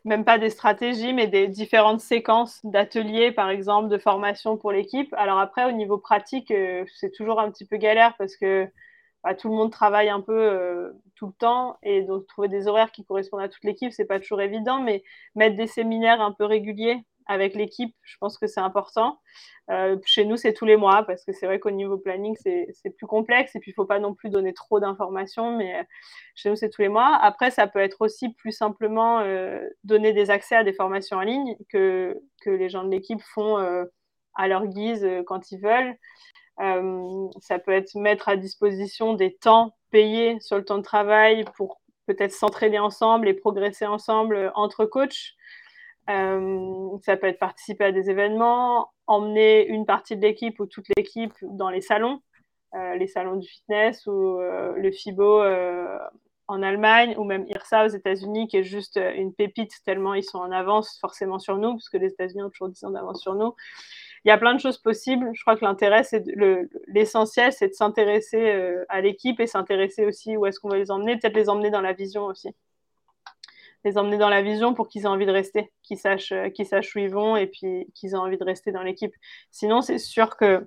[0.04, 5.12] même pas des stratégies, mais des différentes séquences d'ateliers, par exemple, de formation pour l'équipe.
[5.14, 8.68] Alors après, au niveau pratique, euh, c'est toujours un petit peu galère parce que
[9.24, 12.66] bah, tout le monde travaille un peu euh, tout le temps et donc trouver des
[12.66, 15.04] horaires qui correspondent à toute l'équipe, c'est pas toujours évident, mais
[15.36, 19.20] mettre des séminaires un peu réguliers avec l'équipe, je pense que c'est important.
[19.70, 22.90] Euh, chez nous, c'est tous les mois parce que c'est vrai qu'au niveau planning, c'est
[22.96, 25.84] plus complexe et puis il faut pas non plus donner trop d'informations, mais euh,
[26.34, 27.16] chez nous, c'est tous les mois.
[27.22, 29.24] Après, ça peut être aussi plus simplement
[29.84, 33.56] donner des accès à des formations en ligne que, que les gens de l'équipe font
[34.34, 35.96] à leur guise quand ils veulent.
[36.58, 41.80] Ça peut être mettre à disposition des temps payés sur le temps de travail pour
[42.06, 45.34] peut-être s'entraîner ensemble et progresser ensemble entre coachs.
[46.10, 50.86] Euh, ça peut être participer à des événements, emmener une partie de l'équipe ou toute
[50.96, 52.20] l'équipe dans les salons,
[52.74, 55.42] euh, les salons du fitness ou euh, le FIBO
[56.48, 60.38] en Allemagne ou même IRSA aux États-Unis qui est juste une pépite tellement ils sont
[60.38, 63.34] en avance forcément sur nous parce que les États-Unis ont toujours 10 ans d'avance sur
[63.36, 63.54] nous.
[64.24, 65.30] Il y a plein de choses possibles.
[65.34, 66.24] Je crois que l'intérêt, c'est
[66.86, 71.16] l'essentiel, c'est de s'intéresser à l'équipe et s'intéresser aussi où est-ce qu'on va les emmener,
[71.16, 72.54] peut-être les emmener dans la vision aussi
[73.84, 76.98] les emmener dans la vision pour qu'ils aient envie de rester, qu'ils sachent, euh, où
[76.98, 79.14] ils vont et puis qu'ils aient envie de rester dans l'équipe.
[79.50, 80.66] Sinon, c'est sûr que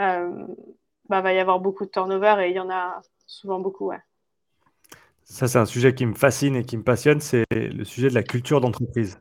[0.00, 0.46] euh,
[1.08, 3.92] bah, va y avoir beaucoup de turnover et il y en a souvent beaucoup.
[5.24, 8.14] Ça, c'est un sujet qui me fascine et qui me passionne, c'est le sujet de
[8.14, 9.20] la culture d'entreprise.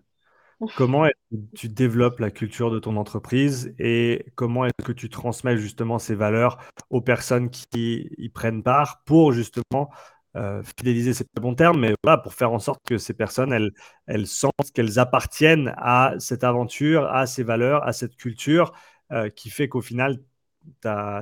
[0.76, 1.08] Comment
[1.56, 6.16] tu développes la culture de ton entreprise et comment est-ce que tu transmets justement ces
[6.16, 6.58] valeurs
[6.90, 9.90] aux personnes qui y prennent part pour justement
[10.36, 13.72] euh, fidéliser, c'est pas bon terme, mais voilà, pour faire en sorte que ces personnes,
[14.08, 18.74] elles, sentent qu'elles appartiennent à cette aventure, à ces valeurs, à cette culture,
[19.12, 20.20] euh, qui fait qu'au final,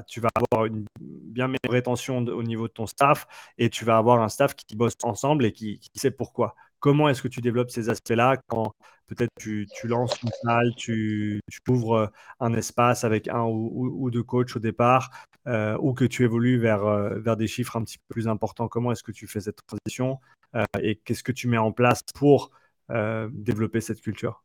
[0.07, 3.27] tu vas avoir une bien meilleure rétention au niveau de ton staff
[3.57, 6.55] et tu vas avoir un staff qui bosse ensemble et qui, sait pourquoi.
[6.81, 8.73] Comment est-ce que tu développes ces aspects-là quand
[9.05, 14.59] peut-être tu, lances une salle, tu, ouvres un espace avec un ou, deux coachs au
[14.59, 15.11] départ
[15.47, 18.67] euh, ou que tu évolues vers, euh, vers des chiffres un petit peu plus importants?
[18.67, 20.19] Comment est-ce que tu fais cette transition
[20.55, 22.51] euh, et qu'est-ce que tu mets en place pour
[23.29, 24.43] développer cette culture?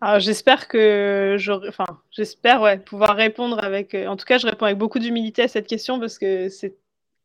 [0.00, 1.36] Alors j'espère que
[1.68, 5.68] enfin j'espère pouvoir répondre avec, en tout cas je réponds avec beaucoup d'humilité à cette
[5.68, 6.76] question parce que c'est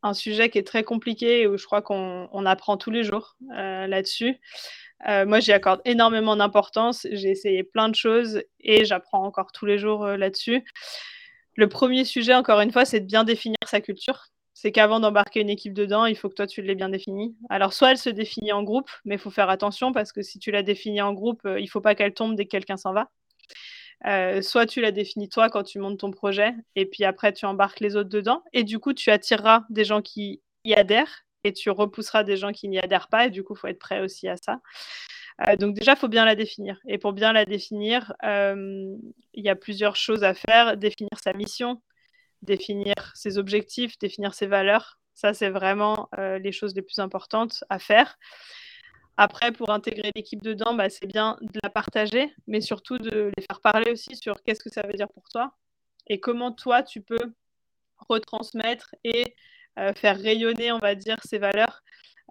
[0.04, 3.36] un sujet qui est très compliqué et où je crois qu'on apprend tous les jours
[3.56, 4.38] euh, là-dessus.
[5.08, 7.06] Euh, moi, j'y accorde énormément d'importance.
[7.10, 10.62] J'ai essayé plein de choses et j'apprends encore tous les jours euh, là-dessus.
[11.56, 15.40] Le premier sujet, encore une fois, c'est de bien définir sa culture c'est qu'avant d'embarquer
[15.40, 17.36] une équipe dedans, il faut que toi, tu l'aies bien définie.
[17.50, 20.38] Alors, soit elle se définit en groupe, mais il faut faire attention parce que si
[20.38, 22.92] tu la définis en groupe, il ne faut pas qu'elle tombe dès que quelqu'un s'en
[22.92, 23.10] va.
[24.06, 27.46] Euh, soit tu la définis toi quand tu montes ton projet, et puis après, tu
[27.46, 28.42] embarques les autres dedans.
[28.52, 32.52] Et du coup, tu attireras des gens qui y adhèrent et tu repousseras des gens
[32.52, 33.26] qui n'y adhèrent pas.
[33.26, 34.60] Et du coup, il faut être prêt aussi à ça.
[35.48, 36.78] Euh, donc déjà, il faut bien la définir.
[36.86, 38.98] Et pour bien la définir, il
[39.34, 40.76] y a plusieurs choses à faire.
[40.76, 41.82] Définir sa mission,
[42.42, 44.98] définir ses objectifs, définir ses valeurs.
[45.14, 48.16] Ça, c'est vraiment euh, les choses les plus importantes à faire.
[49.16, 53.44] Après, pour intégrer l'équipe dedans, bah, c'est bien de la partager, mais surtout de les
[53.44, 55.54] faire parler aussi sur qu'est-ce que ça veut dire pour toi
[56.08, 57.32] et comment toi, tu peux
[58.08, 59.34] retransmettre et
[59.78, 61.82] euh, faire rayonner, on va dire, ces valeurs.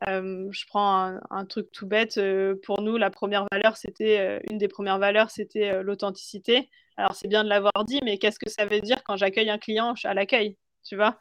[0.08, 2.20] Euh, je prends un, truc tout bête.
[2.64, 6.70] pour nous, la première valeur, c'était une des premières valeurs, c'était l'authenticité.
[6.98, 9.58] Alors, c'est bien de l'avoir dit, mais qu'est-ce que ça veut dire quand j'accueille un
[9.58, 11.18] client à l'accueil Tu vois?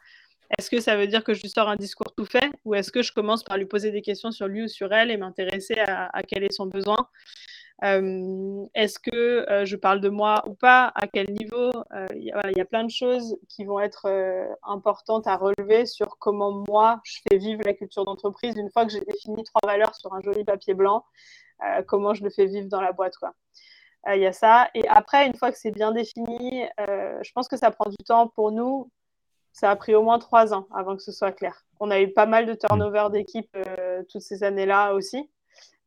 [0.57, 2.91] Est-ce que ça veut dire que je lui sors un discours tout fait ou est-ce
[2.91, 5.75] que je commence par lui poser des questions sur lui ou sur elle et m'intéresser
[5.79, 7.07] à, quel est son besoin?
[7.83, 10.91] Euh, Est-ce que euh, je parle de moi ou pas?
[10.95, 11.71] À quel niveau?
[11.93, 14.07] Euh, Il y, a plein de choses qui vont être
[14.63, 18.91] importantes à relever sur comment moi je fais vivre la culture d'entreprise une fois que
[18.91, 21.03] j'ai défini trois valeurs sur un joli papier blanc.
[21.87, 23.33] comment je le fais vivre dans la boîte quoi.
[24.13, 24.69] Il y a ça.
[24.75, 28.27] Et après, une fois que c'est bien défini, je pense que ça prend du temps
[28.27, 28.91] pour nous
[29.53, 31.63] ça a pris au moins trois ans avant que ce soit clair.
[31.79, 35.29] On a eu pas mal de turnover d'équipe euh, toutes ces années-là aussi,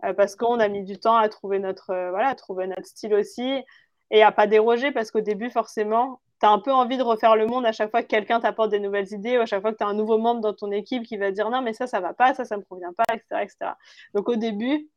[0.05, 2.87] euh, parce qu'on a mis du temps à trouver notre, euh, voilà, à trouver notre
[2.87, 3.65] style aussi
[4.11, 7.35] et à pas déroger, parce qu'au début, forcément, tu as un peu envie de refaire
[7.35, 9.73] le monde à chaque fois que quelqu'un t'apporte des nouvelles idées, ou à chaque fois
[9.73, 11.89] que tu as un nouveau membre dans ton équipe qui va dire non, mais ça,
[11.89, 13.43] ça va pas, ça, ça me convient pas, etc.
[13.43, 13.73] etc.
[14.15, 14.89] Donc au début,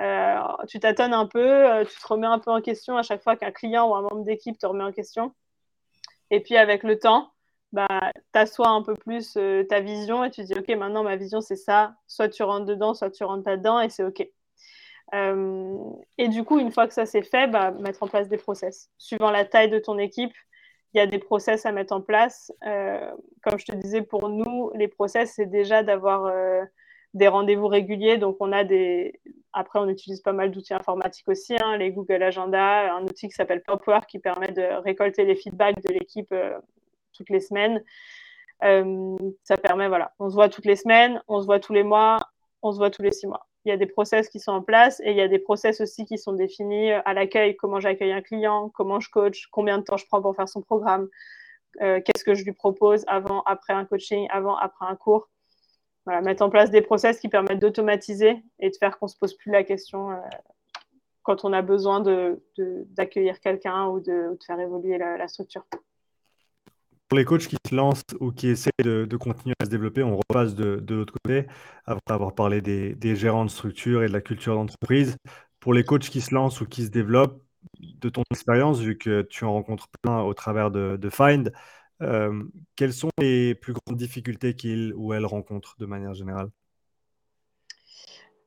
[0.00, 3.36] euh, tu tâtonnes un peu, tu te remets un peu en question à chaque fois
[3.36, 5.34] qu'un client ou un membre d'équipe te remet en question.
[6.30, 7.30] Et puis avec le temps,
[7.74, 11.16] bah, tu assois un peu plus euh, ta vision et tu dis, OK, maintenant ma
[11.16, 14.20] vision c'est ça, soit tu rentres dedans, soit tu rentres pas dedans et c'est OK.
[16.18, 18.90] et du coup, une fois que ça c'est fait, bah, mettre en place des process.
[18.98, 20.32] Suivant la taille de ton équipe,
[20.94, 22.52] il y a des process à mettre en place.
[22.62, 26.32] comme je te disais, pour nous, les process, c'est déjà d'avoir
[27.14, 28.18] des rendez-vous réguliers.
[28.18, 29.20] Donc, on a des.
[29.52, 33.34] Après, on utilise pas mal d'outils informatiques aussi, hein, les Google Agenda, un outil qui
[33.34, 36.58] s'appelle Popwork qui permet de récolter les feedbacks de l'équipe euh,
[37.14, 37.82] toutes les semaines.
[38.62, 41.82] Euh, ça permet, voilà, on se voit toutes les semaines, on se voit tous les
[41.82, 42.18] mois,
[42.62, 43.46] on se voit tous les six mois.
[43.64, 45.80] Il y a des process qui sont en place et il y a des process
[45.80, 49.78] aussi qui sont définis euh, à l'accueil, comment j'accueille un client, comment je coach, combien
[49.78, 51.08] de temps je prends pour faire son programme,
[51.80, 55.28] qu'est-ce que je lui propose avant, après un coaching, avant, après un cours
[56.06, 59.34] mettre en place des process qui permettent d'automatiser et de faire qu'on ne se pose
[59.34, 60.16] plus la question euh,
[61.22, 62.00] quand on a besoin
[62.58, 65.64] d'accueillir de, quelqu'un ou, de, faire évoluer la, structure.
[67.08, 70.16] Pour les coachs qui se lancent ou qui essaient de, continuer à se développer, on
[70.16, 71.46] repasse de, l'autre côté,
[71.84, 75.16] après avoir parlé des, gérants de structure et de la culture d'entreprise.
[75.60, 77.40] Pour les coachs qui se lancent ou qui se développent,
[77.80, 81.52] de ton expérience, vu que tu en rencontres plein au travers de, Find,
[82.02, 82.44] euh,
[82.76, 86.50] quelles sont les plus grandes difficultés qu'il ou elle rencontre de manière générale?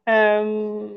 [0.10, 0.88] Euh,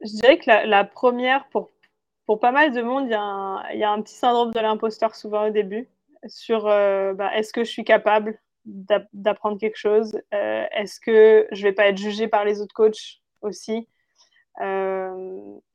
[0.00, 4.14] Je dirais que la, première, pour pas mal de monde, il y, a un, petit
[4.14, 5.88] syndrome de l'imposteur souvent au début
[6.26, 10.20] sur euh, bah, est-ce que je suis capable d'apprendre quelque chose?
[10.30, 13.88] Est-ce que je vais pas être jugée par les autres coachs aussi?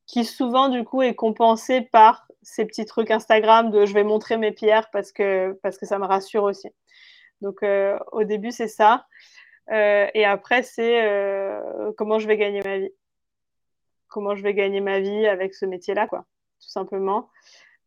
[0.05, 4.37] Qui souvent, du coup, est compensé par ces petits trucs Instagram de je vais montrer
[4.37, 6.69] mes pierres parce que, parce que ça me rassure aussi.
[7.41, 9.05] Donc euh, au début, c'est ça.
[9.71, 12.91] Euh, et après, c'est euh, comment je vais gagner ma vie?
[14.07, 16.19] Comment je vais gagner ma vie avec ce métier-là, quoi,
[16.61, 17.29] tout simplement.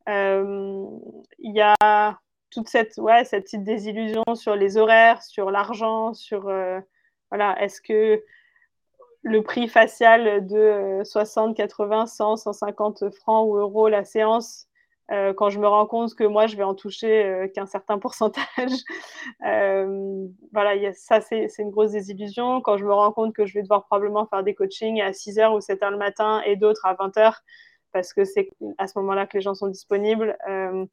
[0.07, 2.21] Il y a
[2.51, 6.51] toute cette, ouais, cette petite désillusion sur les horaires, sur l'argent, sur
[7.31, 8.23] voilà, est-ce que
[9.23, 14.67] le prix facial de 60, 80, 100, 150 francs ou euros la séance,
[15.11, 17.99] euh, quand je me rends compte que moi, je vais en toucher euh, qu'un certain
[17.99, 18.47] pourcentage.
[19.47, 22.61] euh, voilà, ça, c'est une grosse désillusion.
[22.61, 25.55] Quand je me rends compte que je vais devoir probablement faire des coachings à 6h
[25.55, 27.35] ou 7h le matin et d'autres à 20h,
[27.93, 30.87] parce que c'est à ce moment-là que les gens sont disponibles, euh,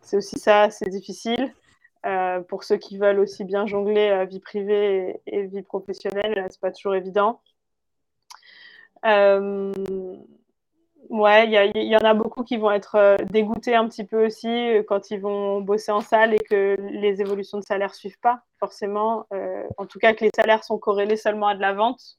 [0.00, 1.52] c'est aussi ça, c'est difficile.
[2.06, 6.60] Euh, pour ceux qui veulent aussi bien jongler euh, vie privée et, vie professionnelle, c'est
[6.60, 7.40] pas toujours évident.
[9.04, 9.72] Euh,
[11.10, 15.20] il y, en a beaucoup qui vont être dégoûtés un petit peu aussi quand ils
[15.20, 19.26] vont bosser en salle et que les évolutions de salaire suivent pas forcément.
[19.78, 22.18] en tout cas, que les salaires sont corrélés seulement à de la vente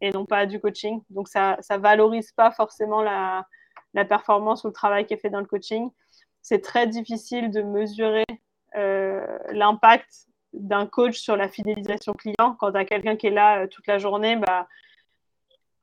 [0.00, 1.00] et non pas à du coaching.
[1.10, 3.46] Donc ça, ça valorise pas forcément la
[4.08, 5.90] performance ou le travail qui est fait dans le coaching.
[6.44, 8.26] C'est très difficile de mesurer
[8.76, 12.54] euh, l'impact d'un coach sur la fidélisation client.
[12.60, 14.68] Quand tu as quelqu'un qui est là euh, toute la journée, bah,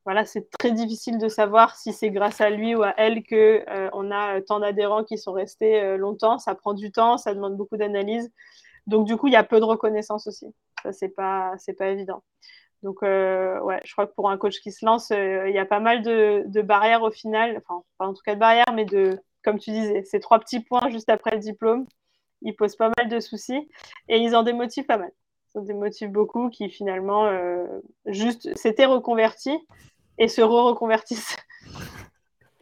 [0.05, 3.65] voilà, c'est très difficile de savoir si c'est grâce à lui ou à elle que
[3.67, 6.37] euh, on a tant d'adhérents qui sont restés longtemps.
[6.37, 8.31] Ça prend du temps, ça demande beaucoup d'analyse.
[8.85, 10.53] Donc du coup, il y a peu de reconnaissance aussi.
[10.83, 12.21] Ça c'est pas pas évident.
[12.83, 15.79] Donc ouais, je crois que pour un coach qui se lance, il y a pas
[15.79, 17.57] mal de, barrières au final.
[17.57, 20.59] Enfin, pas en tout cas de barrières, mais de comme tu disais, ces trois petits
[20.59, 21.85] points juste après le diplôme
[22.41, 23.69] ils posent pas mal de soucis
[24.09, 25.11] et ils en démotivent pas mal.
[25.53, 27.65] Ils en démotivent beaucoup qui finalement euh,
[28.05, 29.57] juste s'étaient reconvertis
[30.17, 31.37] et se re-reconvertissent.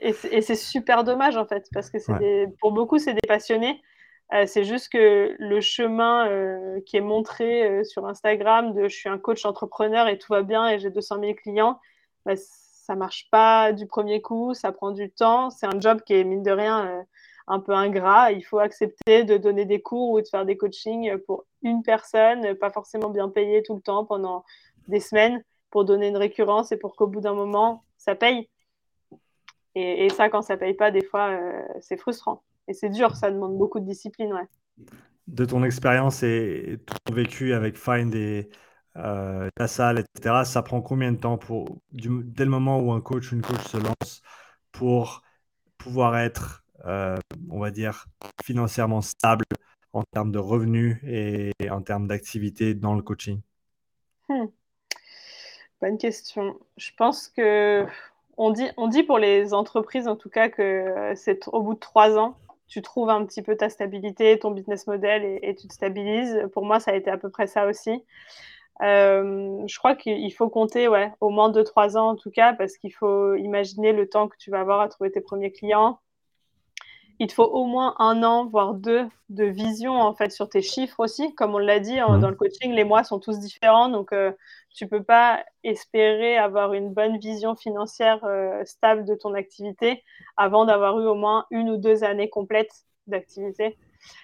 [0.01, 3.81] Et c'est super dommage en fait parce que pour beaucoup c'est des passionnés.
[4.33, 9.09] Euh, c'est juste que le chemin euh, qui est montré sur Instagram de je suis
[9.09, 11.81] un coach entrepreneur et tout va bien et j'ai 200 000 clients,
[12.25, 12.35] bah,
[12.89, 15.51] ça marche pas du premier coup, ça prend du temps.
[15.51, 17.05] C'est un job qui est mine de rien
[17.45, 18.31] un peu ingrat.
[18.31, 22.55] Il faut accepter de donner des cours ou de faire des coachings pour une personne,
[22.55, 24.43] pas forcément bien payé tout le temps pendant
[24.87, 28.49] des semaines pour donner une récurrence et pour qu'au bout d'un moment, ça paye.
[29.75, 32.41] Et, ça, quand ça paye pas, des fois, euh, c'est frustrant.
[32.67, 34.33] Et c'est dur, ça demande beaucoup de discipline.
[34.33, 34.47] Ouais.
[35.27, 38.49] De ton expérience et ton vécu avec Find et
[38.99, 43.31] euh, salle, etc., ça prend combien de temps pour, dès le moment où un coach
[43.31, 44.21] ou une coach se lance
[44.71, 45.21] pour
[45.77, 47.17] pouvoir être euh,
[47.49, 48.05] on va dire,
[48.43, 49.45] financièrement stable
[49.93, 53.41] en termes de revenus et en termes d'activité dans le coaching?
[54.29, 54.45] Hmm.
[55.81, 56.57] Bonne question.
[56.77, 57.85] Je pense que
[58.37, 61.79] on dit, on dit pour les entreprises en tout cas que c'est au bout de
[61.79, 62.37] trois ans,
[62.67, 66.47] tu trouves un petit peu ta stabilité, ton business model et, tu te stabilises.
[66.53, 68.03] Pour moi, ça a été à peu près ça aussi.
[68.81, 72.53] Euh, je crois qu'il faut compter ouais, au moins deux, trois ans en tout cas,
[72.53, 75.99] parce qu'il faut imaginer le temps que tu vas avoir à trouver tes premiers clients,
[77.19, 80.61] il te faut au moins un an, voire deux, de vision en fait sur tes
[80.61, 81.35] chiffres aussi.
[81.35, 82.21] Comme on l'a dit hein, mhm.
[82.21, 84.31] dans le coaching, les mois sont tous différents, donc tu euh,
[84.73, 90.03] tu peux pas espérer avoir une bonne vision financière euh, stable de ton activité
[90.37, 93.77] avant d'avoir eu au moins une ou deux années complètes d'activité.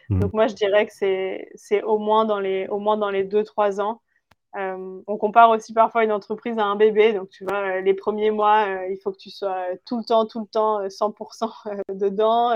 [0.09, 0.19] Mhm.
[0.21, 3.43] Donc moi je dirais que c'est au moins dans les au moins dans les deux
[3.43, 4.01] trois ans.
[4.55, 7.13] Euh, on compare aussi parfois une entreprise à un bébé.
[7.13, 10.25] Donc, tu vois, les premiers mois, euh, il faut que tu sois tout le temps,
[10.25, 12.51] tout le temps, 100% euh, dedans.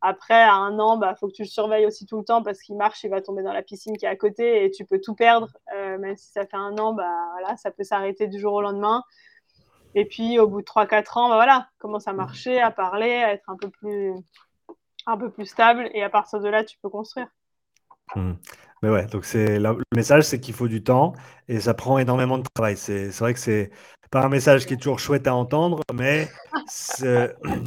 [0.00, 2.42] après, à un an, il bah, faut que tu le surveilles aussi tout le temps
[2.42, 4.84] parce qu'il marche, il va tomber dans la piscine qui est à côté et tu
[4.84, 5.48] peux tout perdre.
[5.72, 9.02] même si ça fait un an, bah, voilà, ça peut s'arrêter du jour au lendemain.
[9.94, 13.32] Et puis, au bout de 3-4 ans, bah, voilà, commence à marcher, à parler, à
[13.32, 14.12] être un peu plus,
[15.06, 15.90] un peu plus stable.
[15.94, 17.28] Et à partir de là, tu peux construire.
[18.14, 18.34] Mmh.
[18.82, 21.14] Mais ouais, donc c'est le message, c'est qu'il faut du temps
[21.48, 22.76] et ça prend énormément de travail.
[22.76, 23.70] C'est vrai que c'est
[24.10, 26.28] pas un message qui est toujours chouette à entendre, mais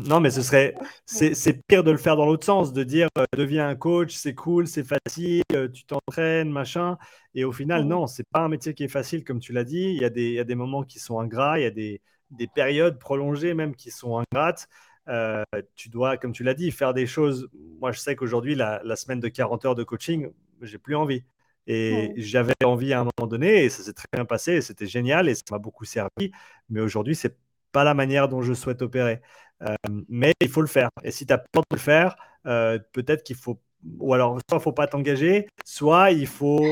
[0.07, 3.25] non, mais ce serait c'est pire de le faire dans l'autre sens, de dire euh,
[3.37, 6.97] deviens un coach, c'est cool, c'est facile, euh, tu t'entraînes, machin.
[7.35, 9.93] Et au final, non, c'est pas un métier qui est facile, comme tu l'as dit.
[9.95, 11.71] Il y, a des, il y a des moments qui sont ingrats, il y a
[11.71, 12.01] des,
[12.31, 14.67] des périodes prolongées même qui sont ingrates.
[15.07, 15.43] Euh,
[15.75, 17.49] tu dois, comme tu l'as dit, faire des choses.
[17.79, 20.29] Moi, je sais qu'aujourd'hui, la, semaine de 40 heures de coaching,
[20.65, 21.23] j'ai plus envie.
[21.67, 24.87] Et j'avais envie à un moment donné, et ça s'est très bien passé, et c'était
[24.87, 26.31] génial, et ça m'a beaucoup servi.
[26.69, 27.37] Mais aujourd'hui, c'est
[27.71, 29.21] pas la manière dont je souhaite opérer.
[29.61, 29.75] Euh,
[30.09, 30.89] mais il faut le faire.
[31.03, 32.15] Et si tu as peur de le faire,
[32.47, 33.61] euh, peut-être qu'il faut
[33.99, 36.63] ou alors soit il faut pas t'engager, soit il faut,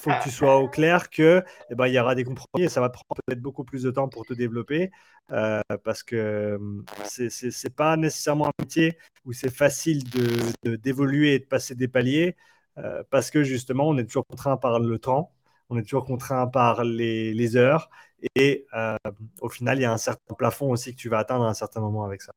[0.00, 2.68] faut que tu sois au clair que eh ben, il y aura des compromis et
[2.68, 4.90] ça va prendre peut-être beaucoup plus de temps pour te développer
[5.30, 6.58] euh, parce que
[7.04, 11.88] c'est n'est pas nécessairement un métier où c'est facile de d'évoluer et de passer des
[11.88, 12.36] paliers
[12.78, 15.32] euh, parce que justement on est toujours contraint par le temps,
[15.70, 17.90] on est toujours contraint par les, les heures
[18.34, 18.96] et euh,
[19.40, 21.54] au final il y a un certain plafond aussi que tu vas atteindre à un
[21.54, 22.32] certain moment avec ça.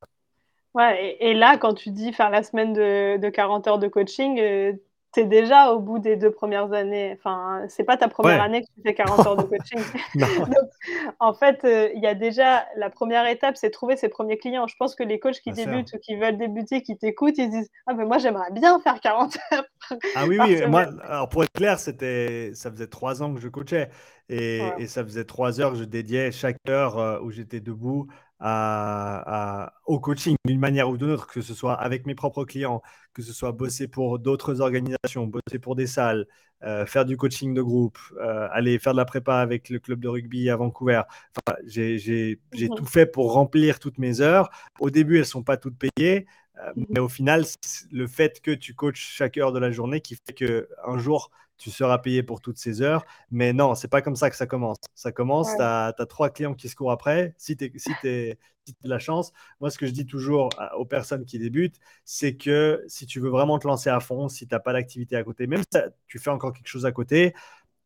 [0.73, 4.39] Ouais, et, là, quand tu dis faire la semaine de, de 40 heures de coaching,
[4.39, 4.71] euh,
[5.13, 7.17] tu es déjà au bout des deux premières années.
[7.17, 9.79] Enfin, c'est pas ta première année que tu fais 40 heures de coaching.
[11.19, 14.67] en fait, euh, il y a déjà la première étape, c'est trouver ses premiers clients.
[14.67, 17.69] Je pense que les coachs qui débutent ou qui veulent débuter, qui t'écoutent, ils disent
[17.87, 19.65] Ah, mais moi, j'aimerais bien faire 40 heures.
[20.15, 20.65] Ah oui, oui.
[20.67, 23.89] Moi, alors pour être clair, c'était, ça faisait trois ans que je coachais.
[24.29, 28.07] Et, et, ça faisait trois heures que je dédiais chaque heure euh, où j'étais debout
[28.41, 32.81] au coaching d'une manière ou d'une autre, que ce soit avec mes propres clients,
[33.13, 36.27] que ce soit bosser pour d'autres organisations, bosser pour des salles,
[36.63, 39.99] euh, faire du coaching de groupe, euh, aller faire de la prépa avec le club
[39.99, 41.01] de rugby à Vancouver.
[41.35, 44.49] Enfin, j'ai mmh tout fait pour remplir toutes mes heures.
[44.79, 46.27] Au début, elles ne sont pas toutes payées.
[46.59, 47.45] Euh, mmh mais au final,
[47.91, 51.31] le fait que tu coaches chaque heure de la journée qui fait qu'un jour,
[51.61, 53.05] tu seras payé pour toutes ces heures.
[53.29, 54.77] Mais non, c'est pas comme ça que ça commence.
[54.95, 57.35] Ça commence, tu as, trois clients qui se courent après.
[57.37, 61.37] Si tu si de la chance, moi, ce que je dis toujours aux personnes qui
[61.37, 64.73] débutent, c'est que si tu veux vraiment te lancer à fond, si tu n'as pas
[64.73, 67.33] d'activité à côté, même si tu fais encore quelque chose à côté,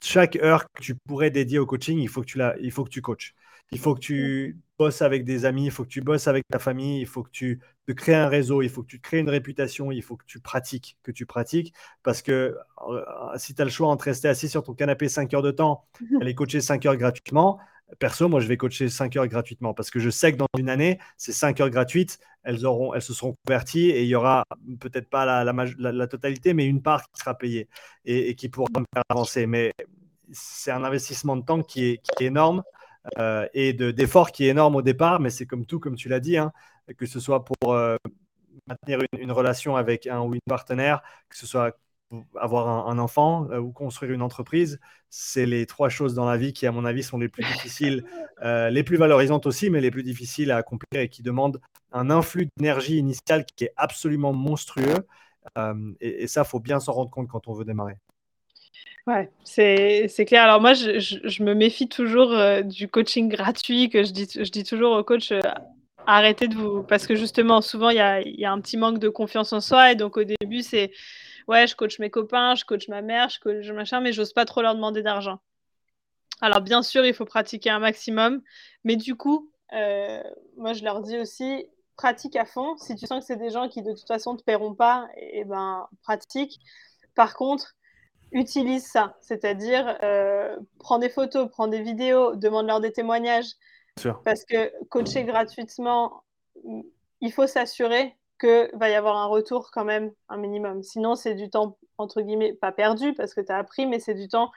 [0.01, 2.83] chaque heure que tu pourrais dédier au coaching, il faut que tu, la, il faut
[2.83, 3.35] que tu coaches.
[3.71, 6.59] Il faut que tu bosses avec des amis, il faut que tu bosses avec ta
[6.59, 9.29] famille, il faut que tu te crées un réseau, il faut que tu crées une
[9.29, 11.73] réputation, il faut que tu pratiques, que tu pratiques.
[12.03, 12.57] Parce que
[12.87, 13.03] euh,
[13.37, 15.85] si tu as le choix entre rester assis sur ton canapé 5 heures de temps,
[16.21, 17.59] aller coacher 5 heures gratuitement,
[17.99, 20.69] perso, moi, je vais coacher 5 heures gratuitement parce que je sais que dans une
[20.69, 24.43] année, ces 5 heures gratuites, elles, auront, elles se seront converties et il y aura
[24.79, 27.67] peut-être pas la, la, totalité, mais une part qui sera payée
[28.05, 29.47] et, qui pourra me faire avancer.
[29.47, 29.73] Mais
[30.31, 32.63] c'est un investissement de temps qui est, qui est énorme
[33.19, 36.19] euh, et d'efforts qui est énorme au départ, mais c'est comme tout, comme tu l'as
[36.19, 36.51] dit, hein,
[36.97, 37.97] que ce soit pour euh,
[38.67, 41.77] maintenir une, relation avec un ou une partenaire, que ce soit
[42.39, 44.79] avoir un, enfant euh, ou construire une entreprise,
[45.09, 48.05] c'est les trois choses dans la vie qui, à mon avis, sont les plus difficiles,
[48.41, 52.47] les plus valorisantes aussi, mais les plus difficiles à accomplir et qui demandent un influx
[52.57, 55.07] d'énergie initiale qui est absolument monstrueux.
[55.99, 57.97] et, et, ça, faut bien s'en rendre compte quand on veut démarrer.
[59.07, 60.43] Ouais, c'est clair.
[60.43, 64.49] Alors moi, je, je, me méfie toujours euh, du coaching gratuit, que je dis, je
[64.49, 65.41] dis toujours au coach, euh,
[66.07, 66.81] arrêtez de vous...
[66.83, 69.61] Parce que justement, souvent, il y a, y a, un petit manque de confiance en
[69.61, 69.91] soi.
[69.91, 70.91] Et donc au début, c'est,
[71.47, 74.45] ouais, je coach mes copains, je coach ma mère, je coach machin, mais j'ose pas
[74.45, 75.39] trop leur demander d'argent.
[76.41, 78.41] Alors bien sûr, il faut pratiquer un maximum.
[78.83, 80.23] Mais du coup, euh,
[80.57, 82.75] moi, je leur dis aussi, pratique à fond.
[82.77, 85.07] Si tu sens que c'est des gens qui de toute façon ne te paieront pas,
[85.15, 86.59] et, eh ben pratique.
[87.15, 87.75] par contre,
[88.31, 89.15] utilise ça.
[89.21, 93.53] C'est-à-dire, euh, prends des photos, prends des vidéos, demande-leur des témoignages.
[94.25, 96.23] Parce que coacher gratuitement,
[97.21, 100.83] il faut s'assurer qu'il va y avoir un retour quand même, un minimum.
[100.83, 104.13] Sinon, c'est du temps, entre guillemets, pas perdu parce que tu as appris, mais c'est
[104.13, 104.51] du temps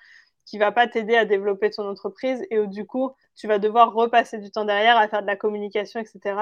[0.45, 3.93] qui va pas t'aider à développer ton entreprise et où, du coup, tu vas devoir
[3.93, 6.41] repasser du temps derrière à faire de la communication, etc.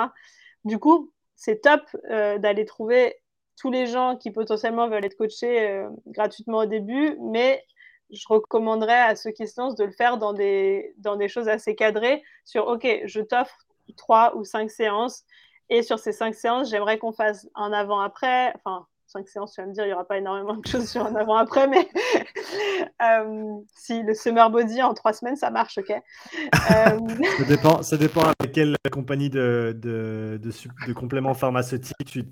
[0.65, 3.17] Du coup, c'est top euh, d'aller trouver
[3.57, 7.65] tous les gens qui potentiellement veulent être coachés euh, gratuitement au début, mais
[8.11, 11.49] je recommanderais à ceux qui se lancent de le faire dans des, dans des choses
[11.49, 13.57] assez cadrées sur, OK, je t'offre
[13.97, 15.25] trois ou cinq séances,
[15.69, 19.67] et sur ces cinq séances, j'aimerais qu'on fasse un avant-après, enfin, cinq séances, tu vas
[19.67, 21.89] me dire, il n'y aura pas énormément de choses sur un avant-après, mais
[23.03, 25.93] euh, si le summer body en trois semaines, ça marche, ok.
[26.53, 26.97] ça,
[27.49, 32.25] dépend, ça dépend avec quelle compagnie de, de, de, compléments pharmaceutiques tu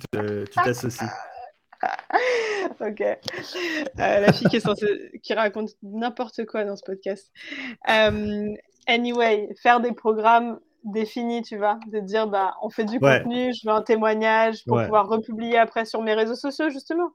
[0.54, 1.08] t'associes.
[2.80, 3.00] ok.
[3.00, 3.16] Euh,
[3.96, 7.30] la fille qui, est censée, qui raconte n'importe quoi dans ce podcast.
[7.88, 8.54] Euh,
[8.86, 13.68] anyway, faire des programmes définis, tu vois, de dire bah on fait du contenu, je
[13.68, 17.10] veux un témoignage pour pouvoir republier après sur mes réseaux sociaux justement.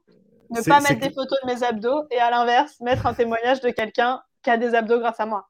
[0.50, 3.70] Ne pas mettre des photos de mes abdos et à l'inverse mettre un témoignage de
[3.70, 5.49] quelqu'un qui a des abdos grâce à moi.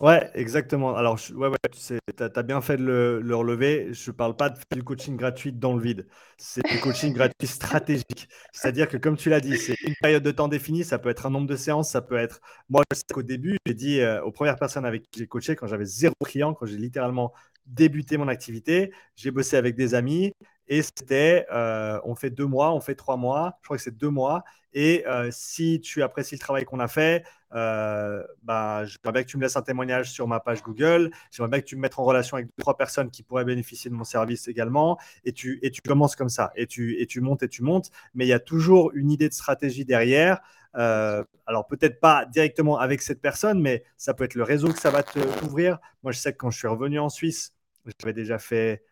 [0.00, 0.96] Ouais, exactement.
[0.96, 2.82] Alors, ouais, ouais, tu as, bien fait de
[3.22, 3.92] le, relever.
[3.92, 6.06] Je ne parle pas de du coaching gratuit dans le vide.
[6.38, 8.26] C'est du coaching gratuit stratégique.
[8.50, 10.84] C'est-à-dire que, comme tu l'as dit, c'est une période de temps définie.
[10.84, 11.90] Ça peut être un nombre de séances.
[11.90, 12.40] Ça peut être.
[12.70, 15.54] Moi, je sais qu'au début, j'ai dit euh, aux premières personnes avec qui j'ai coaché,
[15.54, 17.34] quand j'avais zéro client, quand j'ai littéralement
[17.66, 20.32] débuté mon activité, j'ai bossé avec des amis
[20.70, 23.96] et c'était, euh, on fait deux mois, on fait trois mois, je crois que c'est
[23.96, 24.44] deux mois.
[24.72, 29.28] Et euh, si tu apprécies le travail qu'on a fait, euh, bah, j'aimerais bien que
[29.28, 31.10] tu me laisses un témoignage sur ma page Google.
[31.32, 33.96] J'aimerais bien que tu me mettes en relation avec trois personnes qui pourraient bénéficier de
[33.96, 34.96] mon service également.
[35.24, 36.52] Et tu, et tu commences comme ça.
[36.54, 37.90] Et tu, et tu montes et tu montes.
[38.14, 40.40] Mais il y a toujours une idée de stratégie derrière.
[40.72, 44.90] alors peut-être pas directement avec cette personne, mais ça peut être le réseau que ça
[44.90, 45.80] va te ouvrir.
[46.04, 47.54] Moi, je sais que quand je suis revenu en Suisse,
[48.00, 48.89] j'avais déjà fait euh,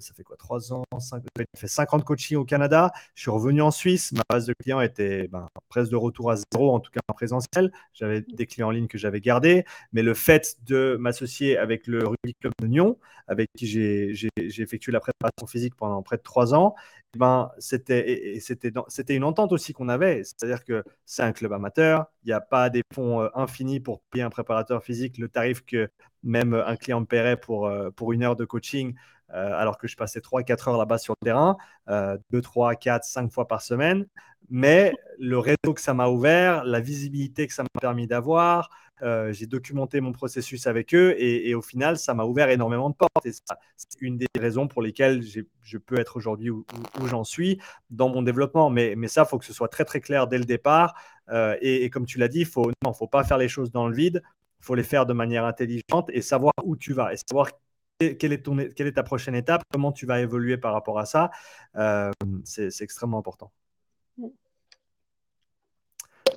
[0.00, 1.22] ça fait quoi, 3 ans, 5,
[1.56, 2.92] fait 50 coaching au Canada.
[3.14, 4.12] Je suis revenu en Suisse.
[4.12, 7.14] Ma base de clients était ben, presque de retour à zéro, en tout cas en
[7.14, 7.72] présentiel.
[7.92, 9.64] J'avais des clients en ligne que j'avais gardés.
[9.92, 14.92] Mais le fait de m'associer avec le Rugby Club de Nyon, avec qui j'ai effectué
[14.92, 16.74] la préparation physique pendant près de 3 ans,
[17.14, 18.66] eh ben, c'était
[19.08, 20.24] une entente aussi qu'on avait.
[20.24, 22.06] C'est-à-dire que c'est un club amateur.
[22.24, 25.64] Il n'y a pas des fonds euh, infinis pour payer un préparateur physique le tarif
[25.64, 25.88] que
[26.22, 28.94] même un client me paierait pour, euh, pour une heure de coaching.
[29.34, 31.56] Euh, alors que je passais 3-4 heures là-bas sur le terrain,
[31.88, 34.06] 2, 3, 4, 5 fois par semaine.
[34.50, 38.70] Mais le réseau que ça m'a ouvert, la visibilité que ça m'a permis d'avoir,
[39.02, 42.94] euh, j'ai documenté mon processus avec eux et, au final, ça m'a ouvert énormément de
[42.94, 43.26] portes.
[43.26, 46.64] Et c'est une des raisons pour lesquelles je peux être aujourd'hui où,
[47.06, 47.60] j'en suis
[47.90, 48.70] dans mon développement.
[48.70, 50.94] Mais, mais ça, il faut que ce soit très très clair dès le départ.
[51.30, 53.94] Euh, et, comme tu l'as dit, il ne faut pas faire les choses dans le
[53.94, 54.22] vide.
[54.60, 57.48] Il faut les faire de manière intelligente et savoir où tu vas et savoir
[57.98, 61.06] quelle est, ton, quelle est ta prochaine étape, comment tu vas évoluer par rapport à
[61.06, 61.30] ça.
[61.76, 62.10] Euh,
[62.44, 63.50] c'est extrêmement important.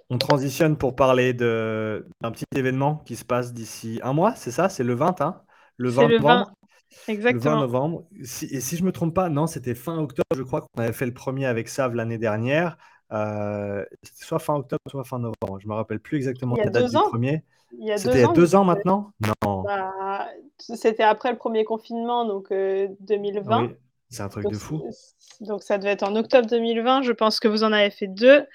[0.09, 4.69] On transitionne pour parler d'un petit événement qui se passe d'ici un mois, c'est ça?
[4.69, 5.41] C'est le 20, hein?
[5.77, 6.51] Le 20 novembre.
[7.07, 7.51] Exactement.
[7.51, 8.03] Le 20 novembre.
[8.19, 10.93] et si je ne me trompe pas, non, c'était fin octobre, je crois qu'on avait
[10.93, 12.77] fait le premier avec Sav l'année dernière.
[13.13, 15.59] Euh, soit fin octobre, soit fin novembre.
[15.59, 17.43] Je ne me rappelle plus exactement la date du premier.
[17.97, 19.11] C'était il y a deux ans maintenant?
[19.45, 19.63] Non.
[19.63, 19.93] Bah,
[20.57, 23.63] c'était après le premier confinement, donc 2020.
[23.63, 23.75] Euh, oui,
[24.09, 24.83] c'est un truc de fou.
[25.41, 27.01] Donc ça devait être en octobre 2020.
[27.01, 28.45] Je pense que vous en avez fait deux.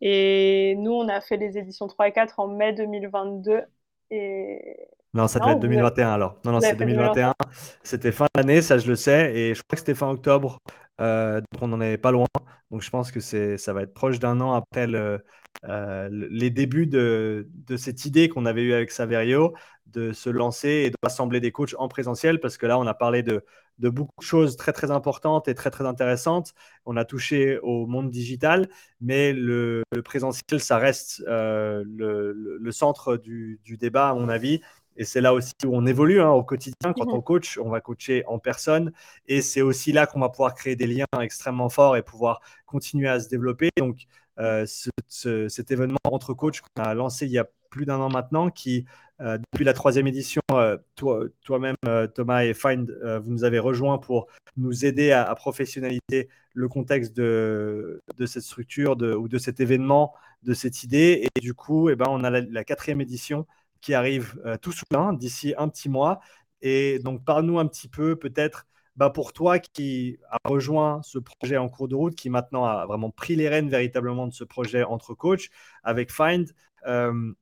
[0.00, 3.62] Et nous, on a fait les éditions 3 et 4 en mai 2022.
[4.10, 4.76] Et...
[5.12, 6.36] Non, ça devait être 2021 alors.
[6.44, 7.34] Non, non, c'est 2021.
[7.82, 9.34] C'était fin d'année, ça je le sais.
[9.34, 10.58] Et je crois que c'était fin octobre.
[11.00, 12.26] Euh, donc on n'en est pas loin.
[12.70, 15.20] Donc je pense que ça va être proche d'un an après le,
[15.68, 19.54] euh, les débuts de, cette idée qu'on avait eue avec Saverio
[19.86, 22.94] de se lancer et de rassembler des coachs en présentiel parce que là, on a
[22.94, 23.44] parlé de,
[23.78, 26.54] beaucoup de choses très très importantes et très très intéressantes.
[26.86, 28.68] On a touché au monde digital,
[29.00, 34.60] mais le, présentiel, ça reste euh, le, centre du, débat, à mon avis.
[34.96, 36.92] Et c'est là aussi où on évolue hein, au quotidien.
[36.96, 38.92] Quand on coach, on va coacher en personne.
[39.26, 43.08] Et c'est aussi là qu'on va pouvoir créer des liens extrêmement forts et pouvoir continuer
[43.08, 43.70] à se développer.
[43.76, 44.06] Donc,
[44.38, 48.50] euh, cet événement entre coachs qu'on a lancé il y a plus d'un an maintenant,
[48.50, 48.86] qui,
[49.20, 51.76] euh, depuis la troisième édition, euh, toi, toi-même,
[52.14, 52.90] Thomas et Find,
[53.22, 59.28] vous nous avez rejoints pour nous aider à, professionnaliser le contexte de, cette structure ou
[59.28, 61.28] de cet événement, de cette idée.
[61.34, 63.46] Et du coup, eh ben, on a la, quatrième édition
[63.80, 66.20] qui arrive tout soudain d'ici un petit mois.
[66.62, 71.56] Et donc, parle-nous un petit peu peut-être bah, pour toi qui a rejoint ce projet
[71.56, 74.84] en cours de route, qui maintenant a vraiment pris les rênes véritablement de ce projet
[74.84, 75.48] entre coachs
[75.82, 76.52] avec Find,
[76.86, 77.32] euh,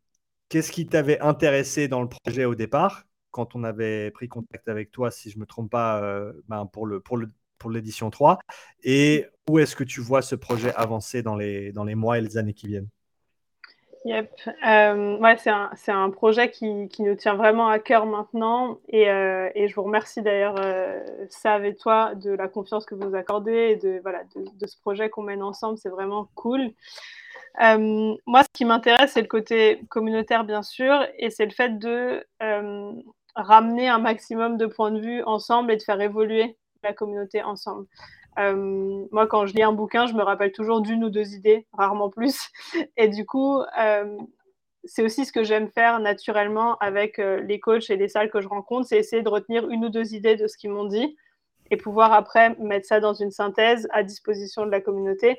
[0.53, 4.91] qu'est-ce qui t'avait intéressé dans le projet au départ quand on avait pris contact avec
[4.91, 8.39] toi, si je ne me trompe pas, euh, ben, pour l'édition 3
[8.85, 12.53] Et où est-ce que tu vois ce projet avancer dans les, mois et les années
[12.53, 12.89] qui viennent?
[14.05, 14.31] Yep.
[14.67, 16.67] Euh, ouais, c'est un, projet qui,
[16.99, 18.79] nous tient vraiment à cœur maintenant.
[18.91, 20.57] Et, euh, je vous remercie d'ailleurs,
[21.31, 25.43] Sav et toi, de la confiance que vous accordez et de ce projet qu'on mène
[25.43, 25.79] ensemble.
[25.79, 26.75] C'est vraiment cool.
[27.61, 31.79] Euh, moi, ce qui m'intéresse, c'est le côté communautaire, bien sûr, et c'est le fait
[31.79, 32.93] de euh,
[33.35, 37.87] ramener un maximum de points de vue ensemble et de faire évoluer la communauté ensemble.
[38.39, 41.67] Euh, moi, quand je lis un bouquin, je me rappelle toujours d'une ou deux idées,
[41.73, 42.49] rarement plus.
[42.97, 43.61] Et du coup,
[44.85, 48.49] c'est aussi ce que j'aime faire naturellement avec les coachs et les salles que je
[48.49, 51.17] rencontre, c'est essayer de retenir une ou deux idées de ce qu'ils m'ont dit
[51.71, 55.39] et pouvoir après mettre ça dans une synthèse à disposition de la communauté.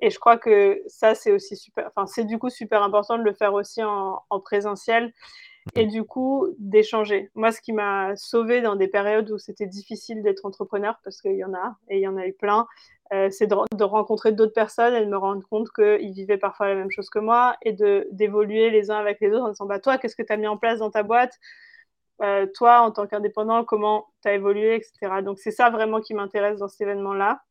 [0.00, 3.22] Et je crois que ça, c'est aussi super, enfin, c'est du coup super important de
[3.22, 5.12] le faire aussi en, en présentiel
[5.74, 7.30] et du coup d'échanger.
[7.34, 11.36] Moi, ce qui m'a sauvé dans des périodes où c'était difficile d'être entrepreneur, parce qu'il
[11.36, 12.66] y en a, et il y en a eu plein,
[13.12, 16.68] euh, c'est de, de, rencontrer d'autres personnes et de me rendre compte qu'ils vivaient parfois
[16.68, 17.72] la même chose que moi et
[18.12, 20.46] d'évoluer les uns avec les autres en disant bah, Toi, qu'est-ce que tu as mis
[20.46, 21.38] en place dans ta boîte?
[22.22, 25.22] Euh, Toi, en tant qu'indépendant, comment tu as évolué, etc.
[25.22, 27.42] Donc, c'est ça vraiment qui m'intéresse dans cet événement-là,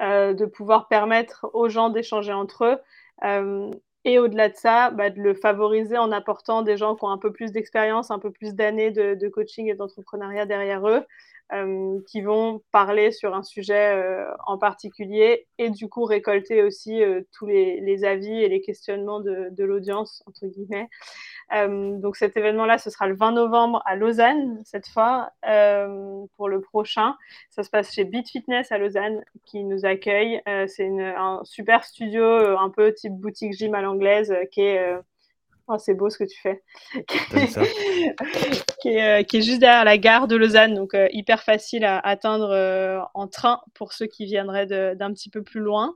[0.00, 2.78] euh, de pouvoir permettre aux gens d'échanger entre eux.
[3.24, 3.70] Euh,
[4.04, 7.18] et au-delà de ça, bah, de le favoriser en apportant des gens qui ont un
[7.18, 11.04] peu plus d'expérience, un peu plus d'années de, coaching et d'entrepreneuriat derrière eux,
[11.52, 17.46] euh, qui vont parler sur un sujet en particulier et du coup récolter aussi tous
[17.46, 20.88] les, les, avis et les questionnements de, de l'audience, entre guillemets.
[21.54, 26.48] Euh, donc cet événement-là, ce sera le 20 novembre à Lausanne, cette fois, euh, pour
[26.48, 27.16] le prochain.
[27.50, 30.40] Ça se passe chez Beat Fitness à Lausanne, qui nous accueille.
[30.48, 34.94] Euh, c'est un super studio, un peu type boutique gym à l'anglaise, qui est...
[35.70, 36.62] Oh, c'est beau ce que tu fais.
[38.80, 43.06] qui, est, qui, est, juste derrière la gare de Lausanne, donc hyper facile à atteindre
[43.12, 45.94] en train pour ceux qui viendraient d'un petit peu plus loin.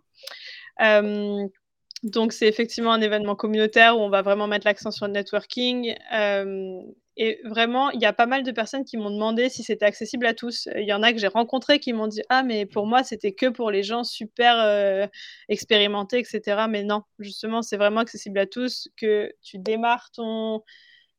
[2.02, 5.94] Donc, c'est effectivement un événement communautaire où on va vraiment mettre l'accent sur le networking.
[6.12, 6.80] Euh,
[7.16, 10.26] et vraiment, il y a pas mal de personnes qui m'ont demandé si c'était accessible
[10.26, 10.68] à tous.
[10.74, 13.32] Il y en a que j'ai rencontrés qui m'ont dit Ah, mais pour moi, c'était
[13.32, 15.06] que pour les gens super euh,
[15.48, 16.66] expérimentés, etc.
[16.68, 18.88] Mais non, justement, c'est vraiment accessible à tous.
[18.96, 20.62] Que tu démarres ton,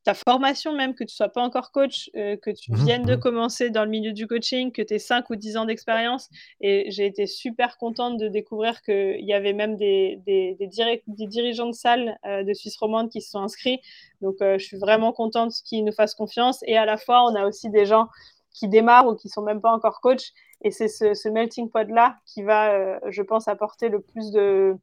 [0.03, 3.15] ta formation même, que tu sois pas encore coach, euh, que tu mmh viennes de
[3.15, 6.29] mmh commencer dans le milieu du coaching, que tu aies 5 ou 10 ans d'expérience.
[6.59, 11.67] Et j'ai été super contente de découvrir qu'il y avait même des, des, des, dirigeants
[11.67, 13.79] de salle euh, de Suisse romande qui se sont inscrits.
[14.21, 16.63] Donc euh, je suis vraiment contente qu'ils nous fassent confiance.
[16.67, 18.09] Et à la fois, on a aussi des gens
[18.51, 20.31] qui démarrent ou qui sont même pas encore coach.
[20.63, 24.77] Et c'est ce, ce, melting pot-là qui va, euh, je pense, apporter le plus de,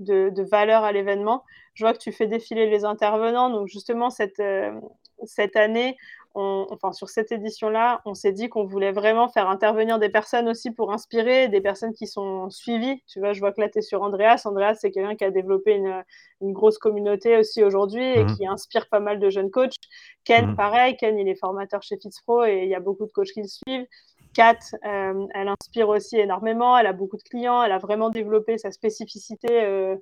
[0.00, 1.44] de, de valeur à l'événement
[1.74, 3.48] je vois que tu fais défiler les intervenants.
[3.50, 4.72] Donc justement, cette, euh,
[5.24, 5.96] cette année,
[6.34, 10.48] on, enfin sur cette édition-là, on s'est dit qu'on voulait vraiment faire intervenir des personnes
[10.48, 13.02] aussi pour inspirer, des personnes qui sont suivies.
[13.06, 14.42] Tu vois, je vois que là, tu es sur Andreas.
[14.44, 16.04] Andreas, c'est quelqu'un qui a développé une,
[16.42, 18.36] une grosse communauté aussi aujourd'hui et mmh.
[18.36, 19.76] qui inspire pas mal de jeunes coachs.
[20.24, 20.56] Ken, mmh.
[20.56, 23.40] pareil, Ken, il est formateur chez FitzPro et il y a beaucoup de coachs qui
[23.40, 23.86] le suivent.
[24.34, 28.58] Kat, euh, elle inspire aussi énormément, elle a beaucoup de clients, elle a vraiment développé
[28.58, 29.96] sa spécificité euh,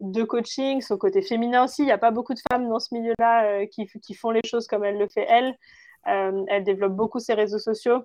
[0.00, 1.82] de coaching, son côté féminin aussi.
[1.82, 4.66] Il n'y a pas beaucoup de femmes dans ce milieu-là euh, qui, font les choses
[4.66, 5.56] comme elle le fait elle.
[6.04, 8.04] Elle développe beaucoup ses réseaux sociaux.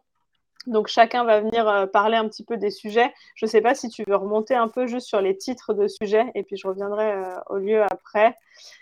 [0.65, 3.13] Donc chacun va venir parler un petit peu des sujets.
[3.35, 5.87] Je ne sais pas si tu veux remonter un peu juste sur les titres de
[5.87, 7.13] sujets et puis je reviendrai
[7.51, 8.36] au lieu après.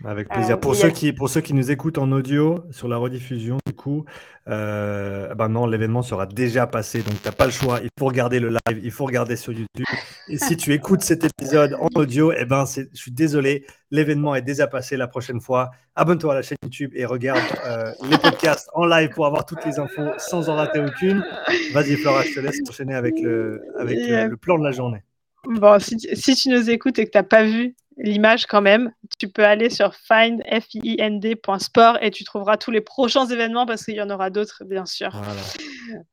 [0.06, 0.56] Avec plaisir.
[0.56, 0.92] Euh, pour, ceux a...
[0.92, 4.06] qui, pour ceux qui nous écoutent en audio sur la rediffusion, du coup,
[4.48, 7.80] euh, ben non, l'événement sera déjà passé, donc tu n'as pas le choix.
[7.84, 9.86] Il faut regarder le live, il faut regarder sur YouTube.
[10.30, 14.42] Et si tu écoutes cet épisode en audio, eh ben, je suis désolé, l'événement est
[14.42, 15.72] déjà passé la prochaine fois.
[15.96, 19.66] Abonne-toi à la chaîne YouTube et regarde euh, les podcasts en live pour avoir toutes
[19.66, 21.26] les infos sans en rater aucune.
[21.74, 25.04] Vas-y, Flora, je te laisse enchaîner avec le, avec le, plan de la journée.
[25.46, 28.92] Bon, si, si, tu nous écoutes et que tu n'as pas vu l'image quand même,
[29.20, 34.02] tu peux aller sur find.sport et tu trouveras tous les prochains événements parce qu'il y
[34.02, 35.12] en aura d'autres, bien sûr.
[35.14, 35.42] Voilà.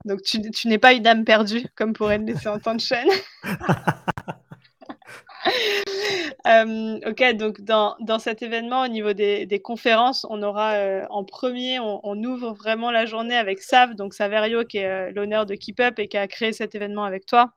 [0.04, 3.08] Donc, tu, tu n'es pas une âme perdue, comme pourrait le laisser entendre chaîne.
[6.46, 11.04] euh, ok, donc dans, dans, cet événement, au niveau des, des conférences, on aura euh,
[11.10, 15.12] en premier, on, on, ouvre vraiment la journée avec Sav, donc Saverio, qui est euh,
[15.14, 17.52] l'honneur de Keep Up et qui a créé cet événement avec toi.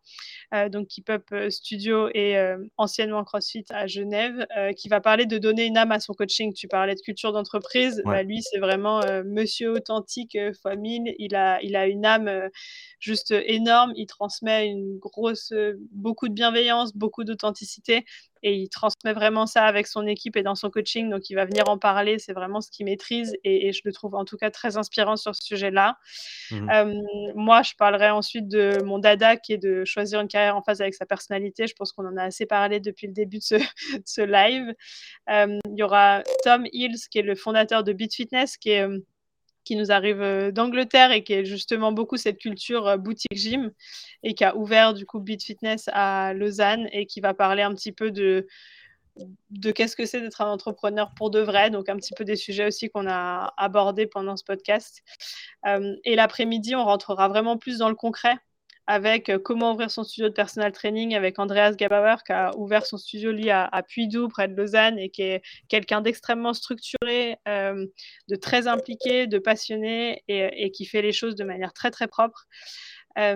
[0.72, 2.38] Donc Keep Up Studio et
[2.78, 4.46] anciennement CrossFit à Genève,
[4.76, 6.54] qui va parler de donner une âme à son coaching.
[6.54, 8.02] Tu parlais de culture d'entreprise.
[8.06, 11.14] Bah, lui, c'est vraiment monsieur authentique fois mille.
[11.20, 12.50] Il a, il a une âme
[13.00, 13.94] juste énorme.
[13.96, 15.54] Il transmet une grosse,
[15.92, 18.06] beaucoup de bienveillance, beaucoup d'authenticité
[18.44, 21.10] et il transmet vraiment ça avec son équipe et dans son coaching.
[21.10, 22.20] Donc, il va venir en parler.
[22.20, 25.36] C'est vraiment ce qu'il maîtrise et, je le trouve en tout cas très inspirant sur
[25.36, 25.98] ce sujet-là.
[26.52, 26.94] Mmh euh,
[27.36, 30.82] moi, je parlerai ensuite de mon dada qui est de choisir une carrière en phase
[30.82, 31.68] avec sa personnalité.
[31.68, 33.56] Je pense qu'on en a assez parlé depuis le début de ce,
[34.06, 34.74] ce live.
[35.30, 38.88] Euh, il y aura Tom Hills qui est le fondateur de Beat Fitness qui est
[38.88, 39.00] euh,
[39.70, 43.72] qui nous arrive euh, d'Angleterre et qui est justement beaucoup cette culture euh, boutique gym
[44.24, 47.76] et qui a ouvert du coup Beat Fitness à Lausanne et qui va parler un
[47.76, 48.48] petit peu de
[49.52, 52.36] de qu'est-ce que c'est d'être un entrepreneur pour de vrai, donc un petit peu des
[52.36, 55.04] sujets aussi qu'on a abordés pendant ce podcast.
[55.68, 58.38] Euh, et l'après-midi, on rentrera vraiment plus dans le concret
[58.90, 62.88] avec euh, comment ouvrir son studio de personal training avec Andreas Gabauer qui a ouvert
[62.88, 67.38] son studio lui à, à Puydou près de Lausanne et qui est quelqu'un d'extrêmement structuré,
[67.48, 67.86] euh,
[68.30, 72.48] de très impliqué, de passionné et, qui fait les choses de manière très très propre.
[73.20, 73.36] Euh,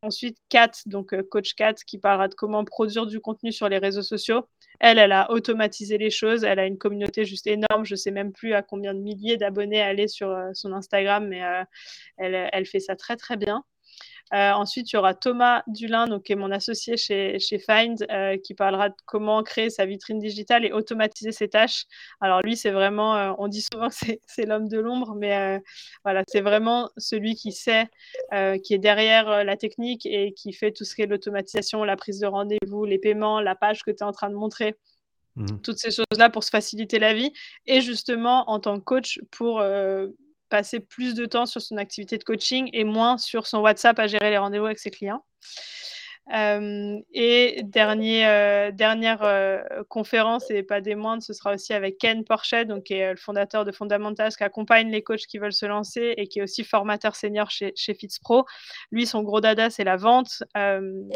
[0.00, 4.02] ensuite, Kat, donc coach Kat, qui parlera de comment produire du contenu sur les réseaux
[4.02, 4.48] sociaux.
[4.80, 6.44] Elle, elle a automatisé les choses.
[6.44, 7.84] Elle a une communauté juste énorme.
[7.84, 11.28] Je ne sais même plus à combien de milliers d'abonnés elle est sur son Instagram,
[11.28, 11.42] mais
[12.16, 13.64] elle, elle, fait ça très très bien.
[14.34, 18.06] Euh, ensuite, il y aura Thomas Dulin, donc, qui est mon associé chez, chez Find,
[18.10, 21.84] euh, qui parlera de comment créer sa vitrine digitale et automatiser ses tâches.
[22.20, 23.94] Alors lui, c'est vraiment, euh, on dit souvent que
[24.26, 25.60] c'est l'homme de l'ombre, mais
[26.04, 27.86] voilà, c'est vraiment celui qui sait,
[28.62, 32.20] qui est derrière la technique et qui fait tout ce qui est l'automatisation, la prise
[32.20, 34.76] de rendez-vous, les paiements, la page que tu es en train de montrer.
[35.36, 35.60] Mmh.
[35.62, 37.32] Toutes ces choses-là pour se faciliter la vie
[37.66, 39.62] et justement en tant que coach pour
[40.48, 44.06] passer plus de temps sur son activité de coaching et moins sur son WhatsApp à
[44.06, 45.24] gérer les rendez-vous avec ses clients.
[46.34, 52.24] Euh, et euh, dernière euh, conférence, et pas des moindres, ce sera aussi avec Ken
[52.24, 55.66] Porchet, donc, qui est le fondateur de Fundamentals, qui accompagne les coachs qui veulent se
[55.66, 58.44] lancer et qui est aussi formateur senior chez, chez FitzPro.
[58.90, 60.42] Lui, son gros dada, c'est la vente.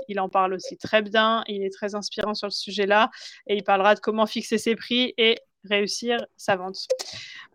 [0.08, 1.44] il en parle aussi très bien.
[1.46, 3.10] Il est très inspirant sur le sujet-là.
[3.46, 6.86] Et il parlera de comment fixer ses prix et réussir sa vente.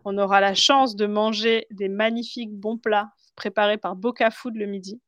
[0.04, 4.66] On aura la chance de manger des magnifiques bons plats préparés par Boca Food le
[4.66, 5.00] midi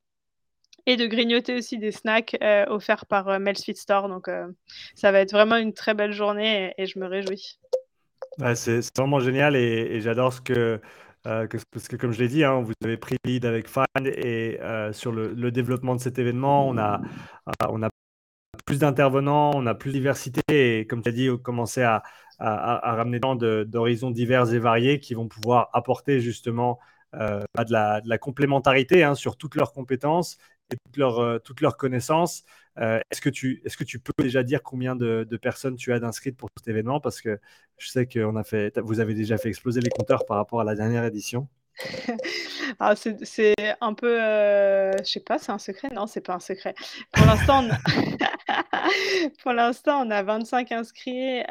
[0.87, 4.09] et de grignoter aussi des snacks euh, offerts par euh, Mel's Store.
[4.09, 4.47] Donc, euh,
[4.95, 7.59] ça va être vraiment une très belle journée et, je me réjouis.
[8.55, 10.81] c'est vraiment génial et, j'adore ce que,
[11.23, 14.59] parce que comme je l'ai dit, hein, vous avez pris lead avec Fan et
[14.93, 17.01] sur le, développement de cet événement, on a,
[17.69, 17.89] on a
[18.65, 22.03] plus d'intervenants, on a plus de diversité et comme tu as dit, commencer à,
[22.41, 26.79] à, ramener tant d'horizons divers et variés qui vont pouvoir apporter justement
[27.15, 30.39] euh, de, la, de, la, complémentarité hein, sur toutes leurs compétences
[30.73, 32.45] et toutes leurs, euh, connaissances.
[32.79, 35.99] Euh, est-ce, que tu, est-ce que tu peux déjà dire combien de, personnes tu as
[35.99, 37.01] d'inscrites pour cet événement?
[37.01, 37.39] Parce que
[37.79, 38.21] je sais que
[38.81, 41.49] vous avez déjà fait exploser les compteurs par rapport à la dernière édition.
[42.79, 45.89] Ah, c'est un peu, je sais pas, c'est un secret?
[45.93, 46.75] Non, c'est pas un secret.
[47.13, 47.79] Pour l'instant, on a
[49.43, 51.43] pour l'instant, on a 25 inscrits,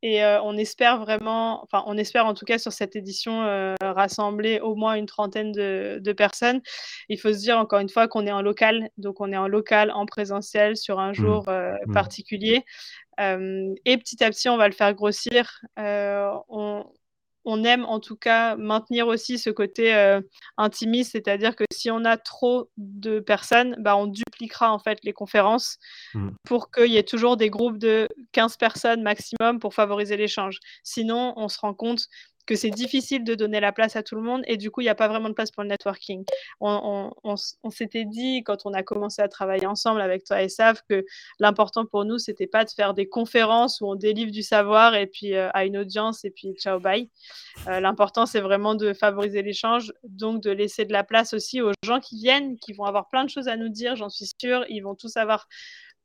[0.00, 3.42] et on espère vraiment enfin, on espère en tout cas sur cette édition,
[3.80, 6.60] rassembler au moins une trentaine de de personnes.
[7.08, 9.48] Il faut se dire encore une fois qu'on est en local, donc on est en
[9.48, 11.14] local, en présentiel, sur un mmh.
[11.14, 11.92] jour, mmh.
[11.92, 12.64] particulier,
[13.18, 15.60] et petit à petit, on va le faire grossir.
[15.76, 16.84] on
[17.44, 20.20] on aime en tout cas maintenir aussi ce côté euh,
[20.56, 25.12] intimiste, c'est-à-dire que si on a trop de personnes, bah, on dupliquera en fait les
[25.12, 25.78] conférences
[26.14, 26.30] mmh.
[26.44, 30.58] pour qu'il y ait toujours des groupes de 15 personnes maximum pour favoriser l'échange.
[30.82, 32.06] Sinon, on se rend compte
[32.48, 34.84] que c'est difficile de donner la place à tout le monde et du coup, il
[34.84, 36.24] n'y a pas vraiment de place pour le networking.
[36.60, 37.12] On,
[37.68, 41.04] s'était dit quand on a commencé à travailler ensemble avec toi et Sav que
[41.38, 45.06] l'important pour nous, c'était pas de faire des conférences où on délivre du savoir et
[45.06, 47.10] puis euh, à une audience et puis ciao bye.
[47.66, 51.72] Euh, l'important, c'est vraiment de favoriser l'échange, donc de laisser de la place aussi aux
[51.84, 54.64] gens qui viennent, qui vont avoir plein de choses à nous dire, j'en suis sûre.
[54.70, 55.46] Ils vont tous avoir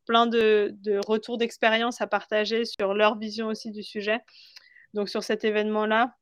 [0.05, 4.19] plein de, de retours d'expérience à partager sur leur vision aussi du sujet.
[4.93, 6.13] Donc sur cet événement-là,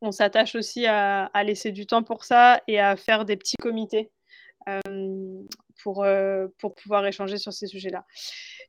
[0.00, 4.10] on s'attache aussi à, laisser du temps pour ça et à faire des petits comités
[4.68, 4.80] euh,
[5.82, 8.04] pour, euh, pour pouvoir échanger sur ces sujets-là.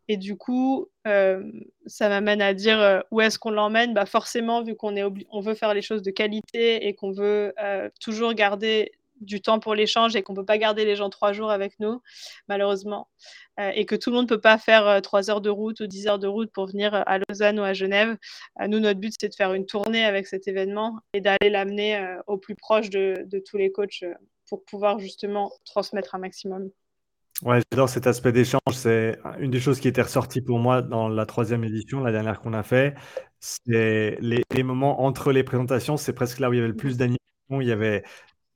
[0.07, 1.43] Et du coup, euh,
[1.85, 3.93] ça m'amène à dire où est-ce qu'on l'emmène?
[3.93, 4.95] Bah Forcément, vu qu'on
[5.31, 7.53] on veut faire les choses de qualité et qu'on veut
[7.99, 8.91] toujours garder
[9.22, 11.80] du temps pour l'échange et qu'on ne peut pas garder les gens trois jours avec
[11.80, 12.02] nous,
[12.48, 13.10] malheureusement,
[13.60, 15.80] euh, et que tout le monde ne peut pas faire euh, trois heures de route
[15.80, 18.18] ou dix heures de route pour venir à Lausanne ou à Genève.
[18.61, 22.18] Euh, nous, notre but, c'est de faire une tournée avec cet événement et d'aller l'amener
[22.27, 24.03] au plus proche de, tous les coachs
[24.49, 26.69] pour pouvoir justement transmettre un maximum.
[27.44, 28.61] Ouais, j'adore cet aspect d'échange.
[28.72, 32.39] C'est une des choses qui était ressortie pour moi dans la troisième édition, la dernière
[32.39, 32.95] qu'on a fait.
[33.39, 36.76] C'est les, les moments entre les présentations, c'est presque là où il y avait le
[36.76, 37.18] plus d'animation.
[37.52, 38.03] Il y avait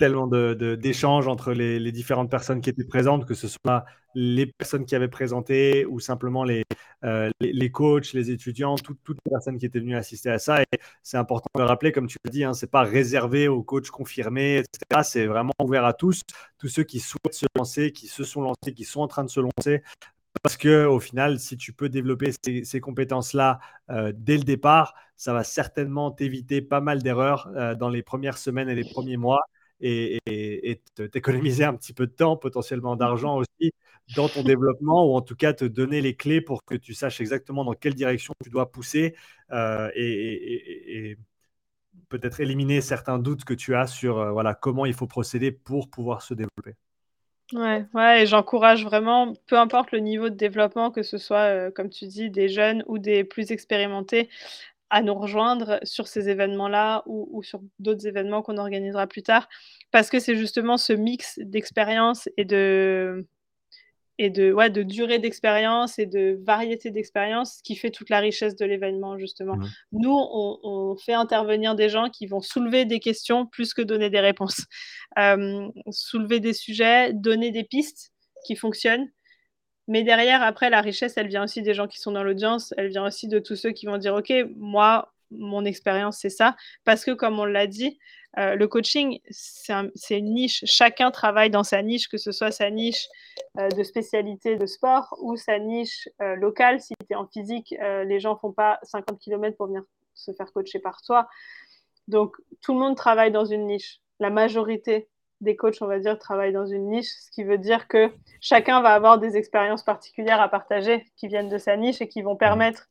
[0.01, 4.47] tellement de, de- d'échanges entre les, différentes personnes qui étaient présentes, que ce soit les
[4.47, 6.63] personnes qui avaient présenté ou simplement les,
[7.03, 10.63] euh, les, coachs, les étudiants, tout- toutes les personnes qui étaient venues assister à ça.
[10.63, 10.65] Et
[11.03, 13.91] c'est important de le rappeler, comme tu l'as dit, hein, c'est pas réservé aux coachs
[13.91, 15.03] confirmés, etc.
[15.03, 16.21] C'est vraiment ouvert à tous
[16.57, 19.29] tous ceux qui souhaitent se lancer, qui se sont lancés, qui sont en train de
[19.29, 19.83] se lancer.
[20.43, 23.59] Parce que au final, si tu peux développer ces, ces compétences-là
[23.91, 28.37] euh, dès le départ, ça va certainement t'éviter pas mal d'erreurs euh, dans les premières
[28.39, 29.41] semaines et les premiers mois
[29.81, 33.73] et, et, et t'économiser un petit peu de temps, potentiellement d'argent aussi
[34.09, 37.21] dans ton développement ou en tout cas te donner les clés pour que tu saches
[37.21, 39.15] exactement dans quelle direction tu dois pousser
[39.51, 41.17] euh, et, et
[42.09, 45.89] peut-être éliminer certains doutes que tu as sur euh, voilà, comment il faut procéder pour
[45.89, 46.75] pouvoir se développer.
[47.53, 51.69] Ouais, ouais, et j'encourage vraiment, peu importe le niveau de développement, que ce soit, euh,
[51.71, 54.29] comme tu dis, des jeunes ou des plus expérimentés,
[54.91, 59.47] à nous rejoindre sur ces événements-là ou, ou sur d'autres événements qu'on organisera plus tard,
[59.89, 63.25] parce que c'est justement ce mix d'expérience et de,
[64.17, 68.55] et de, ouais, de durée d'expérience et de variété d'expérience qui fait toute la richesse
[68.57, 69.55] de l'événement, justement.
[69.55, 69.67] Mmh.
[69.93, 74.09] Nous, on, on, fait intervenir des gens qui vont soulever des questions plus que donner
[74.09, 74.65] des réponses.
[75.17, 78.11] Euh, soulever des sujets, donner des pistes
[78.45, 79.09] qui fonctionnent.
[79.91, 82.87] Mais derrière, après, la richesse, elle vient aussi des gens qui sont dans l'audience, elle
[82.87, 86.55] vient aussi de tous ceux qui vont dire, OK, moi, mon expérience, c'est ça.
[86.85, 87.99] Parce que, comme on l'a dit,
[88.37, 90.63] euh, le coaching, c'est un, une niche.
[90.63, 93.09] Chacun travaille dans sa niche, que ce soit sa niche
[93.59, 96.79] euh, de spécialité de sport ou sa niche euh, locale.
[96.79, 100.53] Si tu es en physique, les gens font pas 50 km pour venir se faire
[100.53, 101.27] coacher par toi.
[102.07, 103.99] Donc, tout le monde travaille dans une niche.
[104.21, 105.09] La majorité
[105.41, 108.81] des coachs, on va dire, travaillent dans une niche, ce qui veut dire que chacun
[108.81, 112.35] va avoir des expériences particulières à partager qui viennent de sa niche et qui vont
[112.35, 112.87] permettre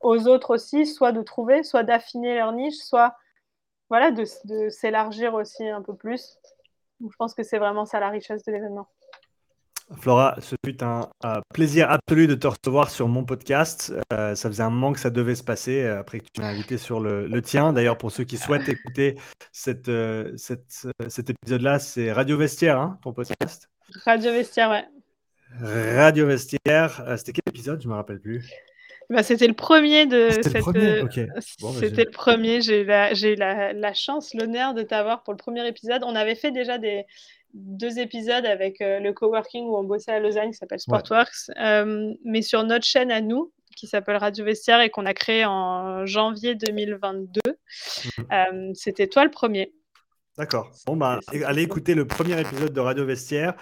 [0.00, 3.16] aux autres aussi, soit de trouver, soit d'affiner leur niche, soit
[3.90, 6.38] voilà, de, de s'élargir aussi un peu plus.
[7.00, 8.88] Donc, je pense que c'est vraiment ça la richesse de l'événement.
[9.96, 11.08] Flora, ce fut un,
[11.54, 13.92] plaisir absolu de te recevoir sur mon podcast.
[14.12, 16.48] Euh, ça faisait un moment que ça devait se passer euh, après que tu m'as
[16.48, 17.72] invité sur le, le tien.
[17.72, 19.16] D'ailleurs, pour ceux qui souhaitent écouter
[19.50, 23.70] cette, euh, cette, cet épisode-là, c'est Radio Vestiaire, hein, ton podcast
[24.04, 24.84] Radio Vestiaire, ouais.
[25.60, 27.16] Radio Vestiaire.
[27.16, 27.80] C'était quel épisode?
[27.80, 28.50] Je ne me rappelle plus.
[29.08, 30.54] Bah, c'était le premier de c'était cette.
[30.56, 31.28] Le premier, okay.
[31.60, 32.60] bon, bah, c'était le premier.
[32.60, 36.02] J'ai eu la, eu la, la chance, l'honneur de t'avoir pour le premier épisode.
[36.04, 37.06] On avait fait déjà des,
[37.58, 41.62] deux épisodes avec euh, le coworking où on bossait à Lausanne qui s'appelle Sportworks, ouais.
[41.62, 45.44] euh, mais sur notre chaîne à nous qui s'appelle Radio Vestiaire et qu'on a créé
[45.44, 47.40] en janvier 2022.
[47.46, 48.22] Mmh.
[48.32, 49.72] Euh, C'était toi le premier.
[50.36, 50.70] D'accord.
[50.86, 53.54] Bon, bah, allez écouter le premier épisode de Radio Vestiaire.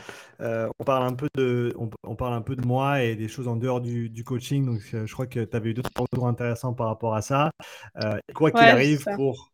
[0.43, 3.29] Euh, on, parle un peu de, on, on, parle un peu de moi et des
[3.29, 4.67] choses en dehors du, du coaching.
[4.67, 7.51] Donc, je crois que tu avais eu d'autres retours intéressants par rapport à ça.
[8.03, 9.53] Euh, quoi qu'il ouais, arrive, pour.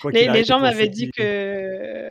[0.00, 2.10] Quoi les, les gens m'avaient dit que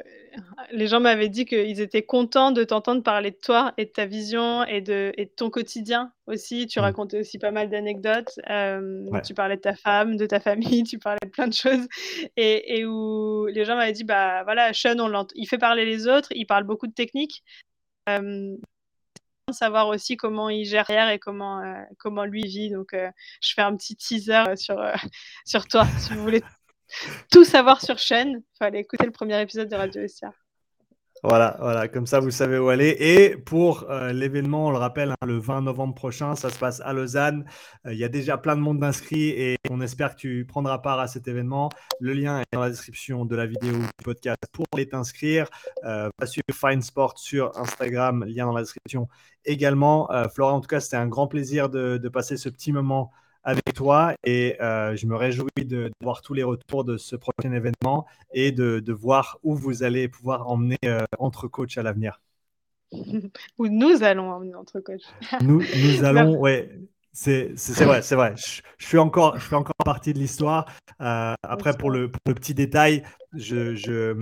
[0.72, 4.06] les gens m'avaient dit qu'ils étaient contents de t'entendre parler de toi et de ta
[4.06, 6.68] vision et de, et de ton quotidien aussi.
[6.68, 6.84] Tu mmh.
[6.84, 8.40] racontais aussi pas mal d'anecdotes.
[8.50, 9.22] Euh, ouais.
[9.22, 11.88] Tu parlais de ta femme, de ta famille, tu parlais de plein de choses.
[12.36, 16.08] Et, et où les gens m'avaient dit bah voilà, Sean, on il fait parler les
[16.08, 17.44] autres, il parle beaucoup de techniques.
[18.10, 18.56] Euh,
[19.54, 22.70] savoir aussi comment il gère et comment, euh, comment lui vit.
[22.70, 23.10] Donc, euh,
[23.42, 24.94] je fais un petit teaser sur, euh,
[25.46, 25.86] sur toi.
[26.00, 26.42] si vous voulez
[27.32, 30.34] tout savoir sur Sean, il fallait écouter le premier épisode de Radio Vestiaire.
[31.24, 32.96] Voilà, voilà, comme ça vous savez où aller.
[33.00, 36.80] Et pour euh, l'événement, on le rappelle, hein, le 20 novembre prochain, ça se passe
[36.82, 37.46] à Lausanne.
[37.88, 40.78] Euh, il y a déjà plein de monde d'inscrits et on espère que tu prendras
[40.78, 41.70] part à cet événement.
[42.00, 45.50] Le lien est dans la description de la vidéo du podcast pour aller t'inscrire.
[45.86, 49.08] Euh, va suivre Fine Sport sur Instagram, lien dans la description
[49.44, 50.12] également.
[50.12, 53.12] Euh, Flora, en tout cas, c'était un grand plaisir de passer ce petit moment
[53.48, 57.16] avec toi et euh, je me réjouis de, de, voir tous les retours de ce
[57.16, 61.84] prochain événement et de, de voir où vous allez pouvoir emmener euh, entre coachs à
[61.84, 62.22] l'avenir.
[63.58, 65.02] Où nous allons emmener entre coachs.
[65.42, 66.70] nous, nous allons, ouais.
[67.14, 67.54] C'est
[67.84, 68.36] vrai, c'est vrai.
[68.38, 70.66] Je, je, suis encore, je fais encore partie de l'histoire.
[71.02, 73.04] Euh, après, pour le, pour le, petit détail,
[73.34, 74.16] je, je,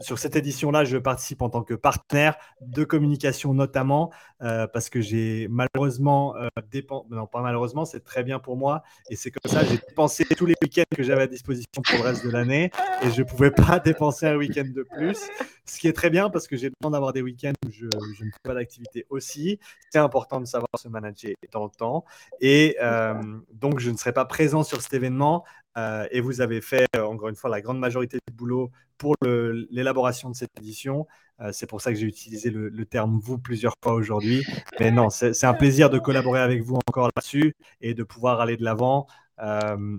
[0.00, 4.10] sur cette édition-là, je participe en tant que partenaire de communication notamment
[4.42, 8.82] euh, parce que j'ai malheureusement euh, dépensé, non pas malheureusement, c'est très bien pour moi.
[9.10, 12.04] Et c'est comme ça, j'ai dépensé tous les week-ends que j'avais à disposition pour le
[12.04, 12.70] reste de l'année
[13.02, 15.18] et je ne pouvais pas dépenser un week-end de plus,
[15.66, 18.30] ce qui est très bien parce que j'ai besoin d'avoir des week-ends où je, ne
[18.30, 19.58] fais pas d'activité aussi.
[19.90, 22.04] C'est important de savoir se manager dans le temps.
[22.40, 23.14] Et euh,
[23.52, 25.44] donc je ne serai pas présent sur cet événement,
[25.76, 29.16] Euh, et vous avez fait, euh, encore une fois, la grande majorité du boulot pour
[29.22, 31.06] l'élaboration de cette édition.
[31.40, 34.44] Euh, c'est pour ça que j'ai utilisé le, terme vous plusieurs fois aujourd'hui.
[34.78, 38.56] Mais non, c'est un plaisir de collaborer avec vous encore là-dessus et de pouvoir aller
[38.56, 39.06] de l'avant.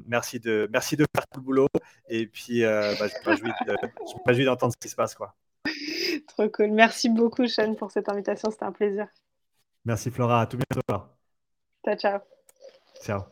[0.08, 1.68] merci, de, merci de faire tout le boulot.
[2.08, 5.16] Et puis, bah, je me réjouis d'entendre ce qui se passe.
[5.16, 5.36] Quoi.
[6.28, 6.72] Trop cool.
[6.72, 8.50] Merci beaucoup, Sean, pour cette invitation.
[8.52, 9.08] C'était un plaisir.
[9.86, 10.42] Merci, Flora.
[10.42, 11.04] À tout bientôt.
[11.84, 12.20] Ciao, ciao.
[13.04, 13.22] Ciao.